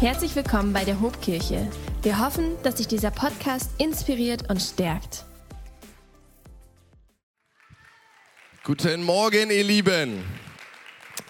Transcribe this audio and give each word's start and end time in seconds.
Herzlich 0.00 0.34
willkommen 0.34 0.72
bei 0.72 0.84
der 0.84 1.00
Hobkirche. 1.00 1.70
Wir 2.02 2.18
hoffen, 2.18 2.60
dass 2.62 2.78
sich 2.78 2.88
dieser 2.88 3.10
Podcast 3.10 3.70
inspiriert 3.78 4.50
und 4.50 4.60
stärkt. 4.60 5.24
Guten 8.64 9.02
Morgen, 9.02 9.50
ihr 9.50 9.64
Lieben. 9.64 10.24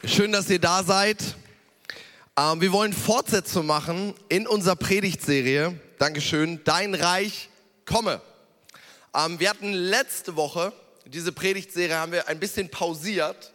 Schön, 0.04 0.32
dass 0.32 0.48
ihr 0.50 0.58
da 0.58 0.82
seid. 0.82 1.36
Ähm, 2.36 2.60
wir 2.60 2.72
wollen 2.72 2.92
Fortsetzung 2.92 3.66
machen 3.66 4.14
in 4.28 4.46
unserer 4.46 4.76
Predigtserie. 4.76 5.78
Dankeschön. 5.98 6.60
Dein 6.64 6.94
Reich 6.94 7.50
komme. 7.84 8.20
Ähm, 9.14 9.38
wir 9.38 9.50
hatten 9.50 9.72
letzte 9.72 10.36
Woche 10.36 10.72
diese 11.06 11.32
Predigtserie 11.32 11.96
haben 11.96 12.12
wir 12.12 12.28
ein 12.28 12.40
bisschen 12.40 12.70
pausiert, 12.70 13.52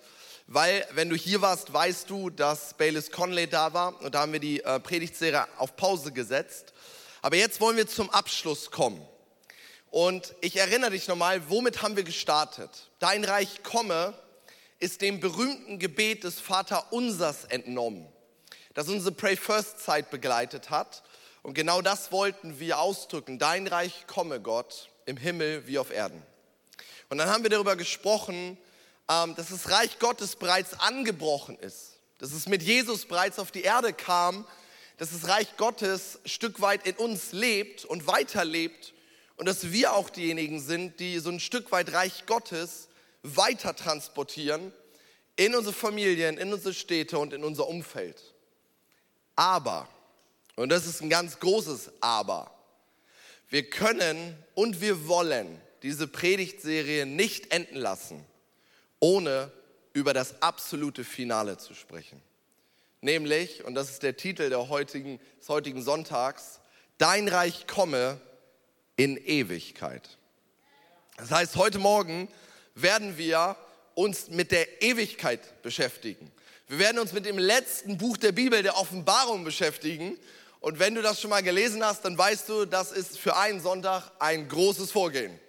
weil 0.52 0.84
wenn 0.94 1.10
du 1.10 1.16
hier 1.16 1.42
warst, 1.42 1.72
weißt 1.72 2.10
du, 2.10 2.32
dass 2.32 2.74
Baylis 2.74 3.12
Conley 3.12 3.46
da 3.46 3.72
war 3.72 4.02
und 4.02 4.16
da 4.16 4.22
haben 4.22 4.34
wir 4.34 4.40
die 4.40 4.64
äh, 4.64 4.80
Predigtserie 4.80 5.48
auf 5.58 5.76
Pause 5.76 6.12
gesetzt. 6.12 6.74
Aber 7.22 7.36
jetzt 7.36 7.62
wollen 7.62 7.78
wir 7.78 7.88
zum 7.88 8.10
Abschluss 8.10 8.72
kommen. 8.72 9.00
Und 9.92 10.34
ich 10.42 10.56
erinnere 10.58 10.90
dich 10.90 11.08
nochmal, 11.08 11.48
womit 11.50 11.84
haben 11.84 11.96
wir 11.96 12.04
gestartet? 12.04 12.90
Dein 12.98 13.26
Reich 13.26 13.62
komme 13.62 14.16
ist 14.80 15.02
dem 15.02 15.20
berühmten 15.20 15.78
Gebet 15.78 16.24
des 16.24 16.40
Vater 16.40 16.92
Unsers 16.92 17.44
entnommen, 17.44 18.08
das 18.74 18.88
unsere 18.88 19.14
Pray 19.14 19.36
First 19.38 19.82
Zeit 19.82 20.10
begleitet 20.10 20.72
hat. 20.72 21.04
Und 21.44 21.54
genau 21.54 21.84
das 21.84 22.12
wollten 22.12 22.60
wir 22.60 22.80
ausdrücken. 22.80 23.38
Dein 23.38 23.68
Reich 23.68 24.08
komme, 24.08 24.42
Gott, 24.42 24.90
im 25.06 25.18
Himmel 25.18 25.68
wie 25.68 25.78
auf 25.78 25.92
Erden. 25.92 26.24
Und 27.10 27.20
dann 27.20 27.30
haben 27.30 27.44
wir 27.44 27.52
darüber 27.52 27.76
gesprochen, 27.76 28.58
dass 29.10 29.50
das 29.50 29.72
Reich 29.72 29.98
Gottes 29.98 30.36
bereits 30.36 30.80
angebrochen 30.80 31.58
ist, 31.58 31.98
dass 32.20 32.32
es 32.32 32.48
mit 32.48 32.62
Jesus 32.62 33.06
bereits 33.06 33.40
auf 33.40 33.50
die 33.50 33.64
Erde 33.64 33.92
kam, 33.92 34.46
dass 34.98 35.12
das 35.12 35.28
Reich 35.28 35.58
Gottes 35.58 36.20
Stück 36.26 36.62
weit 36.62 36.86
in 36.86 36.96
uns 36.96 37.32
lebt 37.32 37.86
und 37.86 38.06
weiterlebt 38.06 38.94
und 39.36 39.48
dass 39.48 39.72
wir 39.72 39.94
auch 39.94 40.12
diejenigen 40.12 40.60
sind, 40.60 41.00
die 41.00 41.18
so 41.18 41.32
ein 41.32 41.40
Stück 41.40 41.72
weit 41.72 41.92
Reich 41.92 42.28
Gottes 42.28 42.88
weiter 43.24 43.76
transportieren 43.76 44.72
in 45.38 45.56
unsere 45.56 45.74
Familien, 45.74 46.38
in 46.38 46.54
unsere 46.54 46.76
Städte 46.76 47.18
und 47.18 47.34
in 47.34 47.44
unser 47.44 47.68
Umfeld. 47.68 48.22
Aber, 49.36 49.88
und 50.56 50.70
das 50.70 50.86
ist 50.86 51.02
ein 51.02 51.10
ganz 51.10 51.40
großes 51.40 51.94
Aber, 52.02 52.54
wir 53.50 53.68
können 53.68 54.38
und 54.54 54.82
wir 54.82 55.08
wollen 55.08 55.60
diese 55.82 56.08
Predigtserie 56.08 57.08
nicht 57.08 57.52
enden 57.52 57.78
lassen, 57.78 58.24
ohne 59.00 59.52
über 59.94 60.14
das 60.14 60.42
absolute 60.42 61.04
Finale 61.04 61.58
zu 61.58 61.74
sprechen. 61.74 62.22
Nämlich, 63.02 63.64
und 63.64 63.76
das 63.76 63.90
ist 63.90 64.04
der 64.04 64.18
Titel 64.18 64.50
der 64.50 64.70
heutigen, 64.70 65.20
des 65.40 65.50
heutigen 65.50 65.82
Sonntags, 65.82 66.60
Dein 66.98 67.30
Reich 67.30 67.66
komme 67.66 68.20
in 68.98 69.16
Ewigkeit. 69.16 70.18
Das 71.16 71.32
heißt, 71.32 71.56
heute 71.56 71.80
Morgen 71.80 72.28
werden 72.76 73.18
wir 73.18 73.56
uns 73.96 74.28
mit 74.28 74.52
der 74.52 74.82
Ewigkeit 74.82 75.62
beschäftigen. 75.62 76.30
Wir 76.68 76.80
werden 76.80 77.00
uns 77.00 77.14
mit 77.14 77.26
dem 77.26 77.38
letzten 77.38 77.98
Buch 77.98 78.18
der 78.18 78.34
Bibel, 78.34 78.62
der 78.64 78.78
Offenbarung, 78.78 79.46
beschäftigen. 79.46 80.18
Und 80.60 80.80
wenn 80.80 80.94
du 80.94 81.02
das 81.02 81.22
schon 81.22 81.30
mal 81.30 81.42
gelesen 81.42 81.86
hast, 81.86 82.04
dann 82.04 82.18
weißt 82.18 82.50
du, 82.50 82.66
das 82.66 82.92
ist 82.92 83.18
für 83.18 83.38
einen 83.38 83.62
Sonntag 83.62 84.12
ein 84.20 84.50
großes 84.50 84.92
Vorgehen. 84.92 85.40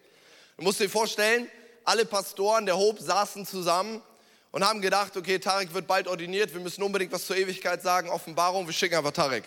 Du 0.56 0.62
musst 0.62 0.78
dir 0.78 0.88
vorstellen, 0.88 1.48
alle 1.84 2.04
Pastoren 2.04 2.66
der 2.66 2.76
Hope 2.76 3.02
saßen 3.02 3.46
zusammen 3.46 4.02
und 4.50 4.64
haben 4.64 4.80
gedacht, 4.80 5.16
okay, 5.16 5.38
Tarek 5.38 5.72
wird 5.74 5.86
bald 5.86 6.08
ordiniert, 6.08 6.52
wir 6.52 6.60
müssen 6.60 6.82
unbedingt 6.82 7.12
was 7.12 7.26
zur 7.26 7.36
Ewigkeit 7.36 7.82
sagen, 7.82 8.08
Offenbarung, 8.08 8.66
wir 8.66 8.72
schicken 8.72 8.96
einfach 8.96 9.12
Tarek. 9.12 9.44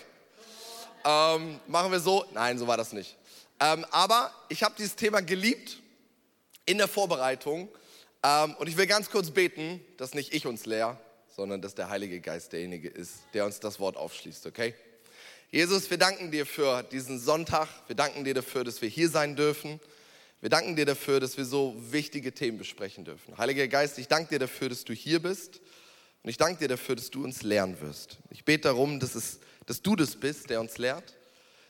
Ähm, 1.05 1.59
machen 1.67 1.91
wir 1.91 1.99
so? 1.99 2.25
Nein, 2.33 2.57
so 2.57 2.67
war 2.67 2.77
das 2.77 2.93
nicht. 2.93 3.17
Ähm, 3.59 3.85
aber 3.91 4.31
ich 4.49 4.63
habe 4.63 4.75
dieses 4.77 4.95
Thema 4.95 5.21
geliebt 5.21 5.77
in 6.65 6.77
der 6.77 6.87
Vorbereitung 6.87 7.69
ähm, 8.23 8.55
und 8.55 8.67
ich 8.67 8.77
will 8.77 8.87
ganz 8.87 9.09
kurz 9.09 9.31
beten, 9.31 9.83
dass 9.97 10.13
nicht 10.13 10.33
ich 10.33 10.47
uns 10.47 10.65
lehr, 10.65 10.97
sondern 11.35 11.61
dass 11.61 11.75
der 11.75 11.89
Heilige 11.89 12.21
Geist 12.21 12.53
derjenige 12.53 12.87
ist, 12.87 13.23
der 13.33 13.45
uns 13.45 13.59
das 13.59 13.79
Wort 13.79 13.97
aufschließt, 13.97 14.45
okay? 14.45 14.73
Jesus, 15.51 15.89
wir 15.91 15.99
danken 15.99 16.31
dir 16.31 16.45
für 16.45 16.81
diesen 16.83 17.19
Sonntag, 17.19 17.67
wir 17.87 17.95
danken 17.95 18.23
dir 18.23 18.33
dafür, 18.33 18.63
dass 18.63 18.81
wir 18.81 18.89
hier 18.89 19.09
sein 19.09 19.35
dürfen. 19.35 19.79
Wir 20.43 20.49
danken 20.49 20.75
dir 20.75 20.85
dafür, 20.85 21.21
dass 21.21 21.37
wir 21.37 21.45
so 21.45 21.73
wichtige 21.77 22.33
Themen 22.33 22.57
besprechen 22.57 23.05
dürfen. 23.05 23.37
Heiliger 23.37 23.65
Geist, 23.69 23.97
ich 23.97 24.09
danke 24.09 24.31
dir 24.31 24.39
dafür, 24.39 24.67
dass 24.67 24.83
du 24.83 24.91
hier 24.91 25.21
bist 25.21 25.61
und 26.21 26.29
ich 26.29 26.35
danke 26.35 26.59
dir 26.59 26.67
dafür, 26.67 26.97
dass 26.97 27.09
du 27.09 27.23
uns 27.23 27.43
lernen 27.43 27.79
wirst. 27.79 28.17
Ich 28.29 28.43
bete 28.43 28.63
darum, 28.63 28.99
dass, 28.99 29.15
es, 29.15 29.39
dass 29.67 29.81
du 29.81 29.95
das 29.95 30.17
bist, 30.17 30.49
der 30.49 30.59
uns 30.59 30.77
lehrt, 30.77 31.15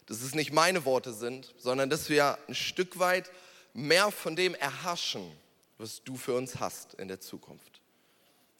dass 0.08 0.24
es 0.24 0.34
nicht 0.34 0.52
meine 0.52 0.86
Worte 0.86 1.14
sind, 1.14 1.54
sondern 1.60 1.92
dass 1.92 2.10
wir 2.10 2.40
ein 2.48 2.56
Stück 2.56 2.98
weit 2.98 3.30
mehr 3.76 4.10
von 4.10 4.36
dem 4.36 4.56
erhaschen, 4.56 5.32
was 5.78 6.04
du 6.04 6.18
für 6.18 6.34
uns 6.34 6.60
hast 6.60 6.96
in 6.96 7.08
der 7.08 7.20
Zukunft. 7.20 7.80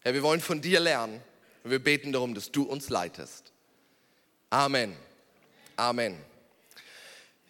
Herr, 0.02 0.14
wir 0.14 0.22
wollen 0.22 0.42
von 0.42 0.62
dir 0.62 0.80
lernen 0.80 1.20
und 1.64 1.72
wir 1.72 1.84
beten 1.84 2.12
darum, 2.12 2.36
dass 2.36 2.52
du 2.52 2.62
uns 2.62 2.90
leitest. 2.90 3.52
Amen. 4.52 4.96
Amen. 5.76 6.16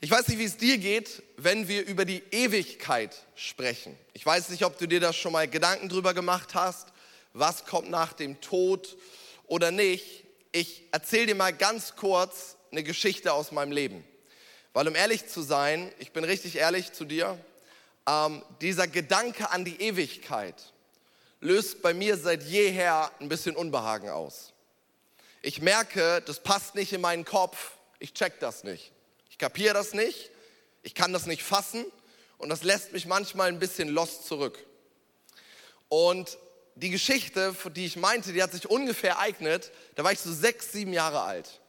Ich 0.03 0.11
weiß 0.11 0.27
nicht, 0.27 0.37
wie 0.37 0.43
es 0.43 0.57
dir 0.57 0.77
geht, 0.79 1.23
wenn 1.37 1.69
wir 1.69 1.85
über 1.85 2.03
die 2.03 2.21
Ewigkeit 2.31 3.15
sprechen. 3.35 3.97
Ich 4.11 4.25
weiß 4.25 4.49
nicht, 4.49 4.65
ob 4.65 4.77
du 4.77 4.85
dir 4.85 4.99
da 4.99 5.13
schon 5.13 5.31
mal 5.31 5.47
Gedanken 5.47 5.87
drüber 5.87 6.13
gemacht 6.13 6.55
hast, 6.55 6.89
was 7.31 7.63
kommt 7.63 7.89
nach 7.89 8.11
dem 8.11 8.41
Tod 8.41 8.97
oder 9.47 9.71
nicht. 9.71 10.25
Ich 10.51 10.83
erzähle 10.91 11.27
dir 11.27 11.35
mal 11.35 11.53
ganz 11.53 11.95
kurz 11.95 12.57
eine 12.69 12.83
Geschichte 12.83 13.31
aus 13.31 13.53
meinem 13.53 13.71
Leben. 13.71 14.03
Weil 14.73 14.89
um 14.89 14.95
ehrlich 14.95 15.29
zu 15.29 15.41
sein, 15.41 15.89
ich 15.99 16.11
bin 16.11 16.25
richtig 16.25 16.57
ehrlich 16.57 16.91
zu 16.91 17.05
dir, 17.05 17.39
ähm, 18.05 18.43
dieser 18.59 18.89
Gedanke 18.89 19.51
an 19.51 19.63
die 19.63 19.81
Ewigkeit 19.81 20.73
löst 21.39 21.81
bei 21.81 21.93
mir 21.93 22.17
seit 22.17 22.43
jeher 22.43 23.09
ein 23.21 23.29
bisschen 23.29 23.55
Unbehagen 23.55 24.09
aus. 24.09 24.51
Ich 25.41 25.61
merke, 25.61 26.21
das 26.25 26.41
passt 26.41 26.75
nicht 26.75 26.91
in 26.91 26.99
meinen 26.99 27.23
Kopf, 27.23 27.77
ich 27.99 28.13
check 28.13 28.41
das 28.41 28.65
nicht. 28.65 28.91
Ich 29.33 29.39
kapiere 29.39 29.73
das 29.73 29.95
nicht, 29.95 30.29
ich 30.83 30.93
kann 30.93 31.11
das 31.11 31.25
nicht 31.25 31.41
fassen 31.41 31.83
und 32.37 32.49
das 32.49 32.61
lässt 32.61 32.93
mich 32.93 33.07
manchmal 33.07 33.47
ein 33.47 33.57
bisschen 33.57 33.89
lost 33.89 34.27
zurück. 34.27 34.63
Und 35.89 36.37
die 36.75 36.91
Geschichte, 36.91 37.55
die 37.75 37.87
ich 37.87 37.95
meinte, 37.95 38.31
die 38.31 38.43
hat 38.43 38.51
sich 38.51 38.69
ungefähr 38.69 39.13
ereignet, 39.13 39.71
da 39.95 40.03
war 40.03 40.11
ich 40.11 40.19
so 40.19 40.31
sechs, 40.31 40.71
sieben 40.71 40.93
Jahre 40.93 41.21
alt. 41.21 41.61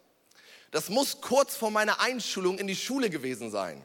Das 0.73 0.91
muss 0.91 1.23
kurz 1.23 1.57
vor 1.57 1.71
meiner 1.71 2.01
Einschulung 2.01 2.59
in 2.59 2.67
die 2.67 2.77
Schule 2.77 3.09
gewesen 3.09 3.51
sein. 3.51 3.83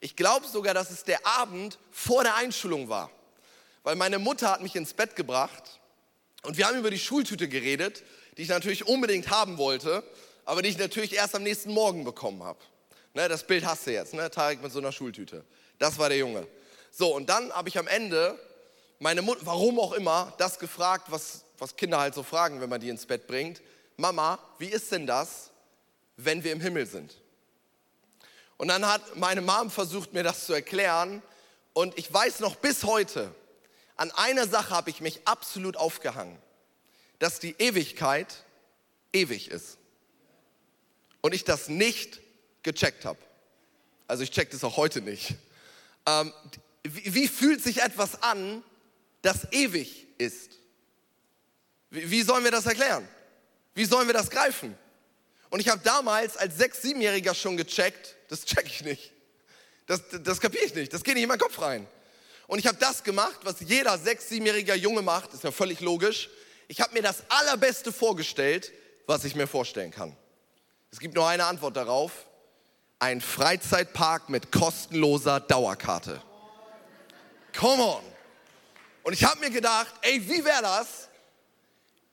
Ich 0.00 0.14
glaube 0.14 0.46
sogar, 0.46 0.74
dass 0.74 0.90
es 0.90 1.02
der 1.02 1.26
Abend 1.26 1.78
vor 1.90 2.24
der 2.24 2.34
Einschulung 2.34 2.90
war, 2.90 3.10
weil 3.84 3.96
meine 3.96 4.18
Mutter 4.18 4.50
hat 4.50 4.60
mich 4.60 4.76
ins 4.76 4.92
Bett 4.92 5.16
gebracht 5.16 5.80
und 6.42 6.58
wir 6.58 6.66
haben 6.66 6.76
über 6.76 6.90
die 6.90 6.98
Schultüte 6.98 7.48
geredet, 7.48 8.02
die 8.36 8.42
ich 8.42 8.50
natürlich 8.50 8.86
unbedingt 8.86 9.30
haben 9.30 9.56
wollte, 9.56 10.04
aber 10.44 10.60
die 10.60 10.68
ich 10.68 10.76
natürlich 10.76 11.14
erst 11.14 11.34
am 11.34 11.42
nächsten 11.42 11.72
Morgen 11.72 12.04
bekommen 12.04 12.42
habe. 12.42 12.58
Ne, 13.14 13.28
das 13.28 13.46
Bild 13.46 13.64
hast 13.64 13.86
du 13.86 13.92
jetzt, 13.92 14.14
ne? 14.14 14.30
Tarek 14.30 14.62
mit 14.62 14.72
so 14.72 14.78
einer 14.78 14.92
Schultüte. 14.92 15.44
Das 15.78 15.98
war 15.98 16.08
der 16.08 16.18
Junge. 16.18 16.46
So, 16.90 17.14
und 17.14 17.28
dann 17.28 17.52
habe 17.52 17.68
ich 17.68 17.78
am 17.78 17.86
Ende 17.86 18.38
meine 18.98 19.20
Mutter, 19.20 19.44
warum 19.44 19.80
auch 19.80 19.92
immer, 19.92 20.32
das 20.38 20.58
gefragt, 20.58 21.10
was, 21.10 21.44
was 21.58 21.76
Kinder 21.76 21.98
halt 21.98 22.14
so 22.14 22.22
fragen, 22.22 22.60
wenn 22.60 22.70
man 22.70 22.80
die 22.80 22.88
ins 22.88 23.04
Bett 23.04 23.26
bringt. 23.26 23.60
Mama, 23.96 24.38
wie 24.58 24.68
ist 24.68 24.92
denn 24.92 25.06
das, 25.06 25.50
wenn 26.16 26.44
wir 26.44 26.52
im 26.52 26.60
Himmel 26.60 26.86
sind? 26.86 27.16
Und 28.56 28.68
dann 28.68 28.86
hat 28.86 29.16
meine 29.16 29.40
Mom 29.40 29.70
versucht, 29.70 30.12
mir 30.12 30.22
das 30.22 30.46
zu 30.46 30.52
erklären. 30.52 31.22
Und 31.72 31.98
ich 31.98 32.12
weiß 32.12 32.40
noch 32.40 32.54
bis 32.56 32.84
heute, 32.84 33.34
an 33.96 34.10
einer 34.12 34.46
Sache 34.46 34.70
habe 34.70 34.88
ich 34.90 35.00
mich 35.00 35.26
absolut 35.26 35.76
aufgehangen, 35.76 36.38
dass 37.18 37.40
die 37.40 37.56
Ewigkeit 37.58 38.44
ewig 39.12 39.50
ist. 39.50 39.78
Und 41.22 41.34
ich 41.34 41.44
das 41.44 41.68
nicht 41.68 42.20
gecheckt 42.62 43.04
habe. 43.04 43.18
Also 44.06 44.22
ich 44.22 44.30
check 44.30 44.50
das 44.50 44.64
auch 44.64 44.76
heute 44.76 45.00
nicht. 45.00 45.34
Ähm, 46.06 46.32
wie, 46.82 47.14
wie, 47.14 47.28
fühlt 47.28 47.62
sich 47.62 47.80
etwas 47.82 48.22
an, 48.22 48.62
das 49.22 49.50
ewig 49.52 50.06
ist? 50.18 50.50
Wie, 51.90 52.10
wie 52.10 52.22
sollen 52.22 52.44
wir 52.44 52.50
das 52.50 52.66
erklären? 52.66 53.08
Wie 53.74 53.84
sollen 53.84 54.06
wir 54.06 54.14
das 54.14 54.30
greifen? 54.30 54.76
Und 55.50 55.60
ich 55.60 55.68
habe 55.68 55.80
damals 55.84 56.36
als 56.36 56.56
sechs, 56.56 56.82
siebenjähriger 56.82 57.34
schon 57.34 57.56
gecheckt, 57.56 58.16
das 58.28 58.44
check 58.44 58.66
ich 58.66 58.82
nicht. 58.82 59.12
Das, 59.86 60.02
das 60.22 60.40
kapiere 60.40 60.64
ich 60.64 60.74
nicht. 60.74 60.92
Das 60.92 61.04
geht 61.04 61.14
nicht 61.14 61.24
in 61.24 61.28
meinen 61.28 61.38
Kopf 61.38 61.60
rein. 61.60 61.86
Und 62.46 62.58
ich 62.58 62.66
habe 62.66 62.78
das 62.78 63.02
gemacht, 63.02 63.40
was 63.42 63.60
jeder 63.60 63.96
sechs, 63.98 64.28
siebenjähriger 64.28 64.74
Junge 64.74 65.02
macht. 65.02 65.32
Ist 65.32 65.44
ja 65.44 65.52
völlig 65.52 65.80
logisch. 65.80 66.28
Ich 66.68 66.80
habe 66.80 66.92
mir 66.94 67.02
das 67.02 67.22
Allerbeste 67.28 67.92
vorgestellt, 67.92 68.72
was 69.06 69.24
ich 69.24 69.34
mir 69.34 69.46
vorstellen 69.46 69.90
kann. 69.90 70.16
Es 70.90 70.98
gibt 70.98 71.14
nur 71.14 71.26
eine 71.26 71.44
Antwort 71.44 71.76
darauf 71.76 72.12
ein 73.02 73.20
Freizeitpark 73.20 74.28
mit 74.28 74.52
kostenloser 74.52 75.40
Dauerkarte. 75.40 76.22
Come 77.58 77.82
on. 77.82 78.02
Und 79.02 79.12
ich 79.12 79.24
habe 79.24 79.40
mir 79.40 79.50
gedacht, 79.50 79.92
ey, 80.02 80.22
wie 80.28 80.44
wäre 80.44 80.62
das, 80.62 81.08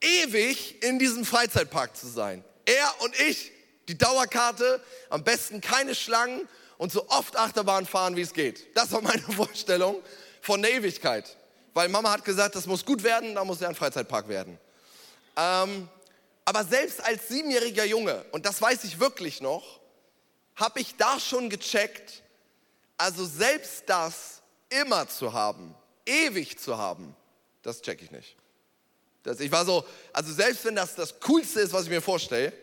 ewig 0.01 0.81
in 0.81 0.97
diesem 0.97 1.25
Freizeitpark 1.25 1.95
zu 1.95 2.07
sein? 2.07 2.43
Er 2.65 2.91
und 3.01 3.17
ich 3.19 3.51
Die 3.87 3.97
Dauerkarte, 3.97 4.83
am 5.09 5.23
besten 5.23 5.61
keine 5.61 5.93
Schlangen 5.93 6.47
und 6.77 6.91
so 6.91 7.07
oft 7.09 7.37
Achterbahn 7.37 7.85
fahren, 7.85 8.15
wie 8.15 8.21
es 8.21 8.33
geht. 8.33 8.75
Das 8.75 8.91
war 8.91 9.01
meine 9.01 9.21
Vorstellung 9.35 10.01
von 10.41 10.61
der 10.61 10.71
Ewigkeit. 10.73 11.37
Weil 11.75 11.89
Mama 11.89 12.11
hat 12.11 12.25
gesagt, 12.25 12.55
das 12.55 12.65
muss 12.65 12.83
gut 12.83 13.03
werden, 13.03 13.35
da 13.35 13.43
muss 13.45 13.59
ja 13.59 13.69
ein 13.69 13.75
Freizeitpark 13.75 14.27
werden. 14.27 14.59
Ähm, 15.35 15.87
aber 16.45 16.63
selbst 16.63 17.03
als 17.03 17.27
siebenjähriger 17.27 17.85
Junge, 17.85 18.25
und 18.31 18.47
das 18.47 18.59
weiß 18.59 18.83
ich 18.85 18.99
wirklich 18.99 19.41
noch, 19.41 19.78
habe 20.59 20.81
ich 20.81 20.95
da 20.95 21.19
schon 21.19 21.49
gecheckt, 21.49 22.21
also 22.97 23.25
selbst 23.25 23.83
das 23.87 24.41
immer 24.69 25.07
zu 25.07 25.33
haben, 25.33 25.73
ewig 26.05 26.59
zu 26.59 26.77
haben, 26.77 27.15
das 27.61 27.81
check 27.81 28.01
ich 28.01 28.11
nicht. 28.11 28.35
Das, 29.23 29.39
ich 29.39 29.51
war 29.51 29.65
so, 29.65 29.85
also 30.13 30.31
selbst 30.33 30.65
wenn 30.65 30.75
das 30.75 30.95
das 30.95 31.19
Coolste 31.19 31.61
ist, 31.61 31.73
was 31.73 31.83
ich 31.83 31.89
mir 31.89 32.01
vorstelle, 32.01 32.53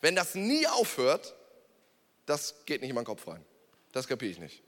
wenn 0.00 0.14
das 0.14 0.34
nie 0.34 0.66
aufhört, 0.66 1.34
das 2.26 2.54
geht 2.66 2.80
nicht 2.80 2.90
in 2.90 2.94
meinen 2.94 3.04
Kopf 3.04 3.26
rein. 3.26 3.44
Das 3.92 4.08
kapiere 4.08 4.30
ich 4.32 4.38
nicht. 4.38 4.62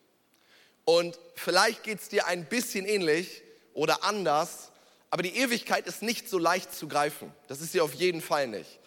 Und 0.85 1.19
vielleicht 1.35 1.83
geht 1.83 2.01
es 2.01 2.09
dir 2.09 2.27
ein 2.27 2.49
bisschen 2.49 2.87
ähnlich 2.87 3.43
oder 3.75 4.05
anders, 4.05 4.71
aber 5.11 5.23
die 5.23 5.37
Ewigkeit 5.37 5.87
ist 5.87 6.03
nicht 6.03 6.29
so 6.29 6.39
leicht 6.39 6.73
zu 6.73 6.89
greifen. 6.89 7.33
Das 7.49 7.61
ist 7.61 7.73
sie 7.73 7.81
auf 7.81 7.95
jeden 7.95 8.21
Fall 8.21 8.47
nicht. 8.47 8.79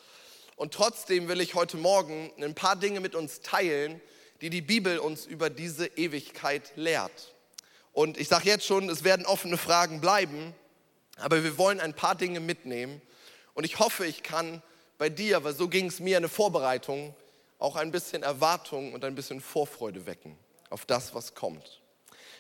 Und 0.60 0.74
trotzdem 0.74 1.30
will 1.30 1.40
ich 1.40 1.56
heute 1.56 1.78
Morgen 1.78 2.34
ein 2.38 2.54
paar 2.54 2.76
Dinge 2.76 3.00
mit 3.00 3.16
uns 3.16 3.40
teilen, 3.40 4.02
die 4.42 4.50
die 4.50 4.62
Bibel 4.62 5.00
uns 5.00 5.26
über 5.26 5.50
diese 5.50 5.88
Ewigkeit 5.88 6.74
lehrt. 6.76 7.34
Und 7.94 8.18
ich 8.18 8.28
sage 8.28 8.50
jetzt 8.50 8.66
schon, 8.66 8.90
es 8.90 9.06
werden 9.06 9.26
offene 9.26 9.58
Fragen 9.58 10.02
bleiben, 10.02 10.54
aber 11.16 11.46
wir 11.46 11.58
wollen 11.58 11.80
ein 11.80 11.94
paar 11.94 12.14
Dinge 12.14 12.42
mitnehmen. 12.42 13.02
Und 13.54 13.64
ich 13.64 13.80
hoffe, 13.80 14.06
ich 14.06 14.22
kann 14.22 14.62
bei 14.98 15.08
dir, 15.08 15.46
weil 15.46 15.56
so 15.56 15.70
ging 15.70 15.86
es 15.86 16.02
mir 16.02 16.18
in 16.18 16.24
der 16.24 16.30
Vorbereitung, 16.30 17.16
auch 17.58 17.78
ein 17.78 17.92
bisschen 17.92 18.22
Erwartung 18.22 18.92
und 18.92 19.06
ein 19.06 19.16
bisschen 19.16 19.40
Vorfreude 19.40 20.06
wecken 20.06 20.38
auf 20.70 20.84
das, 20.84 21.16
was 21.16 21.36
kommt. 21.36 21.80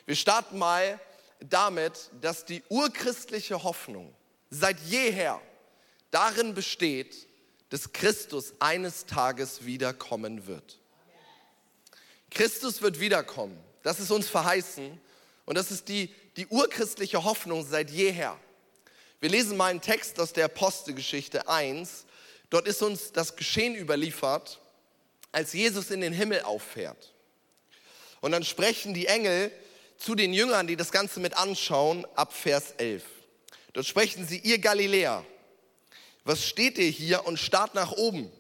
Wir 0.06 0.18
starten 0.18 0.57
mal 0.57 1.00
damit, 1.39 2.10
dass 2.19 2.44
die 2.44 2.63
urchristliche 2.68 3.63
Hoffnung 3.63 4.13
seit 4.50 4.77
jeher 4.81 5.39
darin 6.12 6.54
besteht, 6.54 7.28
dass 7.69 7.94
Christus 7.94 8.54
eines 8.60 9.06
Tages 9.06 9.66
wiederkommen 9.66 10.48
wird. 10.48 10.80
Christus 12.31 12.81
wird 12.81 13.00
wiederkommen. 13.00 13.57
Das 13.83 14.00
ist 14.00 14.12
uns 14.12 14.27
verheißen 14.27 15.00
und 15.45 15.57
das 15.57 15.71
ist 15.71 15.88
die, 15.88 16.13
die 16.36 16.48
urchristliche 16.48 17.24
Hoffnung 17.24 17.66
seit 17.66 17.89
jeher. 17.89 18.38
Wir 19.19 19.30
lesen 19.30 19.57
mal 19.57 19.68
einen 19.68 19.81
Text 19.81 20.19
aus 20.19 20.33
der 20.33 20.45
Apostelgeschichte 20.45 21.48
1. 21.48 22.06
Dort 22.50 22.68
ist 22.68 22.81
uns 22.81 23.12
das 23.12 23.36
Geschehen 23.36 23.75
überliefert, 23.75 24.60
als 25.31 25.54
Jesus 25.54 25.92
in 25.92 26.01
den 26.01 26.13
Himmel 26.13 26.42
auffährt. 26.42 27.13
Und 28.21 28.31
dann 28.31 28.44
sprechen 28.44 28.94
die 28.94 29.07
Engel 29.07 29.51
zu 29.98 30.16
den 30.16 30.33
Jüngern, 30.33 30.68
die 30.68 30.75
das 30.75 30.92
Ganze 30.92 31.19
mit 31.19 31.38
anschauen, 31.38 32.06
ab 32.16 32.33
Vers 32.33 32.74
11. 32.77 33.04
Dort 33.74 33.86
sprechen 33.86 34.27
sie, 34.27 34.39
ihr 34.39 34.60
Galiläer, 34.60 35.25
was 36.24 36.45
steht 36.45 36.77
ihr 36.77 36.89
hier 36.89 37.25
und 37.25 37.38
starrt 37.38 37.75
nach 37.75 37.92
oben? 37.92 38.31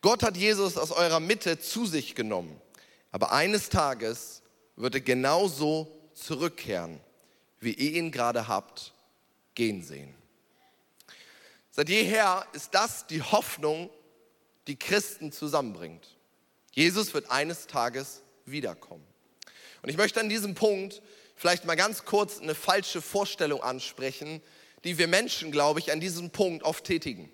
Gott 0.00 0.22
hat 0.22 0.36
Jesus 0.36 0.76
aus 0.76 0.92
eurer 0.92 1.20
Mitte 1.20 1.58
zu 1.58 1.86
sich 1.86 2.14
genommen. 2.14 2.60
Aber 3.10 3.32
eines 3.32 3.68
Tages 3.68 4.42
wird 4.76 4.94
er 4.96 5.00
genauso 5.00 5.90
zurückkehren, 6.14 7.00
wie 7.60 7.72
ihr 7.72 7.92
ihn 7.92 8.10
gerade 8.10 8.48
habt 8.48 8.92
gehen 9.54 9.82
sehen. 9.82 10.14
Seit 11.70 11.88
jeher 11.88 12.46
ist 12.52 12.74
das 12.74 13.06
die 13.06 13.22
Hoffnung, 13.22 13.90
die 14.66 14.76
Christen 14.76 15.32
zusammenbringt. 15.32 16.06
Jesus 16.72 17.14
wird 17.14 17.30
eines 17.30 17.66
Tages 17.66 18.22
wiederkommen. 18.46 19.06
Und 19.82 19.88
ich 19.88 19.96
möchte 19.96 20.20
an 20.20 20.28
diesem 20.28 20.54
Punkt 20.54 21.02
vielleicht 21.36 21.64
mal 21.64 21.74
ganz 21.74 22.04
kurz 22.04 22.40
eine 22.40 22.54
falsche 22.54 23.02
Vorstellung 23.02 23.62
ansprechen, 23.62 24.40
die 24.84 24.98
wir 24.98 25.08
Menschen, 25.08 25.50
glaube 25.50 25.80
ich, 25.80 25.92
an 25.92 26.00
diesem 26.00 26.30
Punkt 26.30 26.62
oft 26.62 26.84
tätigen. 26.84 27.30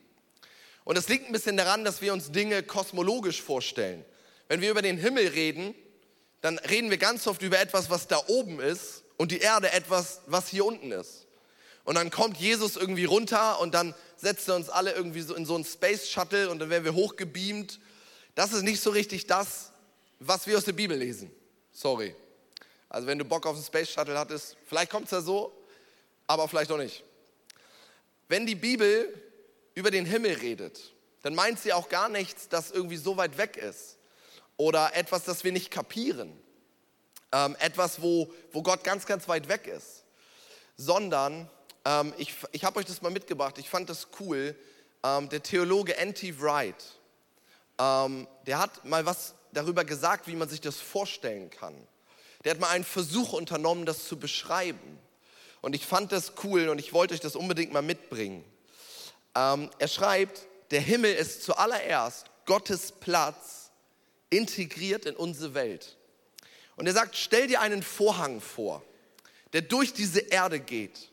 Und 0.85 0.97
das 0.97 1.09
liegt 1.09 1.27
ein 1.27 1.33
bisschen 1.33 1.57
daran, 1.57 1.85
dass 1.85 2.01
wir 2.01 2.13
uns 2.13 2.33
Dinge 2.33 2.63
kosmologisch 2.63 3.43
vorstellen. 3.43 4.05
Wenn 4.49 4.61
wir 4.61 4.71
über 4.71 4.83
den 4.83 4.97
Himmel 4.97 5.29
reden, 5.29 5.75
dann 6.41 6.59
reden 6.59 6.91
wir 6.91 6.99
ganz 6.99 7.27
oft 7.27 7.43
über 7.43 7.59
etwas, 7.61 7.91
was 7.91 8.09
da 8.09 8.21
oben 8.29 8.61
ist 8.61 9.05
und 9.17 9.31
die 9.31 9.39
Erde 9.39 9.73
etwas, 9.73 10.23
was 10.27 10.49
hier 10.49 10.65
unten 10.65 10.91
ist. 10.93 11.27
Und 11.85 11.97
dann 11.97 12.11
kommt 12.11 12.39
Jesus 12.39 12.77
irgendwie 12.77 13.05
runter 13.05 13.61
und 13.61 13.75
dann 13.75 13.95
setzt 14.17 14.49
er 14.49 14.57
uns 14.57 14.69
alle 14.69 14.93
irgendwie 14.93 15.23
so 15.23 15.35
in 15.35 15.45
so 15.45 15.55
einen 15.55 15.65
Space 15.65 16.09
Shuttle 16.09 16.51
und 16.51 16.59
dann 16.59 16.71
werden 16.71 16.85
wir 16.85 16.95
hochgebeamt. 16.95 17.81
Das 18.35 18.53
ist 18.53 18.63
nicht 18.63 18.81
so 18.81 18.91
richtig 18.91 19.27
das, 19.27 19.73
was 20.19 20.47
wir 20.47 20.57
aus 20.57 20.65
der 20.65 20.73
Bibel 20.73 20.97
lesen. 20.97 21.31
Sorry. 21.73 22.15
Also 22.89 23.07
wenn 23.07 23.19
du 23.19 23.25
Bock 23.25 23.47
auf 23.47 23.55
einen 23.55 23.65
Space 23.65 23.91
Shuttle 23.91 24.19
hattest, 24.19 24.57
vielleicht 24.67 24.91
kommt 24.91 25.07
es 25.07 25.13
ja 25.13 25.21
so, 25.21 25.53
aber 26.27 26.49
vielleicht 26.49 26.71
auch 26.71 26.79
nicht. 26.79 27.05
Wenn 28.31 28.47
die 28.47 28.55
Bibel 28.55 29.13
über 29.75 29.91
den 29.91 30.07
Himmel 30.07 30.35
redet, 30.35 30.93
dann 31.23 31.35
meint 31.35 31.59
sie 31.59 31.73
auch 31.73 31.89
gar 31.89 32.09
nichts, 32.09 32.49
das 32.49 32.71
irgendwie 32.71 32.97
so 32.97 33.17
weit 33.17 33.39
weg 33.39 33.57
ist 33.57 33.99
oder 34.57 34.95
etwas, 34.95 35.25
das 35.25 35.43
wir 35.43 35.51
nicht 35.51 35.73
kapieren. 35.73 36.33
Ähm, 37.33 37.57
etwas, 37.59 38.01
wo, 38.01 38.33
wo 38.53 38.63
Gott 38.63 38.85
ganz, 38.85 39.05
ganz 39.05 39.27
weit 39.27 39.49
weg 39.49 39.67
ist. 39.67 40.05
Sondern, 40.77 41.51
ähm, 41.85 42.15
ich, 42.19 42.37
ich 42.53 42.63
habe 42.63 42.79
euch 42.79 42.87
das 42.87 43.03
mal 43.03 43.11
mitgebracht, 43.11 43.59
ich 43.59 43.69
fand 43.69 43.91
das 43.91 44.07
cool, 44.21 44.55
ähm, 45.03 45.29
der 45.29 45.43
Theologe 45.43 45.97
N.T. 45.97 46.41
Wright, 46.41 47.01
ähm, 47.81 48.29
der 48.47 48.61
hat 48.61 48.85
mal 48.85 49.05
was 49.07 49.35
darüber 49.53 49.85
gesagt, 49.85 50.29
wie 50.29 50.37
man 50.37 50.49
sich 50.49 50.61
das 50.61 50.77
vorstellen 50.77 51.51
kann. 51.51 51.75
Der 52.45 52.53
hat 52.53 52.61
mal 52.61 52.69
einen 52.71 52.85
Versuch 52.85 53.33
unternommen, 53.33 53.87
das 53.87 54.07
zu 54.07 54.21
beschreiben. 54.21 55.01
Und 55.61 55.75
ich 55.75 55.87
fand 55.87 56.13
das 56.13 56.33
cool 56.45 56.69
und 56.69 56.79
ich 56.79 56.93
wollte 56.93 57.15
euch 57.15 57.21
das 57.21 57.37
unbedingt 57.37 57.73
mal 57.73 57.83
mitbringen. 57.83 58.45
Ähm, 59.35 59.71
er 59.79 59.89
schreibt, 59.89 60.47
der 60.71 60.81
Himmel 60.81 61.15
ist 61.15 61.43
zuallererst 61.43 62.27
Gottes 62.47 62.93
Platz 62.93 63.71
integriert 64.31 65.07
in 65.07 65.17
unsere 65.17 65.55
Welt. 65.55 65.97
Und 66.77 66.87
er 66.87 66.93
sagt, 66.93 67.17
stell 67.17 67.47
dir 67.47 67.61
einen 67.61 67.83
Vorhang 67.83 68.41
vor, 68.41 68.83
der 69.53 69.63
durch 69.63 69.93
diese 69.93 70.21
Erde 70.21 70.61
geht, 70.61 71.11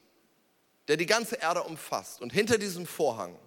der 0.88 0.98
die 0.98 1.06
ganze 1.06 1.36
Erde 1.36 1.64
umfasst. 1.64 2.22
Und 2.22 2.32
hinter 2.32 2.58
diesem 2.58 2.86
Vorhang 2.86 3.38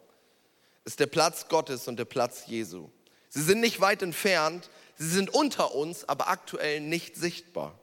ist 0.85 1.00
der 1.00 1.06
Platz 1.06 1.49
Gottes 1.49 1.88
und 1.88 1.97
der 1.97 2.05
Platz 2.05 2.44
Jesu. 2.47 2.91
Sie 3.29 3.43
sind 3.43 3.61
nicht 3.61 3.80
weit 3.80 4.02
entfernt, 4.02 4.69
Sie 4.97 5.09
sind 5.09 5.33
unter 5.33 5.75
uns, 5.75 6.07
aber 6.07 6.28
aktuell 6.28 6.80
nicht 6.80 7.16
sichtbar. 7.16 7.78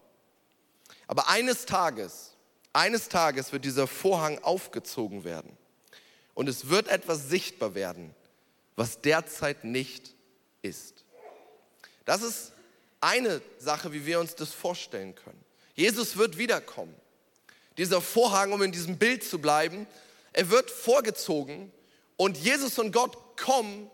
Aber 1.07 1.29
eines 1.29 1.65
Tages, 1.65 2.36
eines 2.73 3.09
Tages 3.09 3.51
wird 3.51 3.65
dieser 3.65 3.87
Vorhang 3.87 4.39
aufgezogen 4.39 5.23
werden. 5.23 5.57
Und 6.33 6.47
es 6.47 6.69
wird 6.69 6.87
etwas 6.87 7.29
sichtbar 7.29 7.73
werden, 7.73 8.13
was 8.75 9.01
derzeit 9.01 9.63
nicht 9.63 10.13
ist. 10.61 11.03
Das 12.05 12.21
ist 12.21 12.51
eine 13.01 13.41
Sache, 13.57 13.91
wie 13.93 14.05
wir 14.05 14.19
uns 14.19 14.35
das 14.35 14.53
vorstellen 14.53 15.15
können. 15.15 15.43
Jesus 15.75 16.17
wird 16.17 16.37
wiederkommen. 16.37 16.95
Dieser 17.77 18.01
Vorhang, 18.01 18.53
um 18.53 18.61
in 18.61 18.71
diesem 18.71 18.97
Bild 18.97 19.23
zu 19.23 19.39
bleiben, 19.39 19.87
er 20.33 20.49
wird 20.49 20.69
vorgezogen 20.69 21.71
und 22.15 22.37
Jesus 22.37 22.77
und 22.79 22.91
Gott 22.91 23.37
kommen 23.37 23.89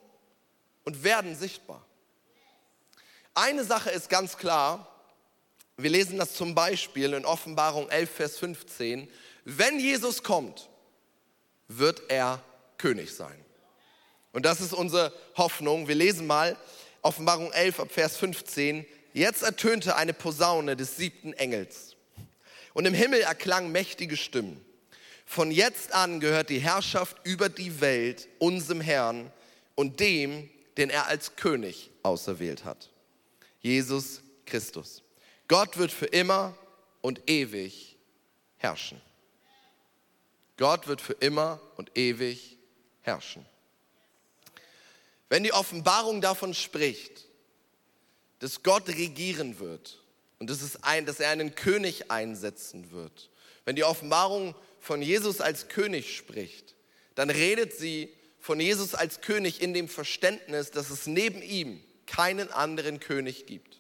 und 0.84 1.04
werden 1.04 1.36
sichtbar. 1.36 1.86
Eine 3.34 3.64
Sache 3.64 3.90
ist 3.90 4.10
ganz 4.10 4.38
klar, 4.38 4.93
wir 5.78 5.90
lesen 5.90 6.20
das 6.20 6.34
zum 6.34 6.54
Beispiel 6.56 7.14
in 7.14 7.26
Offenbarung 7.26 7.90
11, 7.90 8.10
Vers 8.10 8.38
15, 8.38 9.08
wenn 9.46 9.80
Jesus 9.80 10.24
kommt, 10.24 10.70
wird 11.68 12.04
er 12.10 12.44
König 12.78 13.14
sein. 13.14 13.44
Und 14.32 14.46
das 14.46 14.62
ist 14.62 14.74
unsere 14.74 15.14
Hoffnung. 15.36 15.88
Wir 15.88 15.96
lesen 15.96 16.28
mal 16.28 16.58
Offenbarung 17.02 17.52
11 17.52 17.80
ab 17.82 17.92
Vers 17.92 18.18
15. 18.18 18.86
Jetzt 19.14 19.44
ertönte 19.44 19.96
eine 19.96 20.14
Posaune 20.14 20.76
des 20.76 20.98
siebten 20.98 21.34
Engels. 21.34 21.96
Und 22.74 22.86
im 22.86 22.94
Himmel 22.94 23.22
erklangen 23.22 23.72
mächtige 23.72 24.18
Stimmen. 24.18 24.64
Von 25.26 25.52
jetzt 25.52 25.94
an 25.94 26.20
gehört 26.20 26.50
die 26.50 26.60
Herrschaft 26.60 27.18
über 27.24 27.50
die 27.50 27.80
Welt 27.82 28.28
unserem 28.40 28.82
Herrn 28.82 29.32
und 29.76 30.00
dem, 30.00 30.50
den 30.78 30.90
er 30.90 31.08
als 31.08 31.36
König 31.36 31.92
auserwählt 32.02 32.66
hat. 32.66 32.90
Jesus 33.62 34.22
Christus. 34.46 35.03
Gott 35.48 35.78
wird 35.78 35.92
für 35.92 36.06
immer 36.06 36.56
und 37.02 37.30
ewig 37.30 37.98
herrschen. 38.58 39.02
Gott 40.58 40.88
wird 40.88 41.02
für 41.02 41.14
immer 41.14 41.60
und 41.76 41.98
ewig 41.98 42.58
herrschen. 43.02 43.46
Wenn 45.30 45.44
die 45.44 45.54
Offenbarung 45.54 46.22
davon 46.22 46.54
spricht, 46.54 47.26
dass 48.40 48.64
Gott 48.64 48.88
regieren 48.88 49.60
wird 49.60 50.00
und 50.40 50.50
dass, 50.50 50.84
ein, 50.84 51.06
dass 51.06 51.20
er 51.20 51.30
einen 51.30 51.56
König 51.56 52.12
einsetzen 52.12 52.92
wird, 52.92 53.30
wenn 53.66 53.76
die 53.76 53.84
Offenbarung 53.84 54.56
von 54.80 55.02
Jesus 55.02 55.42
als 55.42 55.70
König 55.70 56.16
spricht, 56.16 56.76
dann 57.16 57.30
redet 57.30 57.74
sie 57.74 58.14
von 58.40 58.60
Jesus 58.60 58.94
als 58.94 59.22
König 59.22 59.62
in 59.62 59.74
dem 59.74 59.88
Verständnis, 59.88 60.72
dass 60.72 60.90
es 60.90 61.08
neben 61.08 61.42
ihm 61.42 61.82
keinen 62.06 62.52
anderen 62.52 63.00
König 63.00 63.46
gibt. 63.46 63.80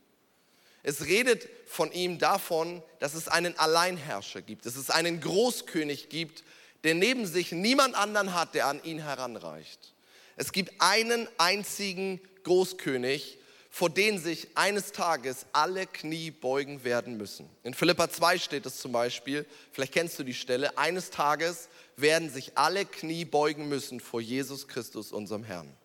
Es 0.83 1.05
redet 1.05 1.47
von 1.65 1.91
ihm 1.93 2.19
davon, 2.19 2.83
dass 2.99 3.13
es 3.13 3.29
einen 3.29 3.57
Alleinherrscher 3.57 4.41
gibt, 4.41 4.65
dass 4.65 4.75
es 4.75 4.89
einen 4.89 5.21
Großkönig 5.21 6.09
gibt, 6.09 6.43
der 6.83 6.93
neben 6.93 7.25
sich 7.25 7.53
niemand 7.53 7.95
anderen 7.95 8.33
hat, 8.33 8.53
der 8.53 8.67
an 8.67 8.83
ihn 8.83 8.99
heranreicht. 8.99 9.93
Es 10.35 10.51
gibt 10.51 10.73
einen 10.79 11.27
einzigen 11.37 12.19
Großkönig, 12.43 13.37
vor 13.69 13.89
den 13.89 14.19
sich 14.19 14.49
eines 14.55 14.91
Tages 14.91 15.45
alle 15.53 15.87
Knie 15.87 16.29
beugen 16.29 16.83
werden 16.83 17.17
müssen. 17.17 17.49
In 17.63 17.73
Philippa 17.73 18.09
2 18.09 18.37
steht 18.37 18.65
es 18.65 18.77
zum 18.77 18.91
Beispiel, 18.91 19.47
vielleicht 19.71 19.93
kennst 19.93 20.19
du 20.19 20.23
die 20.23 20.33
Stelle, 20.33 20.77
eines 20.77 21.09
Tages 21.09 21.69
werden 21.95 22.29
sich 22.29 22.55
alle 22.55 22.85
Knie 22.85 23.25
beugen 23.25 23.69
müssen 23.69 23.99
vor 23.99 24.21
Jesus 24.21 24.67
Christus, 24.67 25.11
unserem 25.11 25.43
Herrn. 25.43 25.75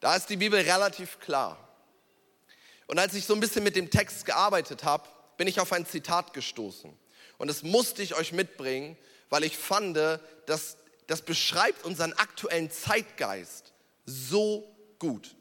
Da 0.00 0.16
ist 0.16 0.28
die 0.28 0.36
Bibel 0.36 0.60
relativ 0.60 1.20
klar. 1.20 1.65
Und 2.86 2.98
als 2.98 3.14
ich 3.14 3.26
so 3.26 3.34
ein 3.34 3.40
bisschen 3.40 3.64
mit 3.64 3.76
dem 3.76 3.90
Text 3.90 4.24
gearbeitet 4.24 4.84
habe, 4.84 5.08
bin 5.36 5.48
ich 5.48 5.60
auf 5.60 5.72
ein 5.72 5.86
Zitat 5.86 6.32
gestoßen. 6.32 6.92
Und 7.38 7.48
das 7.48 7.62
musste 7.62 8.02
ich 8.02 8.14
euch 8.14 8.32
mitbringen, 8.32 8.96
weil 9.28 9.44
ich 9.44 9.56
fand, 9.56 9.96
dass 9.96 10.76
das 11.06 11.22
beschreibt 11.22 11.84
unseren 11.84 12.12
aktuellen 12.14 12.70
Zeitgeist 12.70 13.72
so 14.06 14.64
gut. 14.98 15.34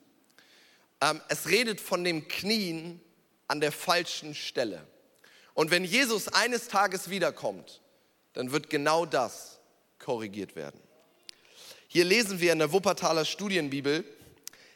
Ähm, 1.02 1.22
es 1.30 1.48
redet 1.50 1.82
von 1.82 2.04
dem 2.04 2.28
Knien 2.28 3.00
an 3.48 3.62
der 3.62 3.72
falschen 3.72 4.36
Stelle. 4.36 4.86
Und 5.54 5.72
wenn 5.72 5.86
Jesus 5.86 6.28
eines 6.28 6.68
Tages 6.68 7.10
wiederkommt, 7.10 7.82
dann 8.34 8.52
wird 8.52 8.70
genau 8.70 9.06
das 9.06 9.60
korrigiert 10.00 10.56
werden. 10.56 10.80
Hier 11.88 12.04
lesen 12.04 12.42
wir 12.42 12.52
in 12.52 12.60
der 12.60 12.74
Wuppertaler 12.74 13.24
Studienbibel, 13.24 14.04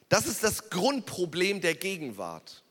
das 0.10 0.26
ist 0.26 0.44
das 0.44 0.70
Grundproblem 0.70 1.62
der 1.62 1.76
Gegenwart. 1.76 2.64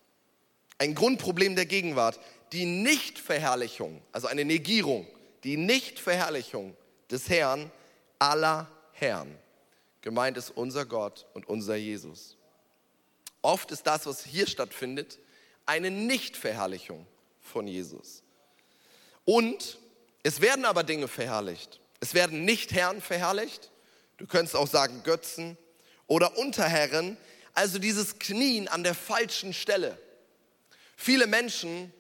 Ein 0.76 0.94
Grundproblem 0.94 1.56
der 1.56 1.66
Gegenwart. 1.66 2.18
Die 2.52 2.64
Nichtverherrlichung, 2.64 4.00
also 4.10 4.26
eine 4.26 4.44
Negierung, 4.44 5.06
die 5.44 5.56
Nichtverherrlichung 5.56 6.76
des 7.10 7.28
Herrn 7.28 7.70
aller 8.18 8.70
Herren. 8.92 9.36
Gemeint 10.00 10.36
ist 10.36 10.50
unser 10.50 10.86
Gott 10.86 11.26
und 11.34 11.48
unser 11.48 11.76
Jesus. 11.76 12.36
Oft 13.42 13.70
ist 13.70 13.86
das, 13.86 14.06
was 14.06 14.24
hier 14.24 14.46
stattfindet, 14.46 15.18
eine 15.66 15.90
Nichtverherrlichung 15.90 17.06
von 17.40 17.66
Jesus. 17.66 18.22
Und 19.24 19.78
es 20.22 20.40
werden 20.40 20.64
aber 20.64 20.82
Dinge 20.82 21.06
verherrlicht. 21.06 21.80
Es 22.00 22.14
werden 22.14 22.44
nicht 22.44 22.72
Herren 22.72 23.00
verherrlicht. 23.00 23.70
Du 24.16 24.26
könntest 24.26 24.56
auch 24.56 24.66
sagen 24.66 25.02
Götzen 25.04 25.58
oder 26.08 26.36
Unterherren. 26.36 27.16
Also 27.54 27.78
dieses 27.78 28.18
Knien 28.18 28.66
an 28.66 28.82
der 28.82 28.94
falschen 28.94 29.52
Stelle. 29.52 29.96
Viele 30.96 31.28
Menschen 31.28 31.92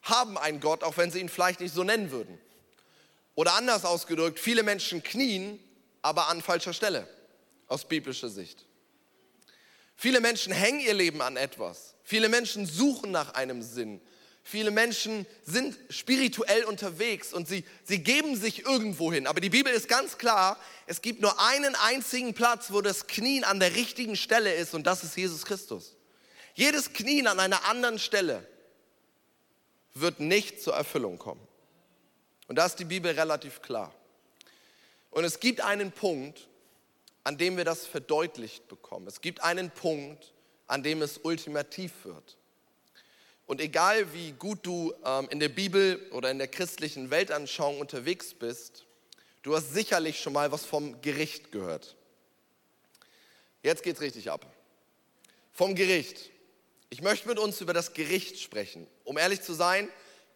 haben 0.00 0.38
einen 0.38 0.60
Gott, 0.60 0.82
auch 0.82 0.96
wenn 0.96 1.10
sie 1.10 1.20
ihn 1.20 1.28
vielleicht 1.28 1.60
nicht 1.60 1.74
so 1.74 1.84
nennen 1.84 2.10
würden. 2.10 2.40
Oder 3.34 3.54
anders 3.54 3.84
ausgedrückt, 3.84 4.38
viele 4.38 4.62
Menschen 4.62 5.02
knien, 5.02 5.58
aber 6.00 6.28
an 6.28 6.42
falscher 6.42 6.72
Stelle, 6.72 7.06
aus 7.68 7.84
biblischer 7.86 8.28
Sicht. 8.28 8.66
Viele 9.96 10.20
Menschen 10.20 10.52
hängen 10.52 10.80
ihr 10.80 10.94
Leben 10.94 11.22
an 11.22 11.36
etwas. 11.36 11.94
Viele 12.02 12.28
Menschen 12.28 12.66
suchen 12.66 13.10
nach 13.10 13.34
einem 13.34 13.62
Sinn. 13.62 14.00
Viele 14.44 14.72
Menschen 14.72 15.24
sind 15.44 15.78
spirituell 15.88 16.64
unterwegs 16.64 17.32
und 17.32 17.46
sie, 17.46 17.64
sie 17.84 18.02
geben 18.02 18.36
sich 18.36 18.64
irgendwo 18.64 19.12
hin. 19.12 19.26
Aber 19.26 19.40
die 19.40 19.50
Bibel 19.50 19.72
ist 19.72 19.88
ganz 19.88 20.18
klar, 20.18 20.58
es 20.86 21.00
gibt 21.00 21.20
nur 21.20 21.40
einen 21.40 21.74
einzigen 21.76 22.34
Platz, 22.34 22.72
wo 22.72 22.80
das 22.80 23.06
Knien 23.06 23.44
an 23.44 23.60
der 23.60 23.74
richtigen 23.76 24.16
Stelle 24.16 24.52
ist 24.52 24.74
und 24.74 24.84
das 24.86 25.04
ist 25.04 25.16
Jesus 25.16 25.44
Christus. 25.44 25.96
Jedes 26.54 26.92
Knien 26.92 27.28
an 27.28 27.38
einer 27.38 27.64
anderen 27.66 27.98
Stelle 27.98 28.46
wird 29.94 30.20
nicht 30.20 30.60
zur 30.60 30.74
Erfüllung 30.74 31.18
kommen. 31.18 31.46
Und 32.48 32.56
da 32.56 32.66
ist 32.66 32.76
die 32.76 32.84
Bibel 32.84 33.12
relativ 33.12 33.62
klar. 33.62 33.94
Und 35.10 35.24
es 35.24 35.38
gibt 35.40 35.60
einen 35.60 35.92
Punkt, 35.92 36.48
an 37.24 37.38
dem 37.38 37.56
wir 37.56 37.64
das 37.64 37.86
verdeutlicht 37.86 38.66
bekommen. 38.68 39.06
Es 39.06 39.20
gibt 39.20 39.42
einen 39.42 39.70
Punkt, 39.70 40.32
an 40.66 40.82
dem 40.82 41.00
es 41.00 41.18
ultimativ 41.18 41.92
wird. 42.04 42.36
Und 43.52 43.60
egal 43.60 44.14
wie 44.14 44.32
gut 44.32 44.60
du 44.62 44.94
ähm, 45.04 45.28
in 45.28 45.38
der 45.38 45.50
Bibel 45.50 46.00
oder 46.12 46.30
in 46.30 46.38
der 46.38 46.48
christlichen 46.48 47.10
Weltanschauung 47.10 47.80
unterwegs 47.80 48.32
bist, 48.32 48.86
du 49.42 49.54
hast 49.54 49.74
sicherlich 49.74 50.22
schon 50.22 50.32
mal 50.32 50.50
was 50.50 50.64
vom 50.64 51.02
Gericht 51.02 51.52
gehört. 51.52 51.94
Jetzt 53.62 53.82
geht's 53.82 54.00
richtig 54.00 54.30
ab. 54.30 54.50
Vom 55.52 55.74
Gericht. 55.74 56.30
Ich 56.88 57.02
möchte 57.02 57.28
mit 57.28 57.38
uns 57.38 57.60
über 57.60 57.74
das 57.74 57.92
Gericht 57.92 58.40
sprechen. 58.40 58.86
Um 59.04 59.18
ehrlich 59.18 59.42
zu 59.42 59.52
sein, 59.52 59.90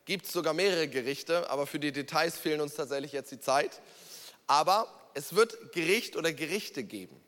gibt 0.05 0.27
es 0.27 0.35
sogar 0.35 0.53
mehrere 0.53 0.87
Gerichte, 0.87 1.49
aber 1.49 1.67
für 1.67 1.79
die 1.79 1.93
Details 1.93 2.37
fehlen 2.37 2.61
uns 2.61 2.75
tatsächlich 2.75 3.13
jetzt 3.13 3.33
die 3.33 3.41
Zeit. 3.41 3.81
Aber 4.47 4.93
es 5.15 5.35
wird 5.35 5.73
Gericht 5.73 6.17
oder 6.17 6.35
Gerichte 6.35 6.85
geben. 6.85 7.19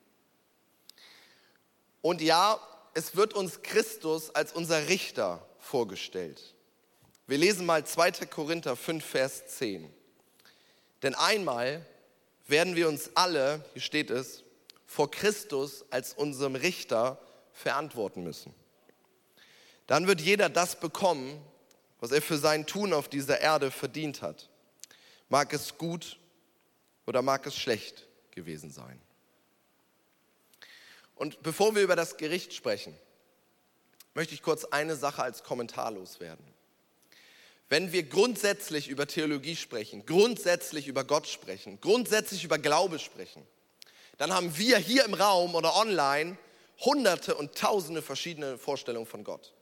Und 2.02 2.20
ja, 2.20 2.60
es 2.92 3.16
wird 3.16 3.32
uns 3.32 3.62
Christus 3.62 4.34
als 4.34 4.52
unser 4.52 4.88
Richter 4.88 5.47
vorgestellt. 5.58 6.54
Wir 7.26 7.38
lesen 7.38 7.66
mal 7.66 7.84
2. 7.84 8.26
Korinther 8.26 8.76
5, 8.76 9.04
Vers 9.04 9.46
10. 9.58 9.92
Denn 11.02 11.14
einmal 11.14 11.84
werden 12.46 12.74
wir 12.74 12.88
uns 12.88 13.10
alle, 13.14 13.64
hier 13.72 13.82
steht 13.82 14.10
es, 14.10 14.42
vor 14.86 15.10
Christus 15.10 15.84
als 15.90 16.14
unserem 16.14 16.54
Richter 16.54 17.20
verantworten 17.52 18.24
müssen. 18.24 18.54
Dann 19.86 20.06
wird 20.06 20.20
jeder 20.20 20.48
das 20.48 20.80
bekommen, 20.80 21.40
was 22.00 22.12
er 22.12 22.22
für 22.22 22.38
sein 22.38 22.66
Tun 22.66 22.92
auf 22.92 23.08
dieser 23.08 23.40
Erde 23.40 23.70
verdient 23.70 24.22
hat. 24.22 24.48
Mag 25.28 25.52
es 25.52 25.76
gut 25.76 26.18
oder 27.06 27.22
mag 27.22 27.46
es 27.46 27.56
schlecht 27.56 28.06
gewesen 28.30 28.70
sein. 28.70 29.00
Und 31.14 31.42
bevor 31.42 31.74
wir 31.74 31.82
über 31.82 31.96
das 31.96 32.16
Gericht 32.16 32.54
sprechen, 32.54 32.96
möchte 34.18 34.34
ich 34.34 34.42
kurz 34.42 34.64
eine 34.64 34.96
Sache 34.96 35.22
als 35.22 35.44
Kommentar 35.44 35.92
loswerden. 35.92 36.44
Wenn 37.68 37.92
wir 37.92 38.02
grundsätzlich 38.02 38.88
über 38.88 39.06
Theologie 39.06 39.54
sprechen, 39.54 40.06
grundsätzlich 40.06 40.88
über 40.88 41.04
Gott 41.04 41.28
sprechen, 41.28 41.80
grundsätzlich 41.80 42.42
über 42.42 42.58
Glaube 42.58 42.98
sprechen, 42.98 43.46
dann 44.16 44.32
haben 44.32 44.58
wir 44.58 44.76
hier 44.78 45.04
im 45.04 45.14
Raum 45.14 45.54
oder 45.54 45.76
online 45.76 46.36
hunderte 46.80 47.36
und 47.36 47.54
tausende 47.54 48.02
verschiedene 48.02 48.58
Vorstellungen 48.58 49.06
von 49.06 49.22
Gott. 49.22 49.54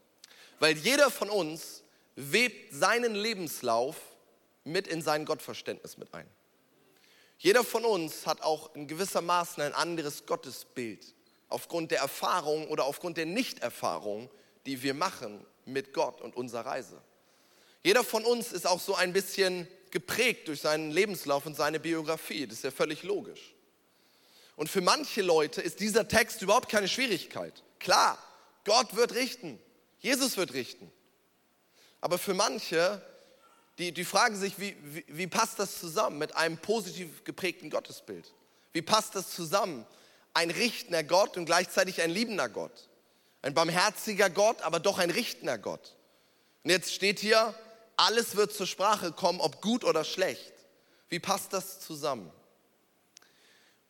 Weil 0.59 0.75
jeder 0.79 1.11
von 1.11 1.29
uns 1.29 1.83
webt 2.15 2.73
seinen 2.73 3.15
Lebenslauf 3.15 3.97
mit 4.65 4.89
in 4.89 5.03
sein 5.03 5.27
Gottverständnis 5.27 5.99
mit 5.99 6.15
ein. 6.15 6.27
Jeder 7.37 7.63
von 7.63 7.85
uns 7.85 8.27
hat 8.27 8.41
auch 8.41 8.75
in 8.75 8.89
gewisser 8.89 9.21
Maßen 9.21 9.63
ein 9.63 9.75
anderes 9.75 10.25
Gottesbild 10.25 11.13
aufgrund 11.51 11.91
der 11.91 12.01
Erfahrung 12.01 12.69
oder 12.69 12.87
aufgrund 12.87 13.19
der 13.19 13.27
Nichterfahrung, 13.27 14.31
die 14.67 14.83
wir 14.83 14.95
machen 14.95 15.45
mit 15.65 15.93
Gott 15.93 16.21
und 16.21 16.37
unserer 16.37 16.67
Reise. 16.67 17.01
Jeder 17.83 18.05
von 18.05 18.25
uns 18.25 18.53
ist 18.53 18.67
auch 18.67 18.81
so 18.81 18.95
ein 18.95 19.13
bisschen 19.13 19.69
geprägt 19.91 20.49
durch 20.49 20.61
seinen 20.61 20.91
Lebenslauf 20.91 21.47
und 21.47 21.57
seine 21.57 21.81
Biografie. 21.81 22.47
Das 22.47 22.59
ist 22.59 22.65
ja 22.65 22.71
völlig 22.71 23.03
logisch. 23.03 23.55
Und 24.57 24.69
für 24.69 24.81
manche 24.81 25.23
Leute 25.23 25.61
ist 25.61 25.81
dieser 25.81 26.09
Text 26.09 26.43
überhaupt 26.43 26.69
keine 26.69 26.89
Schwierigkeit. 26.89 27.63
Klar, 27.79 28.19
Gott 28.65 28.97
wird 28.97 29.15
richten. 29.15 29.61
Jesus 30.01 30.37
wird 30.37 30.55
richten. 30.55 30.91
Aber 32.01 32.19
für 32.19 32.35
manche, 32.35 33.01
die, 33.79 33.93
die 33.93 34.05
fragen 34.05 34.37
sich, 34.37 34.59
wie, 34.59 34.77
wie, 34.83 35.05
wie 35.09 35.27
passt 35.27 35.59
das 35.59 35.79
zusammen 35.79 36.19
mit 36.19 36.35
einem 36.35 36.59
positiv 36.59 37.25
geprägten 37.25 37.71
Gottesbild? 37.71 38.33
Wie 38.73 38.83
passt 38.83 39.15
das 39.15 39.31
zusammen? 39.31 39.87
Ein 40.35 40.51
richtender 40.51 41.03
Gott 41.03 41.37
und 41.37 41.47
gleichzeitig 41.47 42.03
ein 42.03 42.11
liebender 42.11 42.49
Gott. 42.49 42.89
Ein 43.47 43.55
barmherziger 43.55 44.29
Gott, 44.29 44.61
aber 44.63 44.81
doch 44.81 44.99
ein 44.99 45.13
richtender 45.13 45.57
Gott. 45.57 45.95
Und 46.65 46.71
jetzt 46.71 46.93
steht 46.93 47.21
hier, 47.21 47.55
alles 47.97 48.35
wird 48.35 48.53
zur 48.53 48.67
Sprache 48.67 49.13
kommen, 49.13 49.39
ob 49.39 49.63
gut 49.63 49.85
oder 49.85 50.03
schlecht. 50.03 50.53
Wie 51.11 51.21
passt 51.21 51.53
das 51.53 51.79
zusammen? 51.79 52.33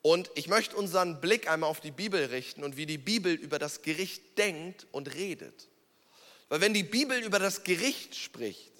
Und 0.03 0.31
ich 0.35 0.49
möchte 0.49 0.77
unseren 0.77 1.23
Blick 1.23 1.49
einmal 1.49 1.71
auf 1.71 1.81
die 1.81 1.91
Bibel 1.91 2.27
richten 2.27 2.65
und 2.65 2.77
wie 2.77 2.85
die 2.85 2.99
Bibel 2.99 3.33
über 3.33 3.59
das 3.59 3.81
Gericht 3.81 4.37
denkt 4.37 4.87
und 4.93 5.15
redet. 5.15 5.69
Weil 6.51 6.61
wenn 6.61 6.75
die 6.75 6.83
Bibel 6.83 7.19
über 7.23 7.39
das 7.39 7.65
Gericht 7.65 8.15
spricht, 8.15 8.73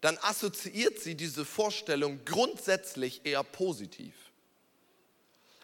dann 0.00 0.18
assoziiert 0.22 0.98
sie 0.98 1.14
diese 1.14 1.44
Vorstellung 1.44 2.24
grundsätzlich 2.24 3.20
eher 3.22 3.44
positiv. 3.44 4.12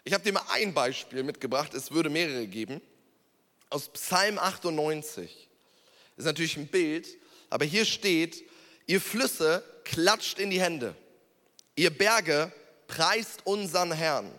Ich 0.05 0.13
habe 0.13 0.23
dir 0.23 0.31
mal 0.31 0.45
ein 0.51 0.73
Beispiel 0.73 1.23
mitgebracht, 1.23 1.73
es 1.73 1.91
würde 1.91 2.09
mehrere 2.09 2.47
geben, 2.47 2.81
aus 3.71 3.89
Psalm 3.89 4.37
98. 4.37 5.49
Das 6.15 6.23
ist 6.23 6.25
natürlich 6.25 6.57
ein 6.57 6.67
Bild, 6.67 7.07
aber 7.49 7.65
hier 7.65 7.85
steht, 7.85 8.43
ihr 8.85 9.01
Flüsse 9.01 9.63
klatscht 9.83 10.39
in 10.39 10.51
die 10.51 10.61
Hände, 10.61 10.95
ihr 11.75 11.89
Berge 11.89 12.51
preist 12.87 13.45
unseren 13.45 13.91
Herrn, 13.91 14.31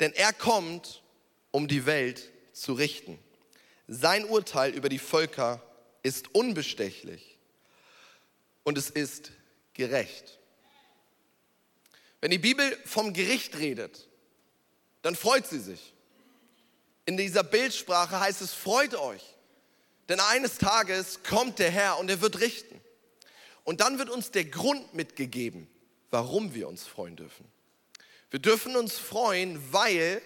Denn 0.00 0.12
er 0.12 0.32
kommt, 0.32 1.02
um 1.50 1.68
die 1.68 1.86
Welt 1.86 2.30
zu 2.52 2.72
richten. 2.72 3.18
Sein 3.88 4.24
Urteil 4.24 4.72
über 4.72 4.88
die 4.88 4.98
Völker 4.98 5.62
ist 6.02 6.34
unbestechlich 6.34 7.38
und 8.64 8.76
es 8.76 8.90
ist 8.90 9.30
gerecht. 9.74 10.38
Wenn 12.20 12.30
die 12.30 12.38
Bibel 12.38 12.76
vom 12.84 13.12
Gericht 13.12 13.58
redet, 13.58 14.08
dann 15.02 15.14
freut 15.14 15.46
sie 15.46 15.60
sich. 15.60 15.92
In 17.06 17.16
dieser 17.16 17.44
Bildsprache 17.44 18.20
heißt 18.20 18.42
es, 18.42 18.52
freut 18.52 18.94
euch, 18.96 19.22
denn 20.08 20.20
eines 20.20 20.58
Tages 20.58 21.22
kommt 21.22 21.60
der 21.60 21.70
Herr 21.70 21.98
und 21.98 22.10
er 22.10 22.20
wird 22.20 22.40
richten. 22.40 22.80
Und 23.64 23.80
dann 23.80 23.98
wird 23.98 24.10
uns 24.10 24.32
der 24.32 24.44
Grund 24.44 24.94
mitgegeben, 24.94 25.68
warum 26.10 26.54
wir 26.54 26.68
uns 26.68 26.84
freuen 26.84 27.16
dürfen. 27.16 27.46
Wir 28.30 28.40
dürfen 28.40 28.76
uns 28.76 28.98
freuen, 28.98 29.72
weil 29.72 30.20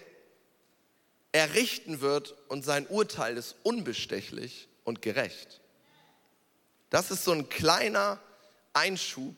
er 1.33 1.55
richten 1.55 2.01
wird 2.01 2.35
und 2.49 2.65
sein 2.65 2.87
Urteil 2.87 3.37
ist 3.37 3.57
unbestechlich 3.63 4.69
und 4.85 5.03
gerecht. 5.03 5.61
Das 6.89 7.11
ist 7.11 7.25
so 7.25 7.33
ein 7.33 7.49
kleiner 7.49 8.21
Einschub 8.73 9.37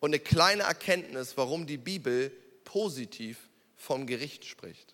und 0.00 0.10
eine 0.10 0.20
kleine 0.20 0.62
Erkenntnis, 0.62 1.36
warum 1.36 1.66
die 1.66 1.76
Bibel 1.76 2.30
positiv 2.64 3.48
vom 3.76 4.06
Gericht 4.06 4.44
spricht. 4.44 4.93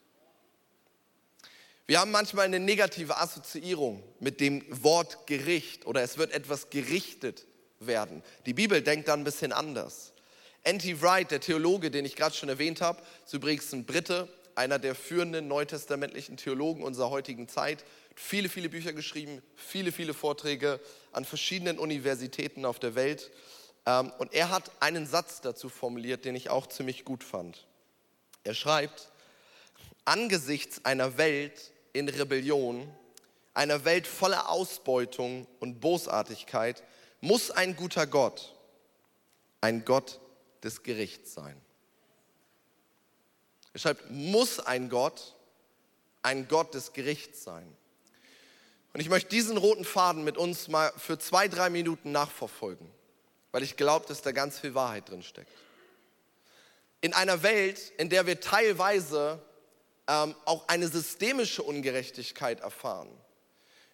Wir 1.91 1.99
haben 1.99 2.13
manchmal 2.13 2.45
eine 2.45 2.61
negative 2.61 3.17
Assoziierung 3.17 4.01
mit 4.21 4.41
dem 4.41 4.65
Wort 4.69 5.27
Gericht 5.27 5.87
oder 5.87 6.03
es 6.03 6.19
wird 6.19 6.31
etwas 6.31 6.71
gerichtet 6.71 7.49
werden. 7.81 8.23
Die 8.47 8.55
Bibel 8.55 8.81
denkt 8.81 9.09
dann 9.09 9.23
ein 9.23 9.25
bisschen 9.25 9.53
anders. 9.53 10.13
N.T. 10.63 11.03
Wright, 11.03 11.33
der 11.33 11.41
Theologe, 11.41 11.91
den 11.91 12.05
ich 12.05 12.15
gerade 12.15 12.37
schon 12.37 12.49
erwähnt 12.49 12.81
habe, 12.81 13.03
ist 13.27 13.35
übrigens 13.35 13.73
ein 13.73 13.87
Brite, 13.87 14.29
einer 14.55 14.79
der 14.79 14.95
führenden 14.95 15.49
neutestamentlichen 15.49 16.37
Theologen 16.37 16.85
unserer 16.85 17.11
heutigen 17.11 17.49
Zeit, 17.49 17.85
viele, 18.15 18.49
viele 18.49 18.69
Bücher 18.69 18.93
geschrieben, 18.93 19.43
viele, 19.57 19.91
viele 19.91 20.15
Vorträge 20.15 20.79
an 21.11 21.25
verschiedenen 21.25 21.77
Universitäten 21.77 22.67
auf 22.67 22.79
der 22.79 22.95
Welt. 22.95 23.33
Ähm, 23.85 24.13
und 24.21 24.33
er 24.33 24.51
hat 24.51 24.71
einen 24.79 25.09
Satz 25.09 25.41
dazu 25.41 25.69
formuliert, 25.69 26.25
den 26.25 26.37
ich 26.37 26.51
auch 26.51 26.69
ziemlich 26.69 27.05
gut 27.05 27.25
fand. 27.25 27.67
Er 28.45 28.55
schreibt, 28.55 29.11
angesichts 30.05 30.85
einer 30.85 31.19
Welt 31.19 31.73
in 31.93 32.09
Rebellion, 32.09 32.89
einer 33.55 33.85
Welt 33.85 34.07
voller 34.07 34.49
Ausbeutung 34.49 35.47
und 35.59 35.81
Bosartigkeit, 35.81 36.83
muss 37.21 37.51
ein 37.51 37.77
guter 37.77 38.07
Gott 38.07 38.55
ein 39.61 39.85
Gott 39.85 40.21
des 40.63 40.83
Gerichts 40.83 41.35
sein. 41.35 41.61
Er 43.73 43.81
schreibt, 43.81 44.11
muss 44.11 44.61
ein 44.61 44.89
Gott 44.89 45.37
ein 46.23 46.49
Gott 46.49 46.75
des 46.75 46.93
Gerichts 46.93 47.45
sein. 47.45 47.67
Und 48.93 49.01
ich 49.01 49.09
möchte 49.09 49.31
diesen 49.31 49.57
roten 49.57 49.85
Faden 49.85 50.25
mit 50.25 50.37
uns 50.37 50.69
mal 50.69 50.93
für 50.97 51.19
zwei, 51.19 51.49
drei 51.49 51.71
Minuten 51.71 52.13
nachverfolgen, 52.13 52.91
weil 53.53 53.63
ich 53.63 53.77
glaube, 53.77 54.07
dass 54.07 54.21
da 54.21 54.33
ganz 54.33 54.59
viel 54.59 54.75
Wahrheit 54.75 55.09
drin 55.09 55.23
steckt. 55.23 55.51
In 57.01 57.15
einer 57.15 57.43
Welt, 57.43 57.93
in 57.97 58.11
der 58.11 58.27
wir 58.27 58.41
teilweise 58.41 59.41
ähm, 60.11 60.35
auch 60.45 60.67
eine 60.67 60.89
systemische 60.89 61.63
Ungerechtigkeit 61.63 62.61
erfahren, 62.61 63.09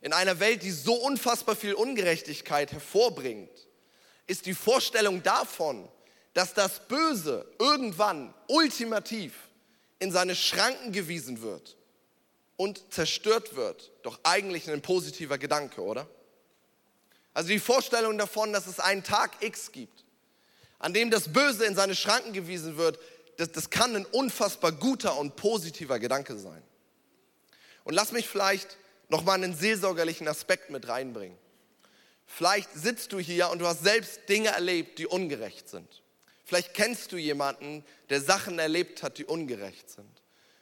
in 0.01 0.15
einer 0.15 0.41
Welt, 0.41 0.63
die 0.63 0.71
so 0.71 0.95
unfassbar 0.95 1.57
viel 1.57 1.75
Ungerechtigkeit 1.75 2.73
hervorbringt, 2.73 3.51
ist 4.27 4.47
die 4.47 4.55
Vorstellung 4.55 5.23
davon, 5.23 5.89
dass 6.33 6.55
das 6.55 6.89
Böse 6.89 7.47
irgendwann 7.59 8.33
ultimativ 8.47 9.35
in 9.99 10.11
seine 10.11 10.35
Schranken 10.35 10.93
gewiesen 10.93 11.43
wird 11.43 11.77
und 12.57 12.93
zerstört 12.93 13.55
wird, 13.57 13.91
doch 14.03 14.19
eigentlich 14.23 14.71
ein 14.71 14.81
positiver 14.81 15.37
Gedanke, 15.37 15.83
oder? 15.83 16.07
Also 17.35 17.51
die 17.51 17.59
Vorstellung 17.59 18.17
davon, 18.17 18.55
dass 18.55 18.67
es 18.67 18.81
einen 18.81 19.05
Tag 19.05 19.43
X 19.43 19.71
gibt, 19.71 20.05
an 20.79 20.95
dem 20.95 21.11
das 21.11 21.33
Böse 21.33 21.67
in 21.67 21.75
seine 21.75 21.95
Schranken 21.95 22.33
gewiesen 22.33 22.79
wird, 22.79 22.99
das, 23.37 23.53
das 23.53 23.71
kann 23.71 23.95
ein 23.95 24.07
unfassbar 24.07 24.73
guter 24.73 25.19
und 25.19 25.37
positiver 25.37 25.99
Gedanke 25.99 26.37
sein. 26.39 26.63
Und 27.85 27.95
lass 27.95 28.13
mich 28.13 28.29
vielleicht 28.29 28.77
nochmal 29.09 29.37
einen 29.37 29.55
seelsorgerlichen 29.55 30.27
Aspekt 30.29 30.71
mit 30.71 30.89
reinbringen. 30.89 31.37
Vielleicht 32.27 32.73
sitzt 32.75 33.13
du 33.13 33.19
hier 33.19 33.51
und 33.51 33.61
du 33.61 33.67
hast 33.67 33.85
selbst 33.85 34.29
Dinge 34.29 34.49
erlebt, 34.49 34.99
die 34.99 35.07
ungerecht 35.07 35.69
sind. 35.69 36.03
Vielleicht 36.45 36.75
kennst 36.75 37.13
du 37.13 37.17
jemanden, 37.17 37.85
der 38.11 38.21
Sachen 38.21 38.59
erlebt 38.59 39.03
hat, 39.03 39.19
die 39.19 39.25
ungerecht 39.25 39.91
sind. 39.91 40.11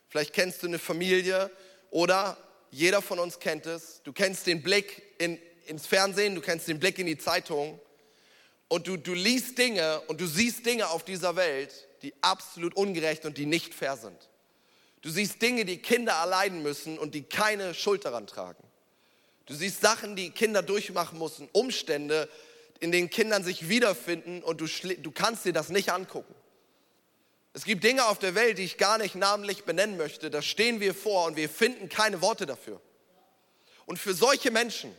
Vielleicht 0.08 0.32
kennst 0.32 0.62
du 0.62 0.66
eine 0.66 0.78
Familie 0.78 1.50
oder 1.90 2.36
jeder 2.70 3.02
von 3.02 3.18
uns 3.18 3.38
kennt 3.38 3.66
es. 3.66 4.02
Du 4.02 4.12
kennst 4.12 4.46
den 4.46 4.62
Blick 4.62 5.02
in, 5.18 5.38
ins 5.66 5.86
Fernsehen, 5.86 6.34
du 6.34 6.40
kennst 6.40 6.68
den 6.68 6.78
Blick 6.78 6.98
in 6.98 7.06
die 7.06 7.18
Zeitung 7.18 7.80
und 8.68 8.86
du, 8.86 8.96
du 8.96 9.14
liest 9.14 9.58
Dinge 9.58 10.00
und 10.02 10.20
du 10.20 10.26
siehst 10.26 10.66
Dinge 10.66 10.88
auf 10.88 11.04
dieser 11.04 11.36
Welt, 11.36 11.72
die 12.04 12.14
absolut 12.20 12.76
ungerecht 12.76 13.24
und 13.24 13.38
die 13.38 13.46
nicht 13.46 13.74
fair 13.74 13.96
sind. 13.96 14.28
Du 15.00 15.10
siehst 15.10 15.42
Dinge, 15.42 15.64
die 15.64 15.78
Kinder 15.78 16.12
erleiden 16.12 16.62
müssen 16.62 16.98
und 16.98 17.14
die 17.14 17.22
keine 17.22 17.74
Schuld 17.74 18.04
daran 18.04 18.26
tragen. 18.26 18.62
Du 19.46 19.54
siehst 19.54 19.80
Sachen, 19.80 20.16
die 20.16 20.30
Kinder 20.30 20.62
durchmachen 20.62 21.18
müssen, 21.18 21.48
Umstände, 21.52 22.28
in 22.80 22.92
denen 22.92 23.10
Kindern 23.10 23.42
sich 23.42 23.68
wiederfinden 23.68 24.42
und 24.42 24.60
du, 24.60 24.66
du 24.66 25.10
kannst 25.10 25.44
dir 25.44 25.52
das 25.52 25.68
nicht 25.68 25.90
angucken. 25.92 26.34
Es 27.52 27.64
gibt 27.64 27.84
Dinge 27.84 28.06
auf 28.06 28.18
der 28.18 28.34
Welt, 28.34 28.58
die 28.58 28.64
ich 28.64 28.78
gar 28.78 28.98
nicht 28.98 29.14
namentlich 29.14 29.64
benennen 29.64 29.96
möchte. 29.96 30.30
Da 30.30 30.42
stehen 30.42 30.80
wir 30.80 30.94
vor 30.94 31.26
und 31.26 31.36
wir 31.36 31.48
finden 31.48 31.88
keine 31.88 32.20
Worte 32.20 32.46
dafür. 32.46 32.80
Und 33.86 33.98
für 33.98 34.12
solche 34.12 34.50
Menschen, 34.50 34.94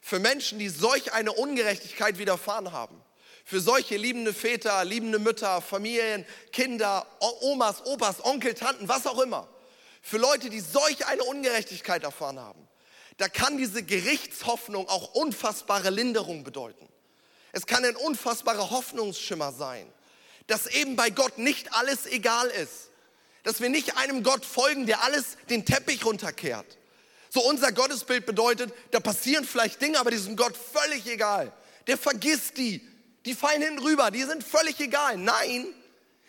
für 0.00 0.18
Menschen, 0.18 0.58
die 0.58 0.68
solch 0.68 1.12
eine 1.12 1.32
Ungerechtigkeit 1.32 2.18
widerfahren 2.18 2.72
haben, 2.72 3.00
für 3.44 3.60
solche 3.60 3.96
liebende 3.96 4.32
Väter, 4.32 4.84
liebende 4.84 5.18
Mütter, 5.18 5.60
Familien, 5.60 6.24
Kinder, 6.52 7.06
Omas, 7.40 7.84
Opas, 7.86 8.24
Onkel, 8.24 8.54
Tanten, 8.54 8.88
was 8.88 9.06
auch 9.06 9.18
immer, 9.20 9.48
für 10.02 10.18
Leute, 10.18 10.50
die 10.50 10.60
solch 10.60 11.06
eine 11.06 11.24
Ungerechtigkeit 11.24 12.04
erfahren 12.04 12.38
haben, 12.38 12.68
da 13.18 13.28
kann 13.28 13.58
diese 13.58 13.82
Gerichtshoffnung 13.82 14.88
auch 14.88 15.14
unfassbare 15.14 15.90
Linderung 15.90 16.42
bedeuten. 16.42 16.88
Es 17.52 17.66
kann 17.66 17.84
ein 17.84 17.96
unfassbarer 17.96 18.70
Hoffnungsschimmer 18.70 19.52
sein, 19.52 19.86
dass 20.46 20.66
eben 20.66 20.96
bei 20.96 21.10
Gott 21.10 21.38
nicht 21.38 21.72
alles 21.74 22.06
egal 22.06 22.48
ist. 22.48 22.88
Dass 23.42 23.60
wir 23.60 23.70
nicht 23.70 23.96
einem 23.96 24.22
Gott 24.22 24.44
folgen, 24.44 24.86
der 24.86 25.02
alles 25.02 25.36
den 25.48 25.64
Teppich 25.64 26.04
runterkehrt. 26.04 26.78
So 27.30 27.40
unser 27.42 27.72
Gottesbild 27.72 28.26
bedeutet, 28.26 28.72
da 28.90 29.00
passieren 29.00 29.44
vielleicht 29.44 29.80
Dinge, 29.80 29.98
aber 29.98 30.10
diesem 30.10 30.36
Gott 30.36 30.54
völlig 30.56 31.06
egal. 31.06 31.52
Der 31.86 31.96
vergisst 31.96 32.58
die. 32.58 32.86
Die 33.24 33.34
fallen 33.34 33.62
hinten 33.62 33.80
rüber, 33.80 34.10
die 34.10 34.22
sind 34.22 34.42
völlig 34.42 34.80
egal. 34.80 35.16
Nein, 35.18 35.66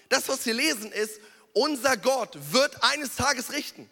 das, 0.10 0.28
was 0.28 0.46
wir 0.46 0.54
lesen, 0.54 0.92
ist, 0.92 1.20
unser 1.54 1.98
Gott 1.98 2.38
wird 2.52 2.84
eines 2.84 3.16
Tages 3.16 3.54
richten. 3.54 3.90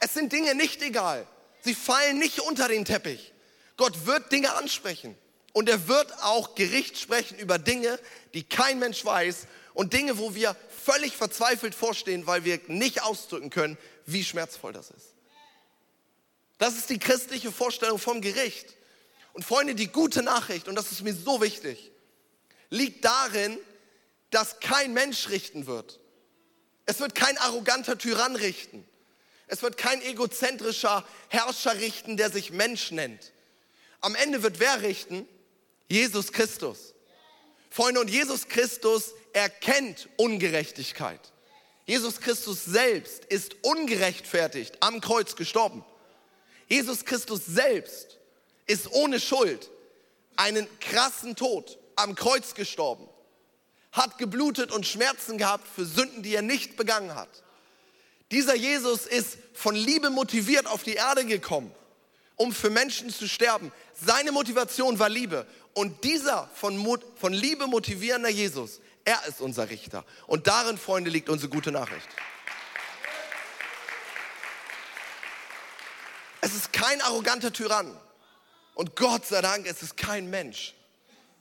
Es 0.00 0.14
sind 0.14 0.32
Dinge 0.32 0.54
nicht 0.54 0.82
egal. 0.82 1.26
Sie 1.62 1.74
fallen 1.74 2.18
nicht 2.18 2.40
unter 2.40 2.68
den 2.68 2.84
Teppich. 2.84 3.32
Gott 3.76 4.06
wird 4.06 4.30
Dinge 4.30 4.54
ansprechen. 4.54 5.16
Und 5.52 5.68
er 5.68 5.88
wird 5.88 6.12
auch 6.22 6.54
Gericht 6.54 6.98
sprechen 6.98 7.38
über 7.38 7.58
Dinge, 7.58 7.98
die 8.34 8.44
kein 8.44 8.78
Mensch 8.78 9.04
weiß 9.04 9.46
und 9.74 9.92
Dinge, 9.92 10.18
wo 10.18 10.34
wir 10.34 10.54
völlig 10.84 11.16
verzweifelt 11.16 11.74
vorstehen, 11.74 12.26
weil 12.26 12.44
wir 12.44 12.60
nicht 12.68 13.02
ausdrücken 13.02 13.50
können, 13.50 13.76
wie 14.06 14.24
schmerzvoll 14.24 14.72
das 14.72 14.90
ist. 14.90 15.14
Das 16.58 16.76
ist 16.76 16.90
die 16.90 16.98
christliche 16.98 17.50
Vorstellung 17.50 17.98
vom 17.98 18.20
Gericht. 18.20 18.74
Und 19.32 19.44
Freunde, 19.44 19.74
die 19.74 19.88
gute 19.88 20.22
Nachricht, 20.22 20.68
und 20.68 20.74
das 20.74 20.92
ist 20.92 21.02
mir 21.02 21.14
so 21.14 21.40
wichtig, 21.40 21.90
liegt 22.70 23.04
darin, 23.04 23.58
dass 24.30 24.60
kein 24.60 24.92
Mensch 24.92 25.28
richten 25.28 25.66
wird. 25.66 25.98
Es 26.86 27.00
wird 27.00 27.14
kein 27.14 27.36
arroganter 27.38 27.98
Tyrann 27.98 28.36
richten. 28.36 28.86
Es 29.46 29.62
wird 29.62 29.76
kein 29.76 30.02
egozentrischer 30.02 31.06
Herrscher 31.28 31.78
richten, 31.78 32.16
der 32.16 32.30
sich 32.30 32.50
Mensch 32.50 32.90
nennt. 32.90 33.32
Am 34.00 34.14
Ende 34.14 34.42
wird 34.42 34.60
wer 34.60 34.82
richten? 34.82 35.26
Jesus 35.88 36.32
Christus. 36.32 36.94
Freunde, 37.70 38.00
und 38.00 38.10
Jesus 38.10 38.48
Christus 38.48 39.12
erkennt 39.32 40.08
Ungerechtigkeit. 40.16 41.20
Jesus 41.86 42.20
Christus 42.20 42.64
selbst 42.66 43.24
ist 43.26 43.56
ungerechtfertigt 43.62 44.76
am 44.80 45.00
Kreuz 45.00 45.36
gestorben. 45.36 45.84
Jesus 46.68 47.06
Christus 47.06 47.46
selbst 47.46 48.18
ist 48.66 48.92
ohne 48.92 49.18
Schuld 49.18 49.70
einen 50.36 50.68
krassen 50.80 51.34
Tod 51.34 51.78
am 51.98 52.14
Kreuz 52.14 52.54
gestorben, 52.54 53.08
hat 53.92 54.18
geblutet 54.18 54.72
und 54.72 54.86
Schmerzen 54.86 55.38
gehabt 55.38 55.66
für 55.66 55.84
Sünden, 55.84 56.22
die 56.22 56.34
er 56.34 56.42
nicht 56.42 56.76
begangen 56.76 57.14
hat. 57.14 57.28
Dieser 58.30 58.54
Jesus 58.54 59.06
ist 59.06 59.38
von 59.54 59.74
Liebe 59.74 60.10
motiviert 60.10 60.66
auf 60.66 60.82
die 60.82 60.94
Erde 60.94 61.24
gekommen, 61.24 61.74
um 62.36 62.52
für 62.52 62.70
Menschen 62.70 63.10
zu 63.10 63.26
sterben. 63.26 63.72
Seine 63.94 64.32
Motivation 64.32 64.98
war 64.98 65.08
Liebe. 65.08 65.46
Und 65.72 66.04
dieser 66.04 66.48
von, 66.54 67.00
von 67.16 67.32
Liebe 67.32 67.66
motivierende 67.66 68.28
Jesus, 68.28 68.80
er 69.04 69.24
ist 69.26 69.40
unser 69.40 69.70
Richter. 69.70 70.04
Und 70.26 70.46
darin, 70.46 70.76
Freunde, 70.76 71.10
liegt 71.10 71.30
unsere 71.30 71.50
gute 71.50 71.72
Nachricht. 71.72 72.08
Es 76.40 76.54
ist 76.54 76.72
kein 76.72 77.00
arroganter 77.00 77.52
Tyrann. 77.52 77.98
Und 78.74 78.94
Gott 78.94 79.26
sei 79.26 79.40
Dank, 79.40 79.66
es 79.66 79.82
ist 79.82 79.96
kein 79.96 80.30
Mensch. 80.30 80.74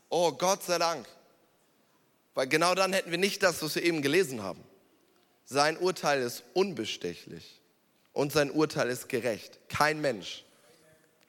Oh, 0.09 0.31
Gott 0.31 0.63
sei 0.63 0.77
Dank. 0.77 1.07
Weil 2.33 2.47
genau 2.47 2.75
dann 2.75 2.93
hätten 2.93 3.11
wir 3.11 3.17
nicht 3.17 3.41
das, 3.43 3.61
was 3.61 3.75
wir 3.75 3.83
eben 3.83 4.01
gelesen 4.01 4.43
haben. 4.43 4.63
Sein 5.45 5.77
Urteil 5.77 6.21
ist 6.21 6.43
unbestechlich 6.53 7.61
und 8.13 8.31
sein 8.31 8.51
Urteil 8.51 8.89
ist 8.89 9.09
gerecht. 9.09 9.59
Kein 9.69 10.01
Mensch, 10.01 10.43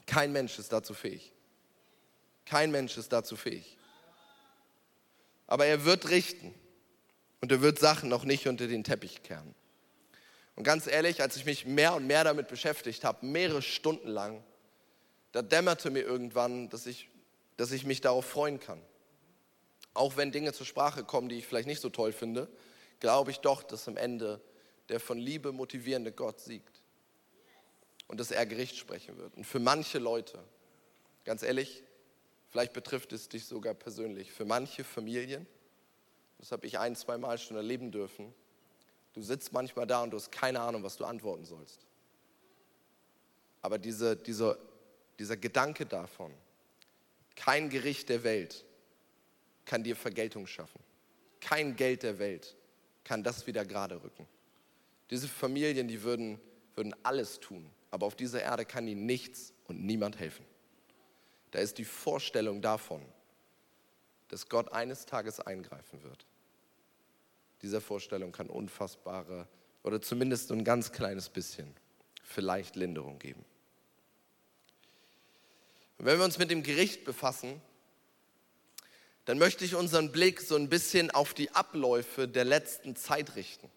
kein 0.07 0.33
Mensch 0.33 0.59
ist 0.59 0.73
dazu 0.73 0.95
fähig. 0.95 1.33
Kein 2.45 2.71
Mensch 2.71 2.97
ist 2.97 3.13
dazu 3.13 3.37
fähig. 3.37 3.77
Aber 5.47 5.67
er 5.67 5.85
wird 5.85 6.09
richten 6.11 6.55
und 7.41 7.53
er 7.53 7.63
wird 7.63 7.79
Sachen 7.79 8.09
noch 8.09 8.25
nicht 8.25 8.47
unter 8.47 8.67
den 8.67 8.85
Teppich 8.85 9.23
kehren. 9.23 9.55
Und 10.57 10.65
ganz 10.65 10.87
ehrlich, 10.87 11.23
als 11.23 11.37
ich 11.37 11.45
mich 11.45 11.67
mehr 11.67 11.95
und 11.95 12.07
mehr 12.07 12.25
damit 12.25 12.49
beschäftigt 12.49 13.05
habe, 13.05 13.25
mehrere 13.25 13.63
Stunden 13.63 14.09
lang, 14.09 14.43
da 15.33 15.41
dämmerte 15.43 15.91
mir 15.91 16.01
irgendwann, 16.01 16.69
dass 16.69 16.87
ich, 16.87 17.09
dass 17.59 17.73
ich 17.73 17.85
mich 17.85 18.01
darauf 18.01 18.25
freuen 18.25 18.61
kann. 18.61 18.81
Auch 19.93 20.17
wenn 20.17 20.33
Dinge 20.33 20.53
zur 20.53 20.65
Sprache 20.65 21.05
kommen, 21.05 21.29
die 21.29 21.37
ich 21.37 21.47
vielleicht 21.47 21.67
nicht 21.67 21.83
so 21.83 21.91
toll 21.91 22.13
finde, 22.13 22.49
glaube 23.01 23.33
ich 23.33 23.41
doch, 23.41 23.63
dass 23.63 23.89
am 23.89 23.97
Ende 23.97 24.41
der 24.89 25.01
von 25.01 25.19
Liebe 25.19 25.53
motivierende 25.53 26.13
Gott 26.13 26.41
siegt 26.41 26.81
und 28.07 28.21
dass 28.21 28.31
er 28.31 28.47
Gericht 28.47 28.77
sprechen 28.77 29.19
wird. 29.19 29.37
Und 29.37 29.45
für 29.45 29.59
manche 29.59 29.99
Leute, 29.99 30.39
ganz 31.25 31.43
ehrlich, 31.43 31.83
vielleicht 32.49 32.73
betrifft 32.73 33.13
es 33.13 33.29
dich 33.29 33.45
sogar 33.45 33.75
persönlich, 33.75 34.33
für 34.33 34.45
manche 34.45 34.85
Familien, 34.85 35.47
das 36.39 36.53
habe 36.53 36.65
ich 36.65 36.79
ein, 36.79 36.95
zwei 36.95 37.19
Mal 37.19 37.39
schon 37.39 37.57
erleben 37.57 37.91
dürfen, 37.91 38.33
du 39.15 39.23
sitzt 39.23 39.53
manchmal 39.53 39.89
da 39.89 40.05
und 40.05 40.13
du 40.13 40.17
hast 40.17 40.31
keine 40.31 40.61
Ahnung, 40.61 40.85
was 40.85 40.97
du 40.97 41.05
antworten 41.05 41.45
sollst. 41.45 41.87
Aber 43.63 43.79
diese, 43.79 44.17
diese, 44.17 44.59
dieser 45.19 45.37
Gedanke 45.37 45.85
davon, 45.85 46.33
kein 47.39 47.71
Gericht 47.71 48.09
der 48.09 48.25
Welt 48.25 48.65
kann 49.65 49.85
dir 49.85 49.95
Vergeltung 49.95 50.49
schaffen. 50.49 50.81
Kein 51.41 51.77
Geld 51.77 52.03
der 52.03 52.19
Welt 52.19 52.57
kann 53.05 53.23
das 53.23 53.47
wieder 53.47 53.65
gerade 53.65 54.03
rücken. 54.03 54.27
Diese 55.11 55.29
Familien, 55.29 55.87
die 55.87 56.03
würden, 56.03 56.41
würden 56.75 56.97
alles 57.05 57.39
tun, 57.39 57.71
aber 57.93 58.07
auf 58.07 58.17
dieser 58.17 58.43
Erde 58.43 58.65
kann 58.65 58.89
ihnen 58.89 59.07
nichts 59.07 59.55
und 59.69 59.85
niemand 59.85 60.19
helfen. 60.19 60.45
Da 61.53 61.61
ist 61.61 61.79
die 61.79 61.85
Vorstellung 61.85 62.61
davon, 62.61 63.03
dass 64.27 64.49
Gott 64.49 64.73
eines 64.73 65.07
Tages 65.07 65.39
eingreifen 65.39 66.03
wird. 66.03 66.27
Dieser 67.63 67.81
Vorstellung 67.81 68.33
kann 68.33 68.51
unfassbare 68.51 69.47
oder 69.85 70.03
zumindest 70.03 70.51
ein 70.51 70.65
ganz 70.65 70.91
kleines 70.91 71.29
bisschen 71.29 71.73
vielleicht 72.25 72.75
Linderung 72.75 73.21
geben. 73.21 73.45
Und 75.99 76.07
wenn 76.07 76.19
wir 76.19 76.25
uns 76.25 76.39
mit 76.39 76.51
dem 76.51 76.63
Gericht 76.63 77.05
befassen, 77.05 77.61
dann 79.25 79.39
möchte 79.39 79.65
ich 79.65 79.75
unseren 79.75 80.11
Blick 80.11 80.41
so 80.41 80.57
ein 80.57 80.69
bisschen 80.69 81.11
auf 81.11 81.35
die 81.35 81.51
Abläufe 81.51 82.27
der 82.27 82.45
letzten 82.45 82.97
Zeit 82.97 83.37
richten. 83.37 83.69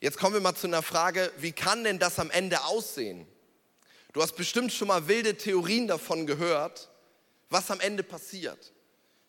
Jetzt 0.00 0.18
kommen 0.18 0.34
wir 0.34 0.40
mal 0.40 0.54
zu 0.54 0.66
einer 0.66 0.82
Frage, 0.82 1.30
wie 1.38 1.52
kann 1.52 1.84
denn 1.84 1.98
das 1.98 2.18
am 2.18 2.30
Ende 2.30 2.64
aussehen? 2.64 3.26
Du 4.12 4.22
hast 4.22 4.34
bestimmt 4.36 4.72
schon 4.72 4.88
mal 4.88 5.06
wilde 5.06 5.36
Theorien 5.36 5.86
davon 5.86 6.26
gehört, 6.26 6.88
was 7.50 7.70
am 7.70 7.80
Ende 7.80 8.02
passiert. 8.02 8.72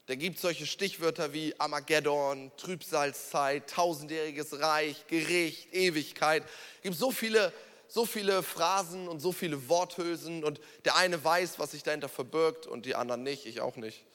Da 0.06 0.16
gibt 0.16 0.38
es 0.38 0.42
solche 0.42 0.66
Stichwörter 0.66 1.34
wie 1.34 1.54
Armageddon, 1.60 2.52
Trübsalzeit, 2.58 3.70
tausendjähriges 3.70 4.60
Reich, 4.60 5.06
Gericht, 5.06 5.72
Ewigkeit. 5.72 6.44
Es 6.78 6.82
gibt 6.82 6.96
so 6.96 7.12
viele, 7.12 7.54
so 7.90 8.06
viele 8.06 8.44
Phrasen 8.44 9.08
und 9.08 9.20
so 9.20 9.32
viele 9.32 9.68
Worthülsen 9.68 10.44
und 10.44 10.62
der 10.86 10.96
eine 10.96 11.22
weiß, 11.22 11.58
was 11.58 11.72
sich 11.72 11.84
dahinter 11.84 12.08
verbirgt 12.08 12.68
und 12.68 12.86
die 12.86 12.96
anderen 12.96 13.24
nicht, 13.24 13.48
ich 13.48 13.62
auch 13.62 13.76
nicht. 13.76 14.06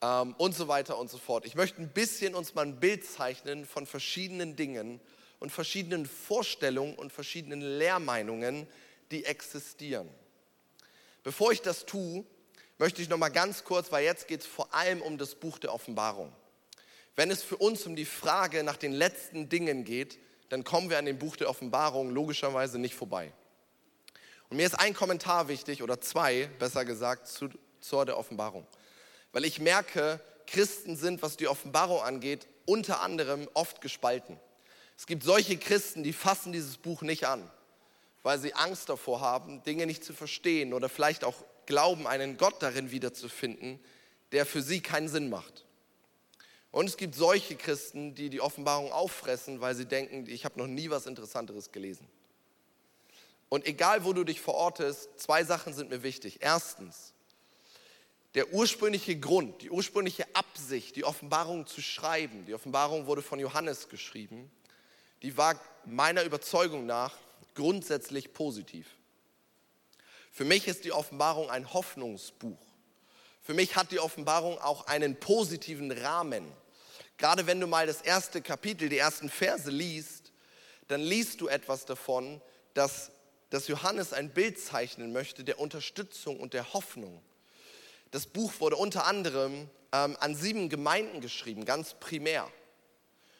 Ähm, 0.00 0.34
und 0.38 0.54
so 0.56 0.66
weiter 0.66 0.98
und 0.98 1.10
so 1.10 1.18
fort. 1.18 1.44
Ich 1.44 1.54
möchte 1.54 1.80
ein 1.80 1.90
bisschen 1.90 2.34
uns 2.34 2.54
mal 2.54 2.66
ein 2.66 2.80
Bild 2.80 3.04
zeichnen 3.04 3.66
von 3.66 3.86
verschiedenen 3.86 4.56
Dingen 4.56 4.98
und 5.38 5.50
verschiedenen 5.52 6.06
Vorstellungen 6.06 6.94
und 6.94 7.12
verschiedenen 7.12 7.60
Lehrmeinungen, 7.60 8.66
die 9.10 9.26
existieren. 9.26 10.08
Bevor 11.22 11.52
ich 11.52 11.60
das 11.60 11.84
tue, 11.84 12.24
möchte 12.78 13.02
ich 13.02 13.10
noch 13.10 13.18
mal 13.18 13.28
ganz 13.28 13.62
kurz, 13.62 13.92
weil 13.92 14.04
jetzt 14.04 14.26
geht 14.26 14.40
es 14.40 14.46
vor 14.46 14.72
allem 14.72 15.02
um 15.02 15.18
das 15.18 15.34
Buch 15.34 15.58
der 15.58 15.74
Offenbarung. 15.74 16.32
Wenn 17.14 17.30
es 17.30 17.42
für 17.42 17.58
uns 17.58 17.86
um 17.86 17.94
die 17.94 18.06
Frage 18.06 18.64
nach 18.64 18.78
den 18.78 18.92
letzten 18.92 19.50
Dingen 19.50 19.84
geht, 19.84 20.18
dann 20.52 20.64
kommen 20.64 20.90
wir 20.90 20.98
an 20.98 21.06
dem 21.06 21.18
Buch 21.18 21.36
der 21.36 21.48
Offenbarung 21.48 22.10
logischerweise 22.10 22.78
nicht 22.78 22.94
vorbei. 22.94 23.32
Und 24.50 24.58
mir 24.58 24.66
ist 24.66 24.78
ein 24.78 24.92
Kommentar 24.92 25.48
wichtig, 25.48 25.82
oder 25.82 25.98
zwei, 25.98 26.50
besser 26.58 26.84
gesagt, 26.84 27.26
zu, 27.26 27.48
zur 27.80 28.04
der 28.04 28.18
Offenbarung. 28.18 28.66
Weil 29.32 29.46
ich 29.46 29.60
merke, 29.60 30.20
Christen 30.46 30.94
sind, 30.94 31.22
was 31.22 31.38
die 31.38 31.48
Offenbarung 31.48 32.02
angeht, 32.02 32.48
unter 32.66 33.00
anderem 33.00 33.48
oft 33.54 33.80
gespalten. 33.80 34.38
Es 34.98 35.06
gibt 35.06 35.22
solche 35.22 35.56
Christen, 35.56 36.02
die 36.02 36.12
fassen 36.12 36.52
dieses 36.52 36.76
Buch 36.76 37.00
nicht 37.00 37.24
an, 37.26 37.50
weil 38.22 38.38
sie 38.38 38.52
Angst 38.52 38.90
davor 38.90 39.22
haben, 39.22 39.62
Dinge 39.62 39.86
nicht 39.86 40.04
zu 40.04 40.12
verstehen 40.12 40.74
oder 40.74 40.90
vielleicht 40.90 41.24
auch 41.24 41.46
glauben, 41.64 42.06
einen 42.06 42.36
Gott 42.36 42.62
darin 42.62 42.90
wiederzufinden, 42.90 43.80
der 44.32 44.44
für 44.44 44.60
sie 44.60 44.82
keinen 44.82 45.08
Sinn 45.08 45.30
macht. 45.30 45.64
Und 46.72 46.86
es 46.86 46.96
gibt 46.96 47.14
solche 47.14 47.54
Christen, 47.54 48.14
die 48.14 48.30
die 48.30 48.40
Offenbarung 48.40 48.90
auffressen, 48.90 49.60
weil 49.60 49.74
sie 49.74 49.86
denken, 49.86 50.26
ich 50.28 50.44
habe 50.44 50.58
noch 50.58 50.66
nie 50.66 50.90
was 50.90 51.06
Interessanteres 51.06 51.70
gelesen. 51.70 52.08
Und 53.50 53.66
egal, 53.66 54.04
wo 54.04 54.14
du 54.14 54.24
dich 54.24 54.40
verortest, 54.40 55.10
zwei 55.20 55.44
Sachen 55.44 55.74
sind 55.74 55.90
mir 55.90 56.02
wichtig. 56.02 56.38
Erstens, 56.40 57.12
der 58.34 58.54
ursprüngliche 58.54 59.18
Grund, 59.18 59.60
die 59.60 59.70
ursprüngliche 59.70 60.24
Absicht, 60.34 60.96
die 60.96 61.04
Offenbarung 61.04 61.66
zu 61.66 61.82
schreiben, 61.82 62.46
die 62.46 62.54
Offenbarung 62.54 63.06
wurde 63.06 63.20
von 63.20 63.38
Johannes 63.38 63.90
geschrieben, 63.90 64.50
die 65.20 65.36
war 65.36 65.60
meiner 65.84 66.22
Überzeugung 66.24 66.86
nach 66.86 67.14
grundsätzlich 67.54 68.32
positiv. 68.32 68.86
Für 70.30 70.46
mich 70.46 70.66
ist 70.66 70.84
die 70.86 70.92
Offenbarung 70.92 71.50
ein 71.50 71.74
Hoffnungsbuch. 71.74 72.58
Für 73.42 73.52
mich 73.52 73.76
hat 73.76 73.90
die 73.90 74.00
Offenbarung 74.00 74.58
auch 74.58 74.86
einen 74.86 75.20
positiven 75.20 75.92
Rahmen. 75.92 76.50
Gerade 77.22 77.46
wenn 77.46 77.60
du 77.60 77.68
mal 77.68 77.86
das 77.86 78.02
erste 78.02 78.42
Kapitel, 78.42 78.88
die 78.88 78.98
ersten 78.98 79.28
Verse 79.28 79.70
liest, 79.70 80.32
dann 80.88 81.00
liest 81.00 81.40
du 81.40 81.46
etwas 81.46 81.86
davon, 81.86 82.40
dass, 82.74 83.12
dass 83.48 83.68
Johannes 83.68 84.12
ein 84.12 84.30
Bild 84.30 84.58
zeichnen 84.58 85.12
möchte 85.12 85.44
der 85.44 85.60
Unterstützung 85.60 86.40
und 86.40 86.52
der 86.52 86.72
Hoffnung. 86.72 87.22
Das 88.10 88.26
Buch 88.26 88.52
wurde 88.58 88.74
unter 88.74 89.06
anderem 89.06 89.70
ähm, 89.92 90.16
an 90.18 90.34
sieben 90.34 90.68
Gemeinden 90.68 91.20
geschrieben, 91.20 91.64
ganz 91.64 91.94
primär. 91.94 92.50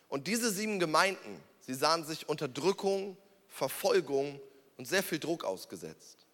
Und 0.07 0.29
diese 0.29 0.53
sieben 0.53 0.79
Gemeinden, 0.79 1.43
sie 1.59 1.75
sahen 1.75 2.05
sich 2.05 2.29
Unterdrückung, 2.29 3.17
Verfolgung 3.49 4.41
und 4.77 4.87
sehr 4.87 5.03
viel 5.03 5.19
Druck 5.19 5.43
ausgesetzt. 5.43 6.25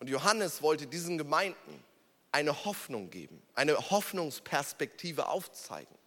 Und 0.00 0.10
Johannes 0.10 0.62
wollte 0.62 0.88
diesen 0.88 1.16
Gemeinden 1.16 1.84
eine 2.32 2.64
Hoffnung 2.64 3.08
geben, 3.08 3.40
eine 3.54 3.76
Hoffnungsperspektive 3.76 5.28
aufzeigen. 5.28 5.97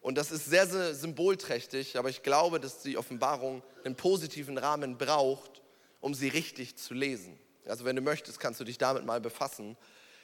Und 0.00 0.16
das 0.16 0.30
ist 0.30 0.46
sehr, 0.46 0.66
sehr 0.66 0.94
symbolträchtig, 0.94 1.98
aber 1.98 2.08
ich 2.08 2.22
glaube, 2.22 2.60
dass 2.60 2.82
die 2.82 2.96
Offenbarung 2.96 3.62
einen 3.84 3.96
positiven 3.96 4.56
Rahmen 4.56 4.96
braucht, 4.96 5.62
um 6.00 6.14
sie 6.14 6.28
richtig 6.28 6.76
zu 6.76 6.94
lesen. 6.94 7.38
Also 7.66 7.84
wenn 7.84 7.96
du 7.96 8.02
möchtest, 8.02 8.40
kannst 8.40 8.60
du 8.60 8.64
dich 8.64 8.78
damit 8.78 9.04
mal 9.04 9.20
befassen. 9.20 9.76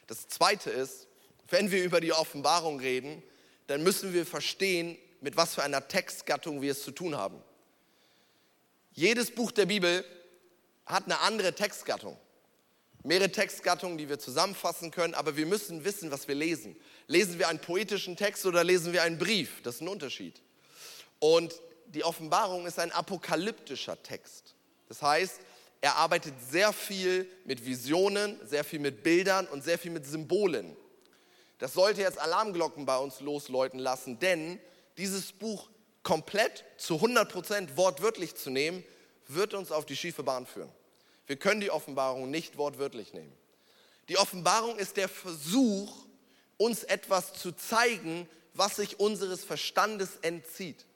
Das 0.06 0.28
Zweite 0.28 0.70
ist, 0.70 1.08
wenn 1.48 1.70
wir 1.70 1.84
über 1.84 2.00
die 2.00 2.12
Offenbarung 2.12 2.80
reden, 2.80 3.22
dann 3.66 3.82
müssen 3.82 4.14
wir 4.14 4.24
verstehen, 4.24 4.96
mit 5.20 5.36
was 5.36 5.54
für 5.54 5.62
einer 5.62 5.86
Textgattung 5.88 6.62
wir 6.62 6.72
es 6.72 6.82
zu 6.82 6.90
tun 6.90 7.16
haben. 7.16 7.42
Jedes 8.92 9.30
Buch 9.30 9.50
der 9.50 9.66
Bibel 9.66 10.04
hat 10.86 11.04
eine 11.06 11.20
andere 11.20 11.54
Textgattung 11.54 12.16
mehrere 13.04 13.30
Textgattungen, 13.30 13.98
die 13.98 14.08
wir 14.08 14.18
zusammenfassen 14.18 14.90
können, 14.90 15.14
aber 15.14 15.36
wir 15.36 15.46
müssen 15.46 15.84
wissen, 15.84 16.10
was 16.10 16.26
wir 16.26 16.34
lesen. 16.34 16.74
Lesen 17.06 17.38
wir 17.38 17.48
einen 17.48 17.58
poetischen 17.58 18.16
Text 18.16 18.46
oder 18.46 18.64
lesen 18.64 18.92
wir 18.92 19.02
einen 19.02 19.18
Brief? 19.18 19.62
Das 19.62 19.76
ist 19.76 19.80
ein 19.82 19.88
Unterschied. 19.88 20.40
Und 21.18 21.54
die 21.86 22.04
Offenbarung 22.04 22.66
ist 22.66 22.78
ein 22.78 22.92
apokalyptischer 22.92 24.02
Text. 24.02 24.54
Das 24.88 25.02
heißt, 25.02 25.40
er 25.80 25.96
arbeitet 25.96 26.34
sehr 26.50 26.72
viel 26.72 27.28
mit 27.44 27.64
Visionen, 27.64 28.38
sehr 28.46 28.64
viel 28.64 28.78
mit 28.78 29.02
Bildern 29.02 29.46
und 29.46 29.62
sehr 29.62 29.78
viel 29.78 29.90
mit 29.90 30.06
Symbolen. 30.06 30.76
Das 31.58 31.74
sollte 31.74 32.00
jetzt 32.00 32.18
Alarmglocken 32.18 32.86
bei 32.86 32.96
uns 32.96 33.20
losläuten 33.20 33.78
lassen, 33.78 34.18
denn 34.18 34.58
dieses 34.96 35.32
Buch 35.32 35.68
komplett 36.02 36.64
zu 36.76 36.96
100% 36.96 37.76
wortwörtlich 37.76 38.34
zu 38.34 38.50
nehmen, 38.50 38.84
wird 39.28 39.54
uns 39.54 39.72
auf 39.72 39.86
die 39.86 39.96
schiefe 39.96 40.22
Bahn 40.22 40.46
führen. 40.46 40.70
Wir 41.26 41.36
können 41.36 41.60
die 41.60 41.70
Offenbarung 41.70 42.30
nicht 42.30 42.58
wortwörtlich 42.58 43.14
nehmen. 43.14 43.32
Die 44.08 44.18
Offenbarung 44.18 44.76
ist 44.76 44.96
der 44.96 45.08
Versuch, 45.08 46.04
uns 46.56 46.84
etwas 46.84 47.32
zu 47.34 47.52
zeigen, 47.52 48.28
was 48.52 48.76
sich 48.76 49.00
unseres 49.00 49.44
Verstandes 49.44 50.16
entzieht. 50.22 50.86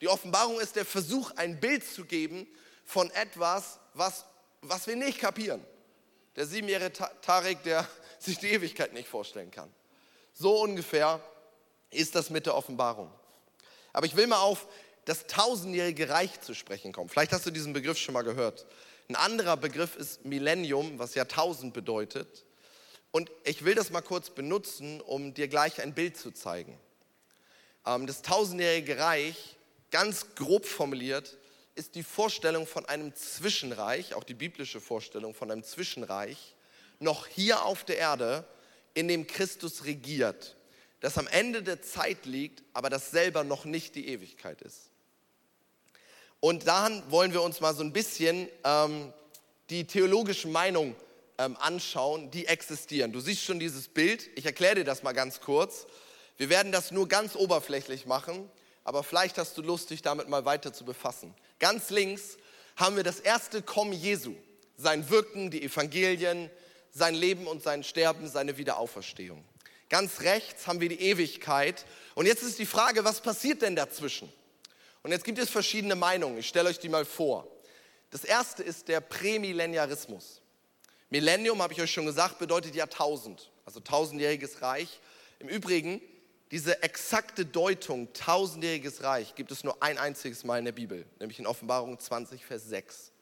Die 0.00 0.08
Offenbarung 0.08 0.60
ist 0.60 0.76
der 0.76 0.84
Versuch, 0.84 1.32
ein 1.32 1.60
Bild 1.60 1.84
zu 1.84 2.04
geben 2.04 2.46
von 2.84 3.10
etwas, 3.10 3.78
was 3.94 4.24
was 4.62 4.86
wir 4.86 4.96
nicht 4.96 5.18
kapieren. 5.18 5.64
Der 6.36 6.46
siebenjährige 6.46 6.92
Tarek, 7.22 7.62
der 7.62 7.86
sich 8.18 8.38
die 8.38 8.48
Ewigkeit 8.48 8.92
nicht 8.92 9.08
vorstellen 9.08 9.50
kann. 9.50 9.72
So 10.32 10.62
ungefähr 10.62 11.20
ist 11.90 12.14
das 12.14 12.30
mit 12.30 12.46
der 12.46 12.54
Offenbarung. 12.54 13.10
Aber 13.92 14.06
ich 14.06 14.16
will 14.16 14.26
mal 14.26 14.40
auf 14.40 14.66
das 15.04 15.26
tausendjährige 15.26 16.10
Reich 16.10 16.40
zu 16.40 16.54
sprechen 16.54 16.92
kommen. 16.92 17.08
Vielleicht 17.08 17.32
hast 17.32 17.46
du 17.46 17.50
diesen 17.50 17.72
Begriff 17.72 17.98
schon 17.98 18.12
mal 18.12 18.22
gehört. 18.22 18.66
Ein 19.08 19.16
anderer 19.16 19.56
Begriff 19.56 19.96
ist 19.96 20.24
Millennium, 20.24 20.98
was 20.98 21.14
ja 21.14 21.24
tausend 21.24 21.72
bedeutet. 21.72 22.44
Und 23.10 23.30
ich 23.44 23.64
will 23.64 23.74
das 23.74 23.90
mal 23.90 24.02
kurz 24.02 24.30
benutzen, 24.30 25.00
um 25.00 25.34
dir 25.34 25.48
gleich 25.48 25.80
ein 25.80 25.94
Bild 25.94 26.16
zu 26.16 26.30
zeigen. 26.30 26.78
Ähm, 27.86 28.06
das 28.06 28.22
tausendjährige 28.22 28.98
Reich, 28.98 29.56
ganz 29.90 30.34
grob 30.34 30.66
formuliert, 30.66 31.36
ist 31.74 31.94
die 31.94 32.02
Vorstellung 32.02 32.66
von 32.66 32.84
einem 32.86 33.14
Zwischenreich, 33.14 34.14
auch 34.14 34.24
die 34.24 34.34
biblische 34.34 34.80
Vorstellung 34.80 35.34
von 35.34 35.50
einem 35.50 35.62
Zwischenreich, 35.62 36.54
noch 36.98 37.26
hier 37.26 37.64
auf 37.64 37.84
der 37.84 37.98
Erde, 37.98 38.44
in 38.94 39.06
dem 39.06 39.26
Christus 39.26 39.84
regiert, 39.84 40.56
das 41.00 41.16
am 41.18 41.28
Ende 41.28 41.62
der 41.62 41.80
Zeit 41.80 42.26
liegt, 42.26 42.64
aber 42.72 42.90
das 42.90 43.12
selber 43.12 43.44
noch 43.44 43.64
nicht 43.64 43.94
die 43.94 44.08
Ewigkeit 44.08 44.60
ist. 44.62 44.90
Und 46.40 46.66
daran 46.66 47.08
wollen 47.10 47.32
wir 47.32 47.42
uns 47.42 47.60
mal 47.60 47.74
so 47.74 47.82
ein 47.82 47.92
bisschen 47.92 48.48
ähm, 48.64 49.12
die 49.70 49.86
theologischen 49.86 50.50
Meinungen 50.50 50.96
ähm, 51.38 51.56
anschauen, 51.58 52.30
die 52.30 52.46
existieren. 52.46 53.12
Du 53.12 53.20
siehst 53.20 53.42
schon 53.42 53.58
dieses 53.58 53.88
Bild. 53.88 54.28
Ich 54.36 54.44
erkläre 54.44 54.76
dir 54.76 54.84
das 54.84 55.02
mal 55.02 55.12
ganz 55.12 55.40
kurz. 55.40 55.86
Wir 56.36 56.50
werden 56.50 56.72
das 56.72 56.90
nur 56.90 57.08
ganz 57.08 57.34
oberflächlich 57.34 58.06
machen, 58.06 58.50
aber 58.84 59.02
vielleicht 59.02 59.38
hast 59.38 59.56
du 59.56 59.62
Lust, 59.62 59.90
dich 59.90 60.02
damit 60.02 60.28
mal 60.28 60.44
weiter 60.44 60.72
zu 60.72 60.84
befassen. 60.84 61.34
Ganz 61.58 61.90
links 61.90 62.38
haben 62.76 62.96
wir 62.96 63.02
das 63.02 63.18
erste 63.18 63.62
Kommen 63.62 63.92
Jesu, 63.92 64.34
sein 64.76 65.10
Wirken, 65.10 65.50
die 65.50 65.62
Evangelien, 65.62 66.50
sein 66.90 67.14
Leben 67.14 67.46
und 67.46 67.62
sein 67.62 67.82
Sterben, 67.82 68.28
seine 68.28 68.56
Wiederauferstehung. 68.56 69.44
Ganz 69.88 70.20
rechts 70.20 70.66
haben 70.66 70.80
wir 70.80 70.88
die 70.88 71.00
Ewigkeit. 71.00 71.84
Und 72.14 72.26
jetzt 72.26 72.42
ist 72.42 72.58
die 72.58 72.66
Frage, 72.66 73.04
was 73.04 73.20
passiert 73.20 73.62
denn 73.62 73.74
dazwischen? 73.74 74.32
Und 75.02 75.12
jetzt 75.12 75.24
gibt 75.24 75.38
es 75.38 75.50
verschiedene 75.50 75.96
Meinungen. 75.96 76.38
Ich 76.38 76.48
stelle 76.48 76.68
euch 76.68 76.78
die 76.78 76.88
mal 76.88 77.04
vor. 77.04 77.48
Das 78.10 78.24
erste 78.24 78.62
ist 78.62 78.88
der 78.88 79.00
Prämillenarismus. 79.00 80.40
Millennium, 81.10 81.62
habe 81.62 81.72
ich 81.72 81.80
euch 81.80 81.90
schon 81.90 82.06
gesagt, 82.06 82.38
bedeutet 82.38 82.74
Jahrtausend, 82.74 83.50
also 83.64 83.80
tausendjähriges 83.80 84.60
Reich. 84.60 85.00
Im 85.38 85.48
Übrigen, 85.48 86.02
diese 86.50 86.82
exakte 86.82 87.46
Deutung, 87.46 88.12
tausendjähriges 88.12 89.02
Reich, 89.02 89.34
gibt 89.34 89.50
es 89.50 89.64
nur 89.64 89.82
ein 89.82 89.96
einziges 89.96 90.44
Mal 90.44 90.58
in 90.58 90.66
der 90.66 90.72
Bibel, 90.72 91.06
nämlich 91.18 91.38
in 91.38 91.46
Offenbarung 91.46 91.98
20, 91.98 92.44
Vers 92.44 92.68
6. 92.68 93.12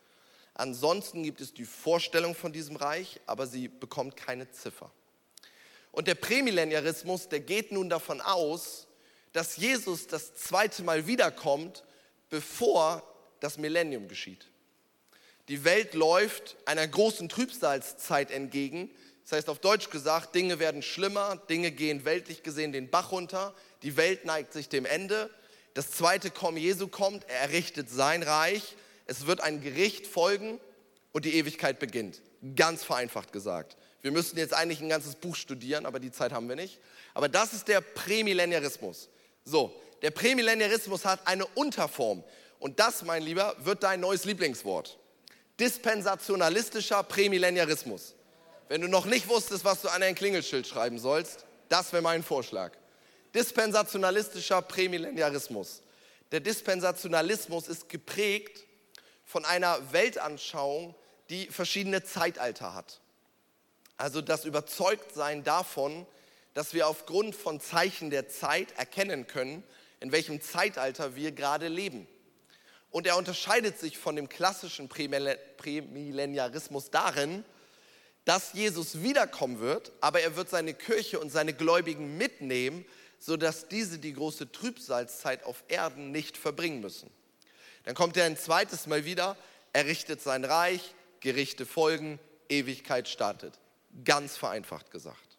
Ansonsten 0.55 1.22
gibt 1.22 1.40
es 1.40 1.55
die 1.55 1.64
Vorstellung 1.64 2.35
von 2.35 2.53
diesem 2.53 2.77
Reich, 2.77 3.20
aber 3.27 3.46
sie 3.46 3.68
bekommt 3.68 4.16
keine 4.16 4.51
Ziffer. 4.51 4.90
Und 5.92 6.09
der 6.09 6.14
Prämillenarismus, 6.14 7.29
der 7.29 7.40
geht 7.40 7.72
nun 7.72 7.88
davon 7.88 8.20
aus, 8.20 8.87
dass 9.33 9.57
Jesus 9.57 10.07
das 10.07 10.35
zweite 10.35 10.83
Mal 10.83 11.07
wiederkommt, 11.07 11.85
bevor 12.31 13.03
das 13.40 13.59
Millennium 13.59 14.09
geschieht. 14.09 14.49
Die 15.49 15.65
Welt 15.65 15.95
läuft 15.95 16.57
einer 16.65 16.87
großen 16.87 17.29
Trübsalzeit 17.29 18.31
entgegen. 18.31 18.91
Das 19.23 19.33
heißt 19.33 19.49
auf 19.49 19.61
Deutsch 19.61 19.91
gesagt, 19.91 20.35
Dinge 20.35 20.59
werden 20.59 20.83
schlimmer, 20.83 21.37
Dinge 21.49 21.71
gehen 21.71 22.05
weltlich 22.05 22.43
gesehen 22.43 22.73
den 22.73 22.91
Bach 22.91 23.13
runter, 23.13 23.55
die 23.83 23.97
Welt 23.97 24.25
neigt 24.25 24.53
sich 24.53 24.69
dem 24.69 24.85
Ende. 24.85 25.31
Das 25.75 25.91
zweite 25.91 26.31
Kommen 26.31 26.57
Jesu 26.57 26.89
kommt, 26.89 27.29
er 27.29 27.41
errichtet 27.41 27.91
sein 27.91 28.23
Reich, 28.23 28.77
es 29.07 29.27
wird 29.27 29.41
ein 29.41 29.61
Gericht 29.61 30.07
folgen 30.07 30.61
und 31.13 31.25
die 31.25 31.35
Ewigkeit 31.35 31.79
beginnt. 31.79 32.23
Ganz 32.57 32.83
vereinfacht 32.83 33.33
gesagt. 33.33 33.77
Wir 34.03 34.11
müssten 34.11 34.39
jetzt 34.39 34.55
eigentlich 34.55 34.81
ein 34.81 34.89
ganzes 34.89 35.17
Buch 35.17 35.37
studieren, 35.37 35.87
aber 35.87 36.01
die 36.01 36.13
Zeit 36.13 36.33
haben 36.33 36.49
wir 36.49 36.57
nicht. 36.57 36.79
Aber 37.15 37.29
das 37.29 37.53
ist 37.53 37.69
der 37.69 37.81
Prämillenarismus. 37.81 39.09
So, 39.45 39.75
der 40.03 40.11
Prämillenarismus 40.11 41.05
hat 41.05 41.27
eine 41.27 41.47
Unterform. 41.47 42.23
Und 42.59 42.79
das, 42.79 43.03
mein 43.03 43.23
Lieber, 43.23 43.57
wird 43.61 43.83
dein 43.83 44.01
neues 44.01 44.25
Lieblingswort. 44.25 44.99
Dispensationalistischer 45.59 47.03
Prämillenarismus. 47.03 48.14
Wenn 48.69 48.83
du 48.83 48.88
noch 48.88 49.07
nicht 49.07 49.29
wusstest, 49.29 49.64
was 49.64 49.81
du 49.81 49.88
an 49.88 50.03
ein 50.03 50.14
Klingelschild 50.14 50.66
schreiben 50.66 50.99
sollst, 50.99 51.47
das 51.69 51.92
wäre 51.92 52.03
mein 52.03 52.23
Vorschlag. 52.23 52.73
Dispensationalistischer 53.35 54.61
Prämillenarismus. 54.62 55.83
Der 56.33 56.40
Dispensationalismus 56.40 57.69
ist 57.69 57.88
geprägt 57.88 58.64
von 59.25 59.45
einer 59.45 59.92
Weltanschauung, 59.92 60.95
die 61.31 61.47
verschiedene 61.47 62.05
Zeitalter 62.05 62.75
hat. 62.75 63.01
Also 63.97 64.21
das 64.21 64.45
Überzeugtsein 64.45 65.42
davon, 65.42 66.07
dass 66.55 66.75
wir 66.75 66.87
aufgrund 66.88 67.35
von 67.35 67.61
Zeichen 67.61 68.11
der 68.11 68.29
Zeit 68.29 68.73
erkennen 68.77 69.27
können, 69.27 69.62
in 70.01 70.12
welchem 70.12 70.40
Zeitalter 70.42 71.16
wir 71.16 71.33
gerade 71.33 71.69
leben. 71.69 72.07
Und 72.97 73.07
er 73.07 73.19
unterscheidet 73.19 73.79
sich 73.79 73.99
von 73.99 74.17
dem 74.17 74.27
klassischen 74.27 74.89
Prämillenarismus 74.89 76.91
darin, 76.91 77.45
dass 78.25 78.55
Jesus 78.55 79.03
wiederkommen 79.03 79.61
wird, 79.61 79.93
aber 80.01 80.23
er 80.23 80.35
wird 80.35 80.49
seine 80.49 80.73
Kirche 80.73 81.21
und 81.21 81.29
seine 81.29 81.53
Gläubigen 81.53 82.17
mitnehmen, 82.17 82.87
sodass 83.19 83.69
diese 83.69 83.99
die 83.99 84.15
große 84.15 84.51
Trübsalzeit 84.51 85.45
auf 85.45 85.63
Erden 85.69 86.11
nicht 86.11 86.39
verbringen 86.39 86.81
müssen. 86.81 87.11
Dann 87.85 87.95
kommt 87.95 88.17
er 88.17 88.25
ein 88.25 88.39
zweites 88.39 88.87
Mal 88.87 89.05
wieder, 89.05 89.37
errichtet 89.75 90.23
sein 90.23 90.47
Reich, 90.47 90.95
Gerichte 91.21 91.67
folgen, 91.67 92.19
Ewigkeit 92.49 93.11
startet. 93.11 93.59
Ganz 94.07 94.39
vereinfacht 94.39 94.91
gesagt. 94.91 95.37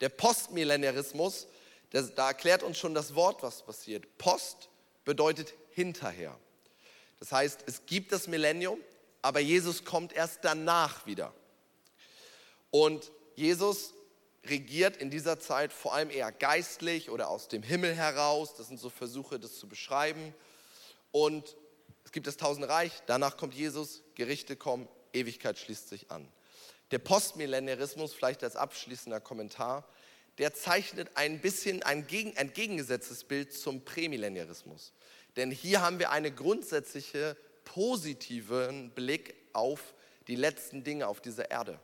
Der 0.00 0.10
Postmillenarismus, 0.10 1.48
da 1.90 2.28
erklärt 2.28 2.62
uns 2.62 2.78
schon 2.78 2.94
das 2.94 3.16
Wort, 3.16 3.42
was 3.42 3.64
passiert. 3.64 4.16
Post 4.16 4.68
bedeutet 5.04 5.54
hinterher. 5.70 6.38
Das 7.24 7.32
heißt, 7.32 7.64
es 7.64 7.86
gibt 7.86 8.12
das 8.12 8.28
Millennium, 8.28 8.78
aber 9.22 9.40
Jesus 9.40 9.86
kommt 9.86 10.12
erst 10.12 10.40
danach 10.44 11.06
wieder. 11.06 11.32
Und 12.70 13.10
Jesus 13.34 13.94
regiert 14.44 14.98
in 14.98 15.08
dieser 15.08 15.40
Zeit 15.40 15.72
vor 15.72 15.94
allem 15.94 16.10
eher 16.10 16.30
geistlich 16.32 17.08
oder 17.08 17.30
aus 17.30 17.48
dem 17.48 17.62
Himmel 17.62 17.94
heraus. 17.94 18.56
Das 18.56 18.68
sind 18.68 18.78
so 18.78 18.90
Versuche, 18.90 19.40
das 19.40 19.58
zu 19.58 19.66
beschreiben. 19.66 20.34
Und 21.12 21.56
es 22.04 22.12
gibt 22.12 22.26
das 22.26 22.36
Tausende 22.36 22.68
Reich, 22.68 22.92
danach 23.06 23.38
kommt 23.38 23.54
Jesus, 23.54 24.02
Gerichte 24.16 24.54
kommen, 24.54 24.86
Ewigkeit 25.14 25.58
schließt 25.58 25.88
sich 25.88 26.10
an. 26.10 26.28
Der 26.90 26.98
Postmillenarismus, 26.98 28.12
vielleicht 28.12 28.44
als 28.44 28.54
abschließender 28.54 29.22
Kommentar, 29.22 29.88
der 30.36 30.52
zeichnet 30.52 31.08
ein 31.14 31.40
bisschen 31.40 31.82
ein 31.84 32.06
entgegengesetztes 32.06 33.24
Bild 33.24 33.54
zum 33.54 33.82
Prämillenarismus. 33.82 34.92
Denn 35.36 35.50
hier 35.50 35.80
haben 35.82 35.98
wir 35.98 36.10
einen 36.10 36.34
grundsätzliche 36.34 37.36
positiven 37.64 38.90
Blick 38.90 39.34
auf 39.52 39.94
die 40.28 40.36
letzten 40.36 40.84
Dinge 40.84 41.08
auf 41.08 41.20
dieser 41.20 41.50
Erde. 41.50 41.78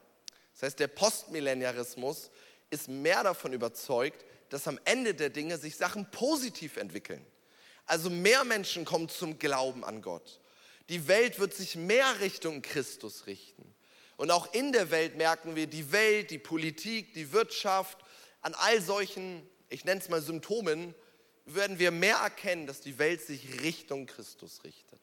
Das 0.54 0.62
heißt, 0.62 0.78
der 0.78 0.88
Postmillenarismus 0.88 2.30
ist 2.70 2.88
mehr 2.88 3.22
davon 3.22 3.52
überzeugt, 3.52 4.24
dass 4.50 4.68
am 4.68 4.78
Ende 4.84 5.14
der 5.14 5.30
Dinge 5.30 5.58
sich 5.58 5.76
Sachen 5.76 6.10
positiv 6.10 6.76
entwickeln. 6.76 7.24
Also 7.86 8.10
mehr 8.10 8.44
Menschen 8.44 8.84
kommen 8.84 9.08
zum 9.08 9.38
Glauben 9.38 9.84
an 9.84 10.02
Gott. 10.02 10.40
Die 10.88 11.08
Welt 11.08 11.38
wird 11.38 11.54
sich 11.54 11.76
mehr 11.76 12.20
Richtung 12.20 12.62
Christus 12.62 13.26
richten. 13.26 13.74
Und 14.16 14.30
auch 14.30 14.52
in 14.52 14.72
der 14.72 14.90
Welt 14.90 15.16
merken 15.16 15.56
wir, 15.56 15.66
die 15.66 15.92
Welt, 15.92 16.30
die 16.30 16.38
Politik, 16.38 17.14
die 17.14 17.32
Wirtschaft, 17.32 17.98
an 18.42 18.54
all 18.54 18.80
solchen, 18.80 19.48
ich 19.68 19.84
nenne 19.84 20.00
es 20.00 20.08
mal 20.08 20.20
Symptomen, 20.20 20.94
werden 21.54 21.78
wir 21.78 21.90
mehr 21.90 22.16
erkennen, 22.16 22.66
dass 22.66 22.80
die 22.80 22.98
Welt 22.98 23.20
sich 23.22 23.62
Richtung 23.62 24.06
Christus 24.06 24.64
richtet. 24.64 25.00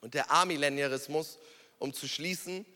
Und 0.00 0.14
der 0.14 0.30
Amillenniarismus, 0.30 1.38
um 1.78 1.92
zu 1.92 2.08
schließen, 2.08 2.66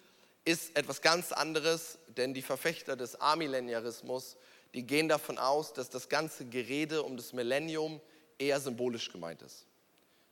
ist 0.44 0.76
etwas 0.76 1.02
ganz 1.02 1.32
anderes, 1.32 1.98
denn 2.16 2.34
die 2.34 2.42
Verfechter 2.42 2.96
des 2.96 3.20
Amillenniarismus, 3.20 4.36
die 4.74 4.84
gehen 4.84 5.08
davon 5.08 5.38
aus, 5.38 5.72
dass 5.72 5.90
das 5.90 6.08
ganze 6.08 6.44
Gerede 6.44 7.02
um 7.02 7.16
das 7.16 7.32
Millennium 7.32 8.00
eher 8.38 8.60
symbolisch 8.60 9.10
gemeint 9.10 9.42
ist. 9.42 9.66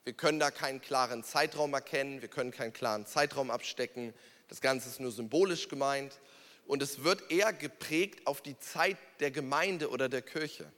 Wir 0.05 0.13
können 0.13 0.39
da 0.39 0.51
keinen 0.51 0.81
klaren 0.81 1.25
Zeitraum 1.25 1.73
erkennen, 1.73 2.21
wir 2.21 2.29
können 2.29 2.51
keinen 2.51 2.73
klaren 2.73 3.07
Zeitraum 3.07 3.51
abstecken, 3.51 4.13
das 4.49 4.61
Ganze 4.61 4.89
ist 4.89 5.01
nur 5.01 5.11
symbolisch 5.11 5.69
gemeint 5.69 6.21
und 6.67 6.83
es 6.83 7.03
wird 7.03 7.31
eher 7.31 7.53
geprägt 7.53 8.27
auf 8.27 8.43
die 8.43 8.59
Zeit 8.59 8.99
der 9.21 9.31
Gemeinde 9.31 9.89
oder 9.89 10.09
der 10.09 10.23
Kirche. 10.23 10.71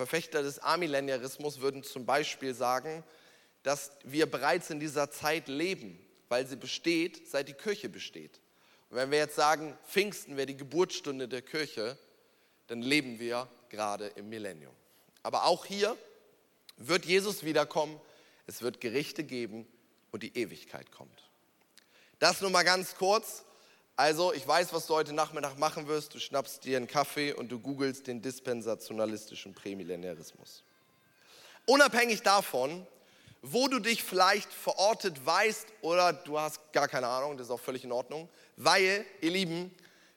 Verfechter 0.00 0.42
des 0.42 0.60
Amillenniarismus 0.60 1.60
würden 1.60 1.82
zum 1.82 2.06
Beispiel 2.06 2.54
sagen, 2.54 3.04
dass 3.62 3.90
wir 4.02 4.24
bereits 4.24 4.70
in 4.70 4.80
dieser 4.80 5.10
Zeit 5.10 5.46
leben, 5.46 6.00
weil 6.30 6.46
sie 6.46 6.56
besteht, 6.56 7.28
seit 7.28 7.48
die 7.48 7.52
Kirche 7.52 7.90
besteht. 7.90 8.40
Und 8.88 8.96
wenn 8.96 9.10
wir 9.10 9.18
jetzt 9.18 9.36
sagen, 9.36 9.76
Pfingsten 9.86 10.38
wäre 10.38 10.46
die 10.46 10.56
Geburtsstunde 10.56 11.28
der 11.28 11.42
Kirche, 11.42 11.98
dann 12.68 12.80
leben 12.80 13.18
wir 13.18 13.46
gerade 13.68 14.06
im 14.14 14.30
Millennium. 14.30 14.72
Aber 15.22 15.44
auch 15.44 15.66
hier 15.66 15.94
wird 16.78 17.04
Jesus 17.04 17.44
wiederkommen, 17.44 18.00
es 18.46 18.62
wird 18.62 18.80
Gerichte 18.80 19.22
geben 19.22 19.68
und 20.12 20.22
die 20.22 20.34
Ewigkeit 20.34 20.90
kommt. 20.92 21.28
Das 22.20 22.40
nur 22.40 22.48
mal 22.48 22.62
ganz 22.62 22.94
kurz. 22.94 23.44
Also, 24.00 24.32
ich 24.32 24.48
weiß, 24.48 24.72
was 24.72 24.86
du 24.86 24.94
heute 24.94 25.12
Nachmittag 25.12 25.58
machen 25.58 25.86
wirst. 25.86 26.14
Du 26.14 26.18
schnappst 26.18 26.64
dir 26.64 26.78
einen 26.78 26.86
Kaffee 26.86 27.34
und 27.34 27.52
du 27.52 27.58
googelst 27.58 28.06
den 28.06 28.22
dispensationalistischen 28.22 29.52
Prämillenarismus. 29.52 30.62
Unabhängig 31.66 32.22
davon, 32.22 32.86
wo 33.42 33.68
du 33.68 33.78
dich 33.78 34.02
vielleicht 34.02 34.50
verortet 34.50 35.26
weißt 35.26 35.66
oder 35.82 36.14
du 36.14 36.38
hast 36.38 36.72
gar 36.72 36.88
keine 36.88 37.08
Ahnung, 37.08 37.36
das 37.36 37.48
ist 37.48 37.50
auch 37.50 37.60
völlig 37.60 37.84
in 37.84 37.92
Ordnung, 37.92 38.30
weil, 38.56 39.04
ihr 39.20 39.32
Lieben, 39.32 39.70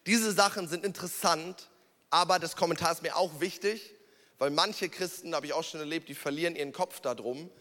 diese 0.05 0.31
Sachen 0.31 0.69
sind 0.69 0.85
interessant, 0.85 1.67
aber 2.09 2.39
das 2.39 2.55
Kommentar 2.55 2.93
ist 2.93 3.03
mir 3.03 3.17
auch 3.17 3.41
wichtig, 3.41 3.93
weil 4.39 4.51
manche 4.51 4.87
Christen, 4.87 5.35
habe 5.35 5.47
ich 5.47 5.51
auch 5.51 5.65
schon 5.65 5.81
erlebt, 5.81 6.07
die 6.07 6.15
verlieren 6.15 6.55
ihren 6.55 6.71
Kopf 6.71 7.01
darum, 7.01 7.51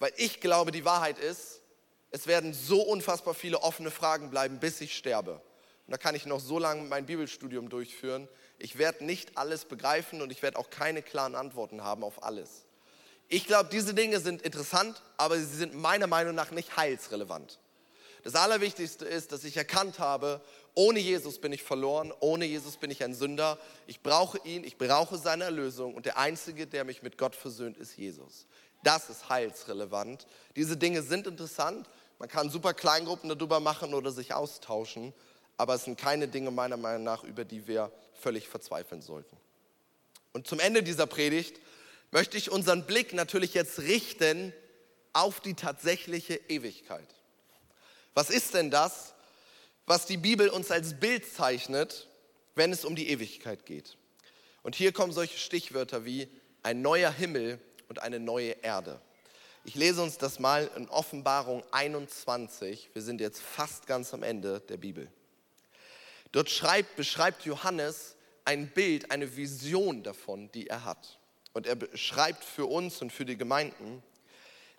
weil 0.00 0.12
ich 0.18 0.42
glaube, 0.42 0.70
die 0.70 0.84
Wahrheit 0.84 1.18
ist, 1.18 1.62
es 2.10 2.26
werden 2.26 2.52
so 2.52 2.82
unfassbar 2.82 3.32
viele 3.32 3.62
offene 3.62 3.90
Fragen 3.90 4.28
bleiben, 4.28 4.60
bis 4.60 4.78
ich 4.82 4.94
sterbe. 4.94 5.40
Und 5.86 5.92
da 5.92 5.98
kann 5.98 6.14
ich 6.14 6.26
noch 6.26 6.40
so 6.40 6.58
lange 6.58 6.82
mein 6.82 7.06
Bibelstudium 7.06 7.68
durchführen. 7.68 8.28
Ich 8.58 8.78
werde 8.78 9.04
nicht 9.04 9.36
alles 9.36 9.64
begreifen 9.64 10.22
und 10.22 10.30
ich 10.30 10.42
werde 10.42 10.58
auch 10.58 10.70
keine 10.70 11.02
klaren 11.02 11.34
Antworten 11.34 11.82
haben 11.82 12.04
auf 12.04 12.22
alles. 12.22 12.64
Ich 13.28 13.46
glaube, 13.46 13.70
diese 13.72 13.94
Dinge 13.94 14.20
sind 14.20 14.42
interessant, 14.42 15.02
aber 15.16 15.38
sie 15.38 15.44
sind 15.44 15.74
meiner 15.74 16.06
Meinung 16.06 16.34
nach 16.34 16.50
nicht 16.50 16.76
heilsrelevant. 16.76 17.58
Das 18.24 18.34
Allerwichtigste 18.36 19.04
ist, 19.04 19.32
dass 19.32 19.42
ich 19.42 19.56
erkannt 19.56 19.98
habe, 19.98 20.40
ohne 20.74 21.00
Jesus 21.00 21.40
bin 21.40 21.52
ich 21.52 21.62
verloren, 21.62 22.12
ohne 22.20 22.44
Jesus 22.44 22.76
bin 22.76 22.90
ich 22.90 23.02
ein 23.02 23.14
Sünder. 23.14 23.58
Ich 23.86 24.00
brauche 24.00 24.38
ihn, 24.46 24.64
ich 24.64 24.78
brauche 24.78 25.18
seine 25.18 25.44
Erlösung 25.44 25.94
und 25.94 26.06
der 26.06 26.18
Einzige, 26.18 26.66
der 26.66 26.84
mich 26.84 27.02
mit 27.02 27.18
Gott 27.18 27.34
versöhnt, 27.34 27.76
ist 27.76 27.96
Jesus. 27.96 28.46
Das 28.84 29.10
ist 29.10 29.28
heilsrelevant. 29.28 30.26
Diese 30.56 30.76
Dinge 30.76 31.02
sind 31.02 31.26
interessant. 31.26 31.88
Man 32.18 32.28
kann 32.28 32.50
super 32.50 32.74
Kleingruppen 32.74 33.28
darüber 33.28 33.60
machen 33.60 33.94
oder 33.94 34.12
sich 34.12 34.34
austauschen, 34.34 35.12
aber 35.62 35.74
es 35.76 35.84
sind 35.84 35.96
keine 35.96 36.26
Dinge 36.26 36.50
meiner 36.50 36.76
Meinung 36.76 37.04
nach, 37.04 37.22
über 37.22 37.44
die 37.44 37.68
wir 37.68 37.92
völlig 38.14 38.48
verzweifeln 38.48 39.00
sollten. 39.00 39.36
Und 40.32 40.48
zum 40.48 40.58
Ende 40.58 40.82
dieser 40.82 41.06
Predigt 41.06 41.60
möchte 42.10 42.36
ich 42.36 42.50
unseren 42.50 42.84
Blick 42.84 43.12
natürlich 43.12 43.54
jetzt 43.54 43.78
richten 43.78 44.52
auf 45.12 45.38
die 45.38 45.54
tatsächliche 45.54 46.34
Ewigkeit. 46.48 47.06
Was 48.12 48.28
ist 48.28 48.54
denn 48.54 48.72
das, 48.72 49.14
was 49.86 50.04
die 50.04 50.16
Bibel 50.16 50.48
uns 50.48 50.72
als 50.72 50.98
Bild 50.98 51.32
zeichnet, 51.32 52.08
wenn 52.56 52.72
es 52.72 52.84
um 52.84 52.96
die 52.96 53.10
Ewigkeit 53.10 53.64
geht? 53.64 53.96
Und 54.64 54.74
hier 54.74 54.90
kommen 54.90 55.12
solche 55.12 55.38
Stichwörter 55.38 56.04
wie 56.04 56.26
ein 56.64 56.82
neuer 56.82 57.12
Himmel 57.12 57.60
und 57.88 58.02
eine 58.02 58.18
neue 58.18 58.50
Erde. 58.62 59.00
Ich 59.62 59.76
lese 59.76 60.02
uns 60.02 60.18
das 60.18 60.40
mal 60.40 60.68
in 60.74 60.88
Offenbarung 60.88 61.62
21. 61.70 62.90
Wir 62.94 63.02
sind 63.02 63.20
jetzt 63.20 63.40
fast 63.40 63.86
ganz 63.86 64.12
am 64.12 64.24
Ende 64.24 64.58
der 64.58 64.76
Bibel. 64.76 65.08
Dort 66.32 66.50
schreibt, 66.50 66.96
beschreibt 66.96 67.44
Johannes 67.44 68.16
ein 68.44 68.68
Bild, 68.68 69.10
eine 69.10 69.36
Vision 69.36 70.02
davon, 70.02 70.50
die 70.52 70.66
er 70.66 70.84
hat 70.84 71.18
und 71.52 71.66
er 71.66 71.76
schreibt 71.96 72.44
für 72.44 72.66
uns 72.66 73.02
und 73.02 73.12
für 73.12 73.24
die 73.24 73.36
Gemeinden, 73.36 74.02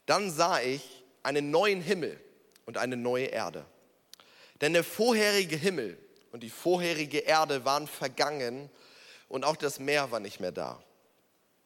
dann 0.05 0.31
sah 0.31 0.59
ich 0.59 1.03
einen 1.21 1.51
neuen 1.51 1.81
Himmel 1.81 2.19
und 2.65 2.77
eine 2.77 2.97
neue 2.97 3.27
Erde. 3.27 3.65
Denn 4.61 4.73
der 4.73 4.83
vorherige 4.83 5.55
Himmel 5.55 5.97
und 6.31 6.41
die 6.41 6.49
vorherige 6.49 7.19
Erde 7.19 7.63
waren 7.65 7.87
vergangen 7.87 8.69
und 9.29 9.45
auch 9.45 9.55
das 9.55 9.79
Meer 9.79 10.11
war 10.11 10.19
nicht 10.19 10.39
mehr 10.39 10.51
da. 10.51 10.81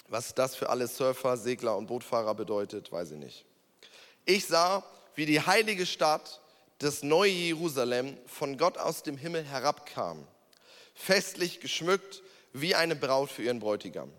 Was 0.10 0.34
das 0.36 0.56
für 0.56 0.70
alle 0.70 0.88
Surfer, 0.88 1.38
Segler 1.38 1.76
und 1.76 1.88
Bootfahrer 1.88 2.36
bedeutet, 2.36 2.92
weiß 2.92 3.12
ich 3.12 3.18
nicht. 3.18 3.46
Ich 4.26 4.46
sah, 4.46 4.84
wie 5.16 5.26
die 5.26 5.42
heilige 5.42 5.86
Stadt, 5.86 6.42
das 6.80 7.04
neue 7.04 7.32
Jerusalem, 7.32 8.18
von 8.26 8.58
Gott 8.58 8.78
aus 8.78 9.04
dem 9.04 9.18
Himmel 9.18 9.44
herabkam, 9.44 10.28
festlich 10.94 11.60
geschmückt 11.60 12.22
wie 12.54 12.76
eine 12.76 12.96
Braut 12.96 13.32
für 13.32 13.44
ihren 13.44 13.60
Bräutigam. 13.60 14.12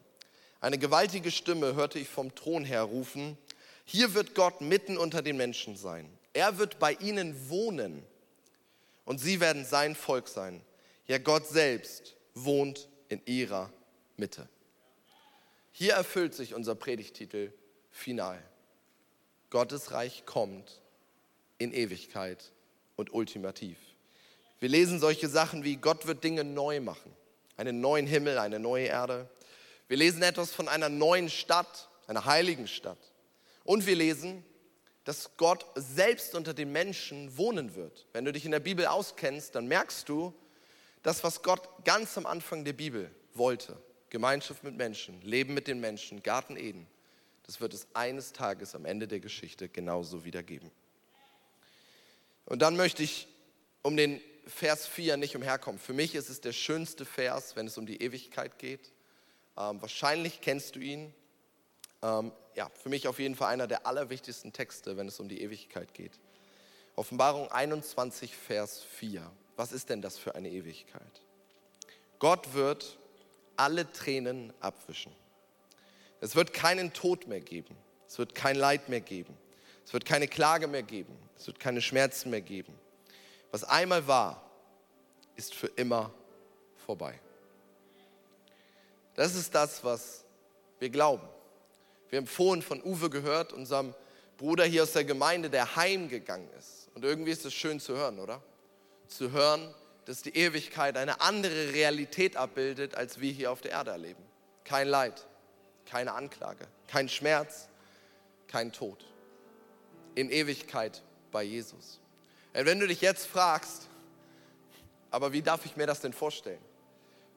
Eine 0.60 0.78
gewaltige 0.78 1.30
Stimme 1.30 1.74
hörte 1.74 1.98
ich 1.98 2.08
vom 2.08 2.34
Thron 2.34 2.64
her 2.64 2.82
rufen, 2.82 3.38
hier 3.84 4.12
wird 4.12 4.34
Gott 4.34 4.60
mitten 4.60 4.98
unter 4.98 5.22
den 5.22 5.38
Menschen 5.38 5.76
sein. 5.76 6.10
Er 6.34 6.58
wird 6.58 6.78
bei 6.78 6.92
ihnen 6.92 7.48
wohnen 7.48 8.04
und 9.06 9.18
sie 9.18 9.40
werden 9.40 9.64
sein 9.64 9.94
Volk 9.94 10.28
sein. 10.28 10.60
Ja, 11.06 11.16
Gott 11.16 11.46
selbst 11.46 12.14
wohnt 12.34 12.88
in 13.08 13.22
ihrer 13.24 13.72
Mitte. 14.18 14.46
Hier 15.72 15.94
erfüllt 15.94 16.34
sich 16.34 16.52
unser 16.52 16.74
Predigtitel 16.74 17.52
final. 17.90 18.42
Gottes 19.48 19.92
Reich 19.92 20.26
kommt 20.26 20.82
in 21.58 21.72
Ewigkeit 21.72 22.52
und 22.96 23.12
ultimativ. 23.12 23.78
Wir 24.60 24.68
lesen 24.68 24.98
solche 24.98 25.28
Sachen 25.28 25.64
wie 25.64 25.76
Gott 25.76 26.06
wird 26.06 26.24
Dinge 26.24 26.44
neu 26.44 26.80
machen. 26.80 27.12
Einen 27.56 27.80
neuen 27.80 28.06
Himmel, 28.06 28.38
eine 28.38 28.58
neue 28.58 28.86
Erde. 28.86 29.28
Wir 29.88 29.96
lesen 29.96 30.22
etwas 30.22 30.50
von 30.50 30.68
einer 30.68 30.88
neuen 30.88 31.28
Stadt, 31.28 31.88
einer 32.06 32.24
heiligen 32.24 32.68
Stadt. 32.68 32.98
Und 33.64 33.86
wir 33.86 33.96
lesen, 33.96 34.44
dass 35.04 35.36
Gott 35.36 35.64
selbst 35.74 36.34
unter 36.34 36.54
den 36.54 36.70
Menschen 36.70 37.36
wohnen 37.36 37.74
wird. 37.74 38.06
Wenn 38.12 38.24
du 38.24 38.32
dich 38.32 38.44
in 38.44 38.50
der 38.50 38.60
Bibel 38.60 38.86
auskennst, 38.86 39.54
dann 39.54 39.66
merkst 39.66 40.08
du, 40.08 40.34
das, 41.02 41.24
was 41.24 41.42
Gott 41.42 41.84
ganz 41.84 42.18
am 42.18 42.26
Anfang 42.26 42.64
der 42.64 42.72
Bibel 42.72 43.10
wollte, 43.34 43.80
Gemeinschaft 44.10 44.64
mit 44.64 44.76
Menschen, 44.76 45.20
Leben 45.22 45.54
mit 45.54 45.66
den 45.66 45.80
Menschen, 45.80 46.22
Garten 46.22 46.56
Eden, 46.56 46.86
das 47.44 47.60
wird 47.60 47.72
es 47.72 47.86
eines 47.94 48.32
Tages 48.32 48.74
am 48.74 48.84
Ende 48.84 49.08
der 49.08 49.20
Geschichte 49.20 49.68
genauso 49.68 50.24
wieder 50.24 50.42
geben. 50.42 50.70
Und 52.48 52.60
dann 52.62 52.76
möchte 52.76 53.02
ich 53.02 53.28
um 53.82 53.96
den 53.96 54.22
Vers 54.46 54.86
4 54.86 55.18
nicht 55.18 55.36
umherkommen. 55.36 55.78
Für 55.78 55.92
mich 55.92 56.14
ist 56.14 56.30
es 56.30 56.40
der 56.40 56.52
schönste 56.52 57.04
Vers, 57.04 57.56
wenn 57.56 57.66
es 57.66 57.76
um 57.76 57.84
die 57.84 58.02
Ewigkeit 58.02 58.58
geht. 58.58 58.92
Ähm, 59.58 59.82
wahrscheinlich 59.82 60.40
kennst 60.40 60.74
du 60.74 60.80
ihn. 60.80 61.14
Ähm, 62.02 62.32
ja, 62.54 62.70
für 62.82 62.88
mich 62.88 63.06
auf 63.06 63.18
jeden 63.18 63.34
Fall 63.34 63.52
einer 63.52 63.66
der 63.66 63.86
allerwichtigsten 63.86 64.54
Texte, 64.54 64.96
wenn 64.96 65.08
es 65.08 65.20
um 65.20 65.28
die 65.28 65.42
Ewigkeit 65.42 65.92
geht. 65.92 66.12
Offenbarung 66.96 67.52
21, 67.52 68.34
Vers 68.34 68.82
4. 68.82 69.30
Was 69.56 69.72
ist 69.72 69.90
denn 69.90 70.00
das 70.00 70.16
für 70.16 70.34
eine 70.34 70.48
Ewigkeit? 70.48 71.20
Gott 72.18 72.54
wird 72.54 72.98
alle 73.56 73.92
Tränen 73.92 74.54
abwischen. 74.60 75.12
Es 76.20 76.34
wird 76.34 76.54
keinen 76.54 76.94
Tod 76.94 77.26
mehr 77.26 77.40
geben. 77.40 77.76
Es 78.06 78.18
wird 78.18 78.34
kein 78.34 78.56
Leid 78.56 78.88
mehr 78.88 79.02
geben. 79.02 79.36
Es 79.88 79.94
wird 79.94 80.04
keine 80.04 80.28
Klage 80.28 80.66
mehr 80.66 80.82
geben. 80.82 81.16
Es 81.38 81.46
wird 81.46 81.58
keine 81.58 81.80
Schmerzen 81.80 82.28
mehr 82.28 82.42
geben. 82.42 82.78
Was 83.50 83.64
einmal 83.64 84.06
war, 84.06 84.50
ist 85.34 85.54
für 85.54 85.68
immer 85.68 86.12
vorbei. 86.84 87.18
Das 89.14 89.34
ist 89.34 89.54
das, 89.54 89.82
was 89.82 90.26
wir 90.78 90.90
glauben. 90.90 91.26
Wir 92.10 92.18
haben 92.18 92.26
vorhin 92.26 92.60
von 92.60 92.82
Uwe 92.84 93.08
gehört, 93.08 93.54
unserem 93.54 93.94
Bruder 94.36 94.66
hier 94.66 94.82
aus 94.82 94.92
der 94.92 95.04
Gemeinde, 95.04 95.48
der 95.48 95.74
heimgegangen 95.74 96.50
ist. 96.58 96.90
Und 96.94 97.02
irgendwie 97.02 97.30
ist 97.30 97.46
es 97.46 97.54
schön 97.54 97.80
zu 97.80 97.96
hören, 97.96 98.18
oder? 98.18 98.42
Zu 99.06 99.32
hören, 99.32 99.74
dass 100.04 100.20
die 100.20 100.36
Ewigkeit 100.36 100.98
eine 100.98 101.22
andere 101.22 101.72
Realität 101.72 102.36
abbildet, 102.36 102.94
als 102.94 103.22
wir 103.22 103.32
hier 103.32 103.50
auf 103.50 103.62
der 103.62 103.70
Erde 103.70 103.92
erleben. 103.92 104.22
Kein 104.64 104.86
Leid, 104.86 105.26
keine 105.86 106.12
Anklage, 106.12 106.68
kein 106.88 107.08
Schmerz, 107.08 107.70
kein 108.48 108.70
Tod. 108.70 109.06
In 110.18 110.30
Ewigkeit 110.30 111.00
bei 111.30 111.44
Jesus. 111.44 112.00
Und 112.52 112.66
wenn 112.66 112.80
du 112.80 112.88
dich 112.88 113.00
jetzt 113.00 113.24
fragst, 113.28 113.86
aber 115.12 115.32
wie 115.32 115.42
darf 115.42 115.64
ich 115.64 115.76
mir 115.76 115.86
das 115.86 116.00
denn 116.00 116.12
vorstellen? 116.12 116.58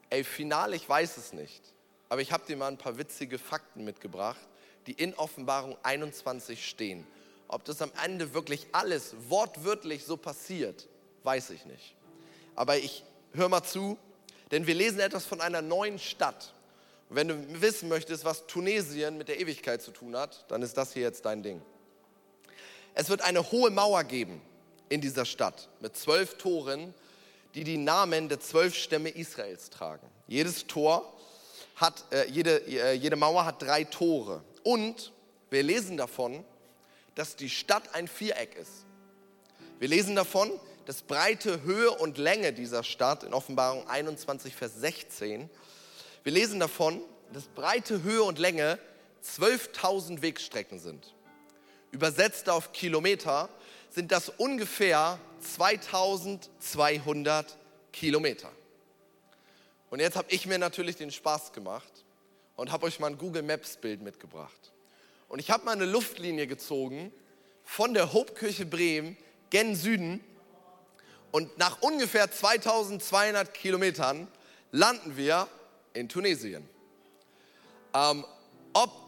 Ey, 0.09 0.23
final, 0.23 0.73
ich 0.73 0.89
weiß 0.89 1.17
es 1.17 1.31
nicht. 1.31 1.61
Aber 2.09 2.21
ich 2.21 2.31
habe 2.31 2.43
dir 2.47 2.57
mal 2.57 2.69
ein 2.69 2.79
paar 2.79 2.97
witzige 2.97 3.37
Fakten 3.37 3.83
mitgebracht, 3.83 4.41
die 4.87 4.93
in 4.93 5.13
Offenbarung 5.13 5.77
21 5.83 6.67
stehen. 6.67 7.05
Ob 7.47 7.63
das 7.65 7.83
am 7.83 7.91
Ende 8.03 8.33
wirklich 8.33 8.65
alles 8.71 9.13
wortwörtlich 9.29 10.03
so 10.03 10.17
passiert, 10.17 10.87
weiß 11.21 11.51
ich 11.51 11.65
nicht. 11.67 11.95
Aber 12.55 12.77
ich 12.77 13.03
höre 13.33 13.49
mal 13.49 13.61
zu, 13.61 13.95
denn 14.49 14.65
wir 14.65 14.73
lesen 14.73 15.01
etwas 15.01 15.25
von 15.27 15.39
einer 15.39 15.61
neuen 15.61 15.99
Stadt. 15.99 16.55
Und 17.09 17.15
wenn 17.17 17.27
du 17.27 17.61
wissen 17.61 17.89
möchtest, 17.89 18.25
was 18.25 18.47
Tunesien 18.47 19.19
mit 19.19 19.27
der 19.27 19.39
Ewigkeit 19.39 19.83
zu 19.83 19.91
tun 19.91 20.15
hat, 20.15 20.49
dann 20.49 20.63
ist 20.63 20.75
das 20.77 20.93
hier 20.93 21.03
jetzt 21.03 21.25
dein 21.25 21.43
Ding. 21.43 21.61
Es 22.93 23.09
wird 23.09 23.21
eine 23.21 23.51
hohe 23.51 23.69
Mauer 23.69 24.03
geben 24.03 24.41
in 24.89 25.01
dieser 25.01 25.25
Stadt 25.25 25.69
mit 25.79 25.95
zwölf 25.95 26.37
Toren, 26.37 26.93
die 27.55 27.63
die 27.63 27.77
Namen 27.77 28.29
der 28.29 28.39
zwölf 28.39 28.75
Stämme 28.75 29.09
Israels 29.09 29.69
tragen. 29.69 30.07
Jedes 30.27 30.67
Tor 30.67 31.11
hat, 31.75 32.05
äh, 32.11 32.27
jede, 32.29 32.57
äh, 32.67 32.93
jede 32.93 33.15
Mauer 33.15 33.45
hat 33.45 33.61
drei 33.61 33.83
Tore. 33.83 34.43
Und 34.63 35.11
wir 35.49 35.63
lesen 35.63 35.97
davon, 35.97 36.43
dass 37.15 37.35
die 37.35 37.49
Stadt 37.49 37.93
ein 37.93 38.07
Viereck 38.07 38.55
ist. 38.55 38.85
Wir 39.79 39.87
lesen 39.87 40.15
davon, 40.15 40.51
dass 40.85 41.01
Breite, 41.01 41.63
Höhe 41.63 41.91
und 41.91 42.17
Länge 42.17 42.53
dieser 42.53 42.83
Stadt 42.83 43.23
in 43.23 43.33
Offenbarung 43.33 43.87
21, 43.87 44.55
Vers 44.55 44.75
16, 44.75 45.49
wir 46.23 46.31
lesen 46.31 46.59
davon, 46.59 47.01
dass 47.33 47.45
Breite, 47.45 48.03
Höhe 48.03 48.23
und 48.23 48.37
Länge 48.39 48.77
12.000 49.23 50.21
Wegstrecken 50.21 50.79
sind. 50.79 51.13
Übersetzt 51.91 52.49
auf 52.49 52.71
Kilometer 52.71 53.49
sind 53.89 54.11
das 54.11 54.29
ungefähr 54.29 55.19
2200 55.41 57.57
Kilometer. 57.91 58.49
Und 59.89 59.99
jetzt 59.99 60.15
habe 60.15 60.31
ich 60.31 60.45
mir 60.45 60.57
natürlich 60.57 60.95
den 60.95 61.11
Spaß 61.11 61.51
gemacht 61.51 61.91
und 62.55 62.71
habe 62.71 62.85
euch 62.85 62.99
mal 62.99 63.07
ein 63.07 63.17
Google 63.17 63.43
Maps 63.43 63.75
Bild 63.75 64.01
mitgebracht. 64.01 64.71
Und 65.27 65.39
ich 65.39 65.51
habe 65.51 65.65
mal 65.65 65.73
eine 65.73 65.85
Luftlinie 65.85 66.47
gezogen 66.47 67.11
von 67.63 67.93
der 67.93 68.13
Hopekirche 68.13 68.65
Bremen 68.65 69.17
gen 69.49 69.75
Süden 69.75 70.23
und 71.31 71.57
nach 71.57 71.81
ungefähr 71.81 72.31
2200 72.31 73.53
Kilometern 73.53 74.27
landen 74.71 75.17
wir 75.17 75.47
in 75.93 76.09
Tunesien. 76.09 76.67
Ähm, 77.93 78.25
ob 78.73 79.00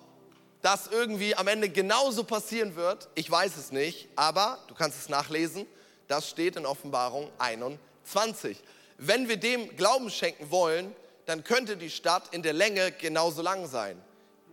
das 0.63 0.87
irgendwie 0.87 1.35
am 1.35 1.47
Ende 1.47 1.69
genauso 1.69 2.23
passieren 2.23 2.75
wird, 2.75 3.09
ich 3.15 3.29
weiß 3.29 3.57
es 3.57 3.71
nicht, 3.71 4.07
aber 4.15 4.57
du 4.67 4.73
kannst 4.73 4.97
es 4.97 5.09
nachlesen, 5.09 5.67
das 6.07 6.29
steht 6.29 6.55
in 6.55 6.65
Offenbarung 6.65 7.29
21. 7.37 8.57
Wenn 8.97 9.27
wir 9.27 9.37
dem 9.37 9.75
Glauben 9.75 10.09
schenken 10.09 10.49
wollen, 10.51 10.95
dann 11.25 11.43
könnte 11.43 11.75
die 11.75 11.89
Stadt 11.89 12.33
in 12.33 12.43
der 12.43 12.53
Länge 12.53 12.93
genauso 12.93 13.41
lang 13.41 13.67
sein. 13.67 14.01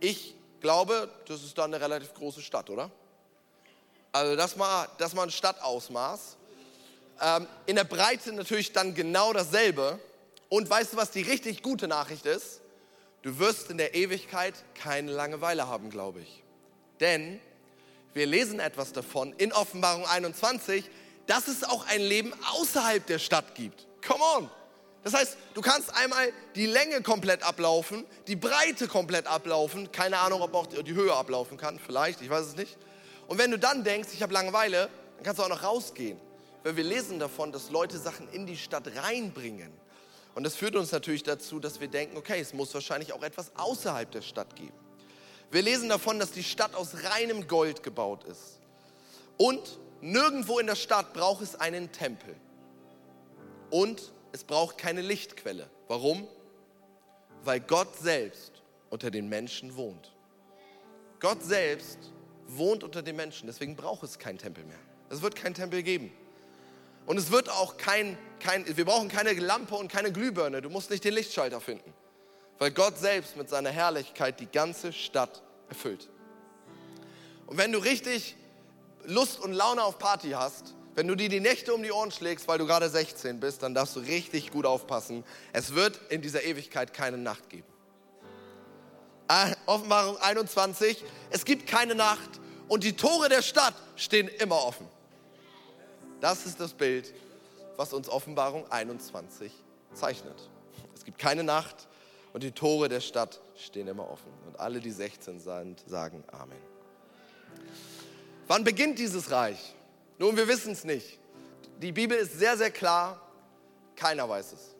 Ich 0.01 0.35
glaube, 0.59 1.09
das 1.27 1.43
ist 1.43 1.57
dann 1.57 1.73
eine 1.73 1.83
relativ 1.83 2.13
große 2.13 2.41
Stadt, 2.41 2.69
oder? 2.69 2.91
Also 4.11 4.35
das 4.35 4.57
mal, 4.57 4.89
das 4.97 5.13
mal 5.13 5.23
ein 5.23 5.31
Stadtausmaß. 5.31 6.35
Ähm, 7.21 7.47
in 7.65 7.77
der 7.77 7.85
Breite 7.85 8.33
natürlich 8.33 8.73
dann 8.73 8.93
genau 8.93 9.31
dasselbe. 9.31 9.97
Und 10.49 10.69
weißt 10.69 10.93
du, 10.93 10.97
was 10.97 11.11
die 11.11 11.21
richtig 11.21 11.63
gute 11.63 11.87
Nachricht 11.87 12.25
ist? 12.25 12.60
Du 13.21 13.37
wirst 13.37 13.69
in 13.69 13.77
der 13.77 13.93
Ewigkeit 13.93 14.55
keine 14.75 15.11
Langeweile 15.11 15.67
haben, 15.67 15.89
glaube 15.89 16.21
ich. 16.21 16.43
Denn 16.99 17.39
wir 18.13 18.25
lesen 18.25 18.59
etwas 18.59 18.93
davon 18.93 19.33
in 19.37 19.53
Offenbarung 19.53 20.05
21, 20.05 20.89
dass 21.27 21.47
es 21.47 21.63
auch 21.63 21.85
ein 21.87 22.01
Leben 22.01 22.33
außerhalb 22.53 23.05
der 23.05 23.19
Stadt 23.19 23.55
gibt. 23.55 23.87
Come 24.05 24.23
on! 24.37 24.49
Das 25.03 25.13
heißt, 25.13 25.37
du 25.55 25.61
kannst 25.61 25.95
einmal 25.95 26.31
die 26.55 26.67
Länge 26.67 27.01
komplett 27.01 27.41
ablaufen, 27.41 28.05
die 28.27 28.35
Breite 28.35 28.87
komplett 28.87 29.25
ablaufen, 29.25 29.91
keine 29.91 30.19
Ahnung, 30.19 30.41
ob 30.41 30.53
auch 30.53 30.67
die 30.67 30.93
Höhe 30.93 31.13
ablaufen 31.13 31.57
kann, 31.57 31.79
vielleicht, 31.79 32.21
ich 32.21 32.29
weiß 32.29 32.45
es 32.45 32.55
nicht. 32.55 32.77
Und 33.27 33.37
wenn 33.39 33.49
du 33.49 33.57
dann 33.57 33.83
denkst, 33.83 34.09
ich 34.13 34.21
habe 34.21 34.33
Langeweile, 34.33 34.89
dann 35.15 35.23
kannst 35.23 35.39
du 35.39 35.43
auch 35.43 35.49
noch 35.49 35.63
rausgehen. 35.63 36.19
Weil 36.63 36.75
wir 36.75 36.83
lesen 36.83 37.17
davon, 37.17 37.51
dass 37.51 37.71
Leute 37.71 37.97
Sachen 37.97 38.29
in 38.31 38.45
die 38.45 38.57
Stadt 38.57 38.83
reinbringen. 38.95 39.71
Und 40.33 40.43
das 40.43 40.55
führt 40.55 40.75
uns 40.75 40.91
natürlich 40.91 41.23
dazu, 41.23 41.59
dass 41.59 41.79
wir 41.81 41.87
denken, 41.87 42.17
okay, 42.17 42.39
es 42.39 42.53
muss 42.53 42.73
wahrscheinlich 42.73 43.13
auch 43.13 43.23
etwas 43.23 43.51
außerhalb 43.55 44.09
der 44.11 44.21
Stadt 44.21 44.55
geben. 44.55 44.77
Wir 45.51 45.61
lesen 45.61 45.89
davon, 45.89 46.19
dass 46.19 46.31
die 46.31 46.43
Stadt 46.43 46.75
aus 46.75 47.03
reinem 47.03 47.47
Gold 47.47 47.83
gebaut 47.83 48.23
ist. 48.23 48.59
Und 49.37 49.79
nirgendwo 49.99 50.59
in 50.59 50.67
der 50.67 50.75
Stadt 50.75 51.13
braucht 51.13 51.41
es 51.41 51.55
einen 51.55 51.91
Tempel. 51.91 52.35
Und 53.69 54.13
es 54.31 54.43
braucht 54.45 54.77
keine 54.77 55.01
Lichtquelle. 55.01 55.69
Warum? 55.87 56.27
Weil 57.43 57.59
Gott 57.59 57.97
selbst 57.97 58.61
unter 58.89 59.11
den 59.11 59.27
Menschen 59.27 59.75
wohnt. 59.75 60.13
Gott 61.19 61.43
selbst 61.43 61.99
wohnt 62.47 62.83
unter 62.83 63.01
den 63.01 63.15
Menschen, 63.15 63.47
deswegen 63.47 63.75
braucht 63.75 64.03
es 64.03 64.19
keinen 64.19 64.37
Tempel 64.37 64.63
mehr. 64.63 64.79
Es 65.09 65.21
wird 65.21 65.35
keinen 65.35 65.53
Tempel 65.53 65.83
geben. 65.83 66.11
Und 67.05 67.17
es 67.17 67.31
wird 67.31 67.49
auch 67.49 67.77
kein, 67.77 68.17
kein, 68.39 68.65
wir 68.77 68.85
brauchen 68.85 69.09
keine 69.09 69.33
Lampe 69.33 69.75
und 69.75 69.91
keine 69.91 70.11
Glühbirne. 70.11 70.61
Du 70.61 70.69
musst 70.69 70.89
nicht 70.89 71.03
den 71.03 71.13
Lichtschalter 71.13 71.61
finden, 71.61 71.93
weil 72.59 72.71
Gott 72.71 72.97
selbst 72.97 73.35
mit 73.35 73.49
seiner 73.49 73.69
Herrlichkeit 73.69 74.39
die 74.39 74.47
ganze 74.47 74.93
Stadt 74.93 75.41
erfüllt. 75.69 76.09
Und 77.47 77.57
wenn 77.57 77.71
du 77.71 77.79
richtig 77.79 78.35
Lust 79.05 79.39
und 79.39 79.53
Laune 79.53 79.83
auf 79.83 79.97
Party 79.97 80.31
hast, 80.31 80.75
wenn 80.95 81.07
du 81.07 81.15
dir 81.15 81.29
die 81.29 81.39
Nächte 81.39 81.73
um 81.73 81.83
die 81.83 81.91
Ohren 81.91 82.11
schlägst, 82.11 82.47
weil 82.47 82.57
du 82.57 82.65
gerade 82.65 82.89
16 82.89 83.39
bist, 83.39 83.63
dann 83.63 83.73
darfst 83.73 83.95
du 83.95 84.01
richtig 84.01 84.51
gut 84.51 84.65
aufpassen. 84.65 85.23
Es 85.53 85.73
wird 85.73 85.99
in 86.09 86.21
dieser 86.21 86.43
Ewigkeit 86.43 86.93
keine 86.93 87.17
Nacht 87.17 87.49
geben. 87.49 87.67
Ah, 89.27 89.49
Offenbarung 89.65 90.17
21, 90.17 91.03
es 91.29 91.45
gibt 91.45 91.65
keine 91.65 91.95
Nacht 91.95 92.29
und 92.67 92.83
die 92.83 92.97
Tore 92.97 93.29
der 93.29 93.41
Stadt 93.41 93.73
stehen 93.95 94.27
immer 94.27 94.65
offen. 94.65 94.87
Das 96.21 96.45
ist 96.45 96.59
das 96.59 96.73
Bild, 96.73 97.13
was 97.77 97.93
uns 97.93 98.07
Offenbarung 98.07 98.71
21 98.71 99.51
zeichnet. 99.93 100.49
Es 100.95 101.03
gibt 101.03 101.17
keine 101.17 101.43
Nacht 101.43 101.87
und 102.31 102.43
die 102.43 102.51
Tore 102.51 102.89
der 102.89 103.01
Stadt 103.01 103.41
stehen 103.55 103.87
immer 103.87 104.07
offen. 104.07 104.31
Und 104.45 104.59
alle, 104.59 104.79
die 104.79 104.91
16 104.91 105.39
sind, 105.39 105.83
sagen 105.89 106.23
Amen. 106.31 106.61
Wann 108.47 108.63
beginnt 108.63 108.99
dieses 108.99 109.31
Reich? 109.31 109.73
Nun, 110.19 110.37
wir 110.37 110.47
wissen 110.47 110.73
es 110.73 110.83
nicht. 110.83 111.19
Die 111.79 111.91
Bibel 111.91 112.15
ist 112.15 112.37
sehr, 112.37 112.55
sehr 112.55 112.69
klar. 112.69 113.19
Keiner 113.95 114.29
weiß 114.29 114.53
es, 114.53 114.75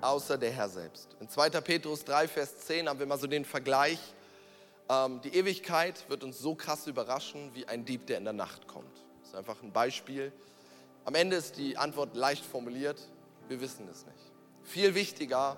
außer 0.00 0.36
der 0.36 0.50
Herr 0.50 0.68
selbst. 0.68 1.16
In 1.20 1.28
2. 1.28 1.50
Petrus 1.60 2.04
3, 2.04 2.26
Vers 2.26 2.58
10 2.66 2.88
haben 2.88 2.98
wir 2.98 3.06
mal 3.06 3.18
so 3.18 3.28
den 3.28 3.44
Vergleich. 3.44 4.00
Ähm, 4.88 5.20
die 5.22 5.36
Ewigkeit 5.36 6.08
wird 6.08 6.24
uns 6.24 6.40
so 6.40 6.56
krass 6.56 6.88
überraschen, 6.88 7.54
wie 7.54 7.68
ein 7.68 7.84
Dieb, 7.84 8.08
der 8.08 8.18
in 8.18 8.24
der 8.24 8.32
Nacht 8.32 8.66
kommt. 8.66 8.96
Das 9.20 9.30
ist 9.30 9.34
einfach 9.36 9.62
ein 9.62 9.72
Beispiel. 9.72 10.32
Am 11.04 11.14
Ende 11.14 11.36
ist 11.36 11.56
die 11.56 11.76
Antwort 11.76 12.14
leicht 12.14 12.44
formuliert. 12.44 13.00
Wir 13.48 13.60
wissen 13.60 13.88
es 13.88 14.04
nicht. 14.06 14.32
Viel 14.62 14.94
wichtiger 14.94 15.56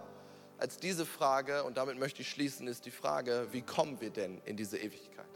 als 0.59 0.79
diese 0.79 1.05
Frage, 1.05 1.65
und 1.65 1.77
damit 1.77 1.99
möchte 1.99 2.23
ich 2.23 2.31
schließen, 2.31 2.69
ist 2.69 2.87
die 2.87 2.93
Frage, 2.93 3.49
wie 3.51 3.63
kommen 3.63 4.01
wir 4.01 4.11
denn 4.11 4.41
in 4.45 4.57
diese 4.57 4.79
Ewigkeit? 4.79 5.27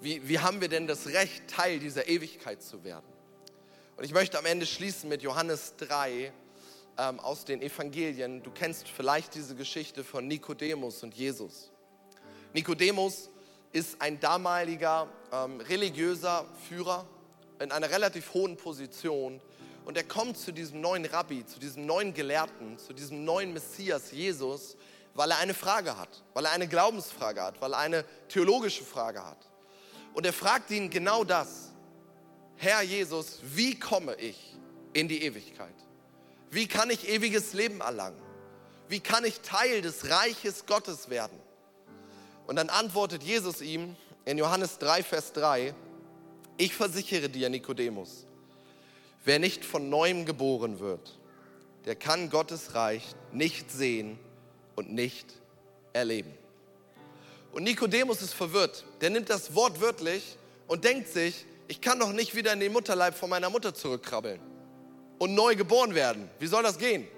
Wie, 0.00 0.28
wie 0.28 0.40
haben 0.40 0.60
wir 0.60 0.68
denn 0.68 0.88
das 0.88 1.06
Recht, 1.06 1.46
Teil 1.46 1.78
dieser 1.78 2.08
Ewigkeit 2.08 2.60
zu 2.60 2.82
werden? 2.82 3.06
Und 3.96 4.04
ich 4.04 4.12
möchte 4.12 4.38
am 4.38 4.46
Ende 4.46 4.66
schließen 4.66 5.08
mit 5.08 5.22
Johannes 5.22 5.74
3 5.76 6.32
ähm, 6.98 7.20
aus 7.20 7.44
den 7.44 7.62
Evangelien. 7.62 8.42
Du 8.42 8.50
kennst 8.50 8.88
vielleicht 8.88 9.34
diese 9.34 9.54
Geschichte 9.54 10.02
von 10.02 10.26
Nikodemus 10.26 11.02
und 11.04 11.14
Jesus. 11.14 11.70
Nikodemus 12.52 13.30
ist 13.72 14.02
ein 14.02 14.18
damaliger 14.18 15.08
ähm, 15.32 15.60
religiöser 15.60 16.46
Führer 16.68 17.06
in 17.60 17.72
einer 17.72 17.90
relativ 17.90 18.34
hohen 18.34 18.56
Position 18.56 19.40
und 19.84 19.96
er 19.96 20.04
kommt 20.04 20.38
zu 20.38 20.52
diesem 20.52 20.80
neuen 20.80 21.04
Rabbi, 21.04 21.44
zu 21.46 21.58
diesem 21.58 21.86
neuen 21.86 22.14
Gelehrten, 22.14 22.78
zu 22.78 22.92
diesem 22.92 23.24
neuen 23.24 23.52
Messias 23.52 24.12
Jesus, 24.12 24.76
weil 25.14 25.30
er 25.30 25.38
eine 25.38 25.54
Frage 25.54 25.96
hat, 25.96 26.22
weil 26.34 26.44
er 26.44 26.52
eine 26.52 26.68
Glaubensfrage 26.68 27.42
hat, 27.42 27.60
weil 27.60 27.72
er 27.72 27.78
eine 27.78 28.04
theologische 28.28 28.84
Frage 28.84 29.24
hat. 29.24 29.38
Und 30.14 30.26
er 30.26 30.32
fragt 30.32 30.70
ihn 30.70 30.90
genau 30.90 31.24
das. 31.24 31.70
Herr 32.56 32.82
Jesus, 32.82 33.40
wie 33.42 33.78
komme 33.78 34.14
ich 34.16 34.56
in 34.92 35.08
die 35.08 35.22
Ewigkeit? 35.22 35.74
Wie 36.50 36.66
kann 36.66 36.90
ich 36.90 37.08
ewiges 37.08 37.52
Leben 37.52 37.80
erlangen? 37.80 38.20
Wie 38.88 39.00
kann 39.00 39.24
ich 39.24 39.40
Teil 39.40 39.82
des 39.82 40.10
Reiches 40.10 40.66
Gottes 40.66 41.10
werden? 41.10 41.38
Und 42.46 42.56
dann 42.56 42.68
antwortet 42.68 43.22
Jesus 43.22 43.60
ihm 43.60 43.96
in 44.24 44.36
Johannes 44.36 44.78
3, 44.78 45.02
Vers 45.04 45.32
3, 45.32 45.74
ich 46.60 46.74
versichere 46.74 47.30
dir, 47.30 47.48
Nikodemus, 47.48 48.26
wer 49.24 49.38
nicht 49.38 49.64
von 49.64 49.88
neuem 49.88 50.26
geboren 50.26 50.78
wird, 50.78 51.18
der 51.86 51.96
kann 51.96 52.28
Gottes 52.28 52.74
Reich 52.74 53.02
nicht 53.32 53.70
sehen 53.70 54.18
und 54.76 54.92
nicht 54.92 55.26
erleben. 55.94 56.34
Und 57.52 57.64
Nikodemus 57.64 58.20
ist 58.20 58.34
verwirrt. 58.34 58.84
Der 59.00 59.08
nimmt 59.08 59.30
das 59.30 59.54
Wort 59.54 59.80
wörtlich 59.80 60.36
und 60.68 60.84
denkt 60.84 61.08
sich, 61.08 61.46
ich 61.66 61.80
kann 61.80 61.98
doch 61.98 62.12
nicht 62.12 62.34
wieder 62.34 62.52
in 62.52 62.60
den 62.60 62.72
Mutterleib 62.72 63.14
von 63.14 63.30
meiner 63.30 63.48
Mutter 63.48 63.74
zurückkrabbeln 63.74 64.40
und 65.18 65.34
neu 65.34 65.56
geboren 65.56 65.94
werden. 65.94 66.28
Wie 66.38 66.46
soll 66.46 66.62
das 66.62 66.78
gehen? 66.78 67.08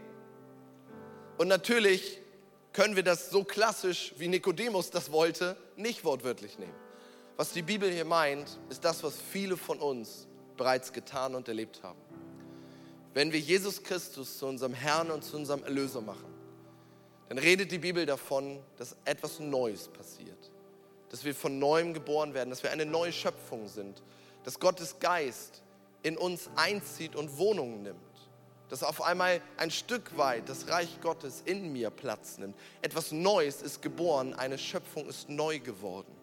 Und 1.37 1.49
natürlich 1.49 2.19
können 2.73 2.95
wir 2.95 3.03
das 3.03 3.31
so 3.31 3.43
klassisch, 3.43 4.15
wie 4.19 4.29
Nikodemus 4.29 4.91
das 4.91 5.11
wollte, 5.11 5.57
nicht 5.77 6.05
wortwörtlich 6.05 6.59
nehmen. 6.59 6.82
Was 7.37 7.53
die 7.53 7.63
Bibel 7.63 7.91
hier 7.91 8.05
meint, 8.05 8.59
ist 8.69 8.85
das, 8.85 9.03
was 9.03 9.15
viele 9.21 9.57
von 9.57 9.79
uns 9.79 10.27
bereits 10.57 10.93
getan 10.93 11.35
und 11.35 11.49
erlebt 11.49 11.83
haben. 11.83 11.99
Wenn 13.15 13.33
wir 13.33 13.41
Jesus 13.41 13.83
Christus 13.83 14.39
zu 14.39 14.47
unserem 14.47 14.75
Herrn 14.75 15.11
und 15.11 15.25
zu 15.25 15.37
unserem 15.37 15.65
Erlöser 15.65 16.01
machen, 16.01 16.33
dann 17.29 17.39
redet 17.39 17.73
die 17.73 17.79
Bibel 17.79 18.05
davon, 18.05 18.61
dass 18.77 18.97
etwas 19.05 19.41
Neues 19.41 19.89
passiert. 19.89 20.51
Dass 21.09 21.25
wir 21.25 21.35
von 21.35 21.59
neuem 21.59 21.95
geboren 21.95 22.35
werden, 22.35 22.51
dass 22.51 22.63
wir 22.63 22.71
eine 22.71 22.87
neue 22.87 23.13
Schöpfung 23.13 23.69
sind. 23.69 24.03
Dass 24.45 24.61
Gottes 24.61 24.99
Geist 24.99 25.63
in 26.03 26.17
uns 26.17 26.51
einzieht 26.57 27.17
und 27.17 27.39
Wohnungen 27.39 27.83
nimmt. 27.83 27.99
Dass 28.69 28.83
auf 28.83 29.03
einmal 29.03 29.41
ein 29.57 29.71
Stück 29.71 30.17
weit 30.17 30.49
das 30.49 30.69
Reich 30.69 31.01
Gottes 31.01 31.43
in 31.45 31.73
mir 31.73 31.91
Platz 31.91 32.39
nimmt. 32.39 32.57
Etwas 32.83 33.13
Neues 33.13 33.63
ist 33.63 33.83
geboren, 33.83 34.35
eine 34.35 34.59
Schöpfung 34.59 35.07
ist 35.07 35.29
neu 35.29 35.59
geworden. 35.59 36.22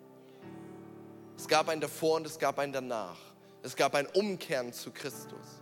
Es 1.39 1.47
gab 1.47 1.69
ein 1.69 1.79
davor 1.79 2.17
und 2.17 2.27
es 2.27 2.37
gab 2.37 2.59
ein 2.59 2.73
danach. 2.73 3.15
Es 3.63 3.77
gab 3.77 3.95
ein 3.95 4.07
Umkehren 4.07 4.73
zu 4.73 4.91
Christus. 4.91 5.61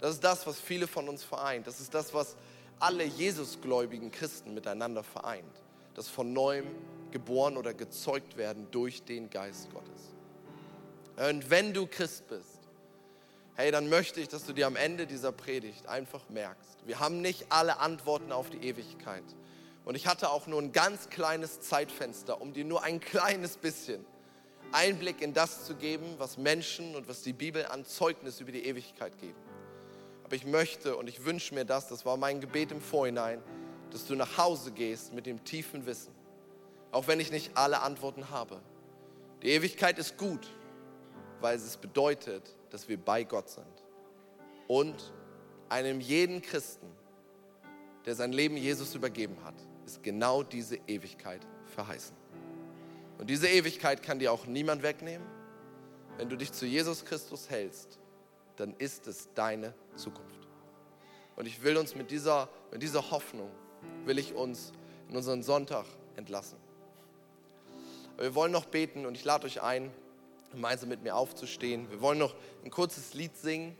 Das 0.00 0.14
ist 0.14 0.24
das, 0.24 0.46
was 0.46 0.58
viele 0.58 0.86
von 0.86 1.06
uns 1.06 1.22
vereint. 1.22 1.66
Das 1.66 1.80
ist 1.80 1.92
das, 1.92 2.14
was 2.14 2.34
alle 2.80 3.04
Jesusgläubigen 3.04 4.10
Christen 4.10 4.54
miteinander 4.54 5.04
vereint. 5.04 5.44
Das 5.94 6.08
von 6.08 6.32
neuem 6.32 6.66
geboren 7.10 7.58
oder 7.58 7.74
gezeugt 7.74 8.38
werden 8.38 8.68
durch 8.70 9.02
den 9.02 9.28
Geist 9.28 9.68
Gottes. 9.70 10.14
Und 11.16 11.50
wenn 11.50 11.74
du 11.74 11.86
Christ 11.86 12.26
bist, 12.28 12.60
hey, 13.54 13.70
dann 13.70 13.90
möchte 13.90 14.22
ich, 14.22 14.28
dass 14.28 14.46
du 14.46 14.54
dir 14.54 14.66
am 14.66 14.76
Ende 14.76 15.06
dieser 15.06 15.30
Predigt 15.30 15.86
einfach 15.88 16.26
merkst, 16.30 16.78
wir 16.86 17.00
haben 17.00 17.20
nicht 17.20 17.52
alle 17.52 17.80
Antworten 17.80 18.32
auf 18.32 18.48
die 18.48 18.66
Ewigkeit. 18.66 19.24
Und 19.84 19.94
ich 19.94 20.06
hatte 20.06 20.30
auch 20.30 20.46
nur 20.46 20.62
ein 20.62 20.72
ganz 20.72 21.10
kleines 21.10 21.60
Zeitfenster, 21.60 22.40
um 22.40 22.54
dir 22.54 22.64
nur 22.64 22.82
ein 22.82 22.98
kleines 22.98 23.58
bisschen 23.58 24.06
Einblick 24.72 25.22
in 25.22 25.32
das 25.32 25.64
zu 25.64 25.74
geben, 25.74 26.14
was 26.18 26.36
Menschen 26.36 26.94
und 26.94 27.08
was 27.08 27.22
die 27.22 27.32
Bibel 27.32 27.66
an 27.66 27.84
Zeugnis 27.84 28.40
über 28.40 28.52
die 28.52 28.64
Ewigkeit 28.66 29.18
geben. 29.18 29.38
Aber 30.24 30.36
ich 30.36 30.44
möchte 30.44 30.96
und 30.96 31.08
ich 31.08 31.24
wünsche 31.24 31.54
mir 31.54 31.64
das, 31.64 31.88
das 31.88 32.04
war 32.04 32.16
mein 32.16 32.40
Gebet 32.40 32.70
im 32.70 32.80
Vorhinein, 32.80 33.42
dass 33.90 34.06
du 34.06 34.14
nach 34.14 34.36
Hause 34.36 34.72
gehst 34.72 35.14
mit 35.14 35.26
dem 35.26 35.42
tiefen 35.44 35.86
Wissen, 35.86 36.12
auch 36.92 37.06
wenn 37.06 37.20
ich 37.20 37.30
nicht 37.30 37.56
alle 37.56 37.80
Antworten 37.80 38.30
habe. 38.30 38.60
Die 39.42 39.48
Ewigkeit 39.48 39.98
ist 39.98 40.18
gut, 40.18 40.46
weil 41.40 41.56
es 41.56 41.76
bedeutet, 41.76 42.56
dass 42.70 42.88
wir 42.88 42.98
bei 42.98 43.24
Gott 43.24 43.48
sind. 43.48 43.64
Und 44.66 45.12
einem 45.68 46.00
jeden 46.00 46.42
Christen, 46.42 46.88
der 48.04 48.14
sein 48.14 48.32
Leben 48.32 48.56
Jesus 48.56 48.94
übergeben 48.94 49.36
hat, 49.44 49.54
ist 49.86 50.02
genau 50.02 50.42
diese 50.42 50.76
Ewigkeit 50.86 51.46
verheißen. 51.74 52.14
Und 53.18 53.28
diese 53.28 53.48
Ewigkeit 53.48 54.02
kann 54.02 54.18
dir 54.18 54.32
auch 54.32 54.46
niemand 54.46 54.82
wegnehmen. 54.82 55.26
Wenn 56.16 56.28
du 56.28 56.36
dich 56.36 56.52
zu 56.52 56.66
Jesus 56.66 57.04
Christus 57.04 57.50
hältst, 57.50 57.98
dann 58.56 58.74
ist 58.78 59.06
es 59.06 59.28
deine 59.34 59.74
Zukunft. 59.96 60.48
Und 61.36 61.46
ich 61.46 61.62
will 61.62 61.76
uns 61.76 61.94
mit 61.94 62.10
dieser, 62.10 62.48
mit 62.72 62.82
dieser 62.82 63.10
Hoffnung, 63.10 63.50
will 64.04 64.18
ich 64.18 64.34
uns 64.34 64.72
in 65.08 65.16
unseren 65.16 65.42
Sonntag 65.42 65.84
entlassen. 66.16 66.58
Aber 68.14 68.24
wir 68.24 68.34
wollen 68.34 68.50
noch 68.50 68.66
beten 68.66 69.06
und 69.06 69.14
ich 69.14 69.24
lade 69.24 69.46
euch 69.46 69.62
ein, 69.62 69.92
gemeinsam 70.50 70.88
mit 70.88 71.02
mir 71.02 71.14
aufzustehen. 71.14 71.88
Wir 71.90 72.00
wollen 72.00 72.18
noch 72.18 72.34
ein 72.64 72.70
kurzes 72.70 73.14
Lied 73.14 73.36
singen. 73.36 73.76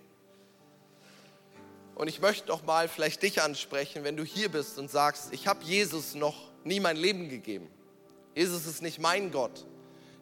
Und 1.97 2.07
ich 2.07 2.21
möchte 2.21 2.47
noch 2.47 2.63
mal 2.63 2.89
vielleicht 2.89 3.23
dich 3.23 3.43
ansprechen, 3.43 4.05
wenn 4.05 4.17
du 4.17 4.23
hier 4.23 4.49
bist 4.49 4.79
und 4.79 4.89
sagst, 4.89 5.33
ich 5.33 5.49
habe 5.49 5.65
Jesus 5.65 6.15
noch 6.15 6.53
nie 6.63 6.79
mein 6.79 6.97
Leben 6.97 7.29
gegeben. 7.29 7.69
Jesus 8.39 8.67
ist 8.67 8.83
nicht 8.83 9.01
mein 9.01 9.33
Gott. 9.33 9.67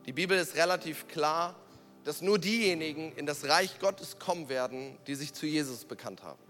Die 0.06 0.12
Bibel 0.14 0.38
ist 0.38 0.56
relativ 0.56 1.06
klar, 1.06 1.54
dass 2.02 2.22
nur 2.22 2.38
diejenigen 2.38 3.12
in 3.12 3.26
das 3.26 3.44
Reich 3.44 3.78
Gottes 3.78 4.18
kommen 4.18 4.48
werden, 4.48 4.96
die 5.06 5.14
sich 5.14 5.34
zu 5.34 5.44
Jesus 5.44 5.84
bekannt 5.84 6.22
haben. 6.22 6.40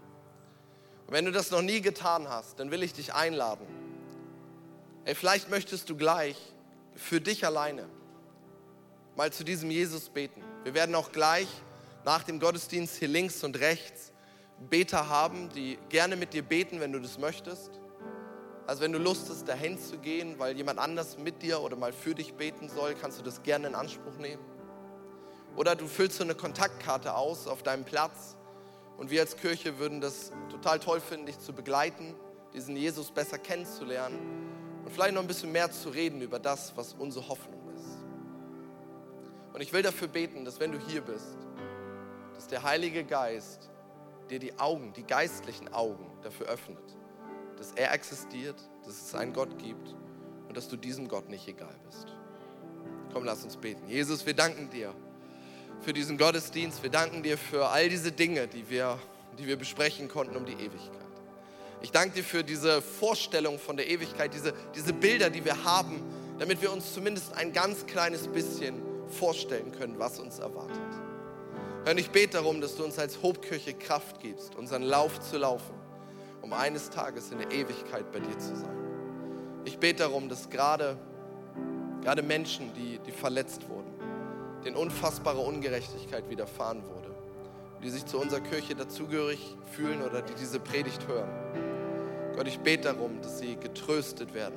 Und 1.07 1.13
wenn 1.13 1.25
du 1.25 1.31
das 1.33 1.51
noch 1.51 1.61
nie 1.61 1.81
getan 1.81 2.29
hast, 2.29 2.57
dann 2.57 2.71
will 2.71 2.83
ich 2.83 2.93
dich 2.93 3.13
einladen. 3.13 3.67
Ey, 5.03 5.13
vielleicht 5.13 5.49
möchtest 5.49 5.89
du 5.89 5.97
gleich 5.97 6.37
für 6.95 7.19
dich 7.19 7.45
alleine 7.45 7.89
mal 9.17 9.33
zu 9.33 9.43
diesem 9.43 9.69
Jesus 9.69 10.07
beten. 10.07 10.41
Wir 10.63 10.73
werden 10.73 10.95
auch 10.95 11.11
gleich 11.11 11.49
nach 12.05 12.23
dem 12.23 12.39
Gottesdienst 12.39 12.95
hier 12.95 13.09
links 13.09 13.43
und 13.43 13.59
rechts 13.59 14.13
Beter 14.69 15.09
haben, 15.09 15.49
die 15.49 15.77
gerne 15.89 16.15
mit 16.15 16.33
dir 16.33 16.43
beten, 16.43 16.79
wenn 16.79 16.93
du 16.93 17.01
das 17.01 17.17
möchtest. 17.17 17.71
Also 18.67 18.81
wenn 18.81 18.91
du 18.91 18.99
Lust 18.99 19.29
hast, 19.29 19.47
dahin 19.47 19.79
zu 19.79 19.97
gehen, 19.97 20.37
weil 20.39 20.57
jemand 20.57 20.77
anders 20.77 21.17
mit 21.17 21.41
dir 21.41 21.61
oder 21.61 21.77
mal 21.77 21.93
für 21.93 22.13
dich 22.13 22.33
beten 22.33 22.67
soll, 22.67 22.95
kannst 22.95 23.17
du 23.17 23.23
das 23.23 23.41
gerne 23.41 23.67
in 23.67 23.75
Anspruch 23.75 24.17
nehmen. 24.17 24.43
Oder 25.55 25.77
du 25.77 25.87
füllst 25.87 26.17
so 26.17 26.25
eine 26.25 26.35
Kontaktkarte 26.35 27.15
aus 27.15 27.47
auf 27.47 27.63
deinem 27.63 27.85
Platz 27.85 28.35
und 28.97 29.09
wir 29.09 29.21
als 29.21 29.37
Kirche 29.37 29.79
würden 29.79 30.01
das 30.01 30.33
total 30.51 30.79
toll 30.79 30.99
finden, 30.99 31.27
dich 31.27 31.39
zu 31.39 31.53
begleiten, 31.53 32.13
diesen 32.53 32.75
Jesus 32.75 33.09
besser 33.09 33.37
kennenzulernen 33.37 34.19
und 34.83 34.91
vielleicht 34.91 35.13
noch 35.13 35.21
ein 35.21 35.27
bisschen 35.27 35.53
mehr 35.53 35.71
zu 35.71 35.87
reden 35.87 36.21
über 36.21 36.37
das, 36.37 36.75
was 36.75 36.93
unsere 36.93 37.29
Hoffnung 37.29 37.73
ist. 37.73 37.97
Und 39.53 39.61
ich 39.61 39.71
will 39.71 39.81
dafür 39.81 40.09
beten, 40.09 40.43
dass 40.43 40.59
wenn 40.59 40.73
du 40.73 40.77
hier 40.77 41.01
bist, 41.01 41.37
dass 42.35 42.47
der 42.47 42.63
Heilige 42.63 43.05
Geist 43.05 43.69
dir 44.29 44.39
die 44.39 44.59
Augen, 44.59 44.91
die 44.91 45.03
geistlichen 45.03 45.73
Augen 45.73 46.11
dafür 46.21 46.47
öffnet, 46.47 46.96
dass 47.57 47.71
er 47.73 47.93
existiert, 47.93 48.55
dass 48.85 49.01
es 49.01 49.15
einen 49.15 49.33
Gott 49.33 49.57
gibt 49.57 49.95
und 50.47 50.55
dass 50.55 50.67
du 50.67 50.77
diesem 50.77 51.07
Gott 51.07 51.29
nicht 51.29 51.47
egal 51.47 51.75
bist. 51.85 52.07
Komm, 53.13 53.23
lass 53.23 53.43
uns 53.43 53.57
beten. 53.57 53.87
Jesus, 53.87 54.25
wir 54.25 54.33
danken 54.33 54.69
dir 54.69 54.93
für 55.81 55.93
diesen 55.93 56.17
Gottesdienst. 56.17 56.83
Wir 56.83 56.89
danken 56.89 57.23
dir 57.23 57.37
für 57.37 57.67
all 57.67 57.89
diese 57.89 58.11
Dinge, 58.11 58.47
die 58.47 58.69
wir, 58.69 58.99
die 59.37 59.47
wir 59.47 59.57
besprechen 59.57 60.07
konnten 60.07 60.35
um 60.35 60.45
die 60.45 60.53
Ewigkeit. 60.53 60.97
Ich 61.81 61.91
danke 61.91 62.15
dir 62.15 62.23
für 62.23 62.43
diese 62.43 62.81
Vorstellung 62.81 63.59
von 63.59 63.77
der 63.77 63.87
Ewigkeit, 63.87 64.33
diese, 64.33 64.53
diese 64.75 64.93
Bilder, 64.93 65.29
die 65.29 65.45
wir 65.45 65.63
haben, 65.63 66.01
damit 66.39 66.61
wir 66.61 66.71
uns 66.71 66.93
zumindest 66.93 67.33
ein 67.33 67.53
ganz 67.53 67.85
kleines 67.85 68.27
bisschen 68.27 68.81
vorstellen 69.07 69.71
können, 69.71 69.99
was 69.99 70.19
uns 70.19 70.39
erwartet. 70.39 70.77
Herr, 71.85 71.97
ich 71.97 72.09
bete 72.09 72.33
darum, 72.33 72.59
dass 72.59 72.75
du 72.75 72.83
uns 72.83 72.99
als 72.99 73.21
Hobkirche 73.21 73.73
Kraft 73.73 74.19
gibst, 74.19 74.55
unseren 74.55 74.83
Lauf 74.83 75.19
zu 75.21 75.37
laufen, 75.37 75.73
um 76.47 76.53
eines 76.53 76.89
Tages 76.89 77.31
in 77.31 77.39
der 77.39 77.51
Ewigkeit 77.51 78.09
bei 78.11 78.19
dir 78.19 78.37
zu 78.39 78.55
sein. 78.55 78.77
Ich 79.65 79.77
bete 79.77 80.03
darum, 80.03 80.29
dass 80.29 80.49
gerade, 80.49 80.97
gerade 82.01 82.23
Menschen, 82.23 82.73
die, 82.73 82.99
die 82.99 83.11
verletzt 83.11 83.67
wurden, 83.69 83.91
denen 84.63 84.77
unfassbare 84.77 85.39
Ungerechtigkeit 85.39 86.29
widerfahren 86.29 86.81
wurde, 86.83 87.13
die 87.83 87.89
sich 87.89 88.05
zu 88.05 88.17
unserer 88.19 88.39
Kirche 88.39 88.75
dazugehörig 88.75 89.57
fühlen 89.71 90.01
oder 90.01 90.21
die 90.21 90.33
diese 90.35 90.59
Predigt 90.59 91.05
hören. 91.07 91.29
Gott, 92.35 92.47
ich 92.47 92.59
bete 92.59 92.93
darum, 92.93 93.21
dass 93.21 93.39
sie 93.39 93.57
getröstet 93.57 94.33
werden 94.33 94.55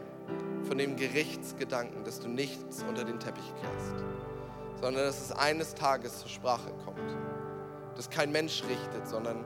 von 0.63 0.79
dem 0.79 0.95
Gerichtsgedanken, 0.97 2.05
dass 2.05 2.21
du 2.21 2.29
nichts 2.29 2.85
unter 2.89 3.05
den 3.05 3.19
Teppich 3.19 3.53
kehrst 3.61 4.05
sondern 4.81 5.05
dass 5.05 5.21
es 5.21 5.33
eines 5.33 5.75
Tages 5.75 6.21
zur 6.21 6.29
Sprache 6.29 6.71
kommt. 6.85 6.99
Dass 7.97 8.09
kein 8.09 8.33
Mensch 8.33 8.63
richtet, 8.65 9.07
sondern 9.07 9.45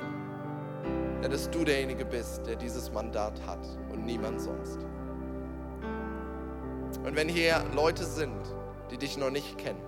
ja, 1.25 1.31
dass 1.31 1.49
du 1.49 1.65
derjenige 1.65 2.05
bist, 2.05 2.47
der 2.47 2.55
dieses 2.55 2.93
Mandat 2.93 3.41
hat 3.47 3.67
und 3.91 4.05
niemand 4.05 4.43
sonst. 4.43 4.79
Und 7.03 7.17
wenn 7.17 7.31
hier 7.31 7.65
Leute 7.75 8.05
sind, 8.05 8.43
die 8.91 8.99
dich 8.99 9.17
noch 9.17 9.31
nicht 9.31 9.57
kennen, 9.57 9.81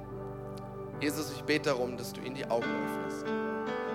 Jesus, 0.99 1.31
ich 1.37 1.43
bete 1.43 1.69
darum, 1.69 1.99
dass 1.99 2.15
du 2.15 2.23
ihnen 2.23 2.37
die 2.37 2.47
Augen 2.47 2.65
öffnest. 2.65 3.27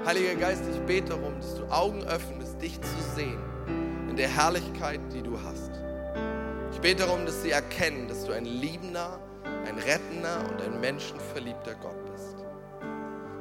Heiliger 0.05 0.35
Geist, 0.35 0.63
ich 0.71 0.79
bete 0.81 1.09
darum, 1.09 1.33
dass 1.39 1.55
du 1.55 1.65
Augen 1.71 2.03
öffnest, 2.03 2.61
dich 2.61 2.79
zu 2.79 3.01
sehen 3.15 3.39
in 4.07 4.15
der 4.15 4.27
Herrlichkeit, 4.27 4.99
die 5.11 5.23
du 5.23 5.35
hast. 5.41 5.71
Ich 6.73 6.79
bete 6.79 7.07
darum, 7.07 7.25
dass 7.25 7.41
sie 7.41 7.49
erkennen, 7.49 8.07
dass 8.07 8.23
du 8.23 8.33
ein 8.33 8.45
liebender, 8.45 9.19
ein 9.65 9.79
rettender 9.79 10.47
und 10.47 10.61
ein 10.61 10.79
menschenverliebter 10.79 11.73
Gott 11.81 12.05
bist. 12.11 12.35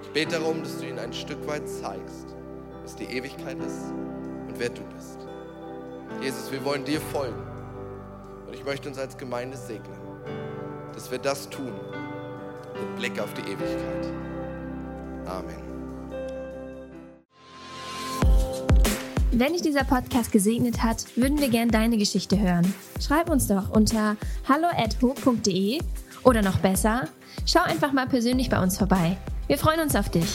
Ich 0.01 0.11
bete 0.11 0.39
darum, 0.39 0.63
dass 0.63 0.79
du 0.79 0.87
ihnen 0.87 0.99
ein 0.99 1.13
Stück 1.13 1.47
weit 1.47 1.69
zeigst, 1.69 2.35
was 2.83 2.97
die 2.97 3.05
Ewigkeit 3.05 3.59
ist 3.59 3.93
und 4.49 4.59
wer 4.59 4.69
du 4.69 4.83
bist. 4.95 5.19
Jesus, 6.21 6.51
wir 6.51 6.65
wollen 6.65 6.85
dir 6.85 7.01
folgen 7.01 7.43
und 8.47 8.55
ich 8.55 8.65
möchte 8.65 8.89
uns 8.89 8.99
als 8.99 9.17
Gemeinde 9.17 9.57
segnen, 9.57 9.99
dass 10.93 11.11
wir 11.11 11.19
das 11.19 11.49
tun 11.49 11.73
mit 12.75 12.97
Blick 12.97 13.21
auf 13.21 13.33
die 13.35 13.43
Ewigkeit. 13.43 14.07
Amen. 15.27 15.71
Wenn 19.33 19.53
dich 19.53 19.63
dieser 19.63 19.85
Podcast 19.85 20.33
gesegnet 20.33 20.83
hat, 20.83 21.07
würden 21.17 21.39
wir 21.39 21.49
gerne 21.49 21.71
deine 21.71 21.97
Geschichte 21.97 22.39
hören. 22.39 22.75
Schreib 23.01 23.31
uns 23.31 23.47
doch 23.47 23.71
unter 23.71 24.17
hallo@ho.de 24.49 25.81
oder 26.25 26.43
noch 26.43 26.59
besser, 26.59 27.09
schau 27.47 27.61
einfach 27.61 27.93
mal 27.93 28.07
persönlich 28.07 28.51
bei 28.51 28.61
uns 28.61 28.77
vorbei. 28.77 29.17
Wir 29.47 29.57
freuen 29.57 29.81
uns 29.81 29.95
auf 29.97 30.11
dich. 30.11 30.29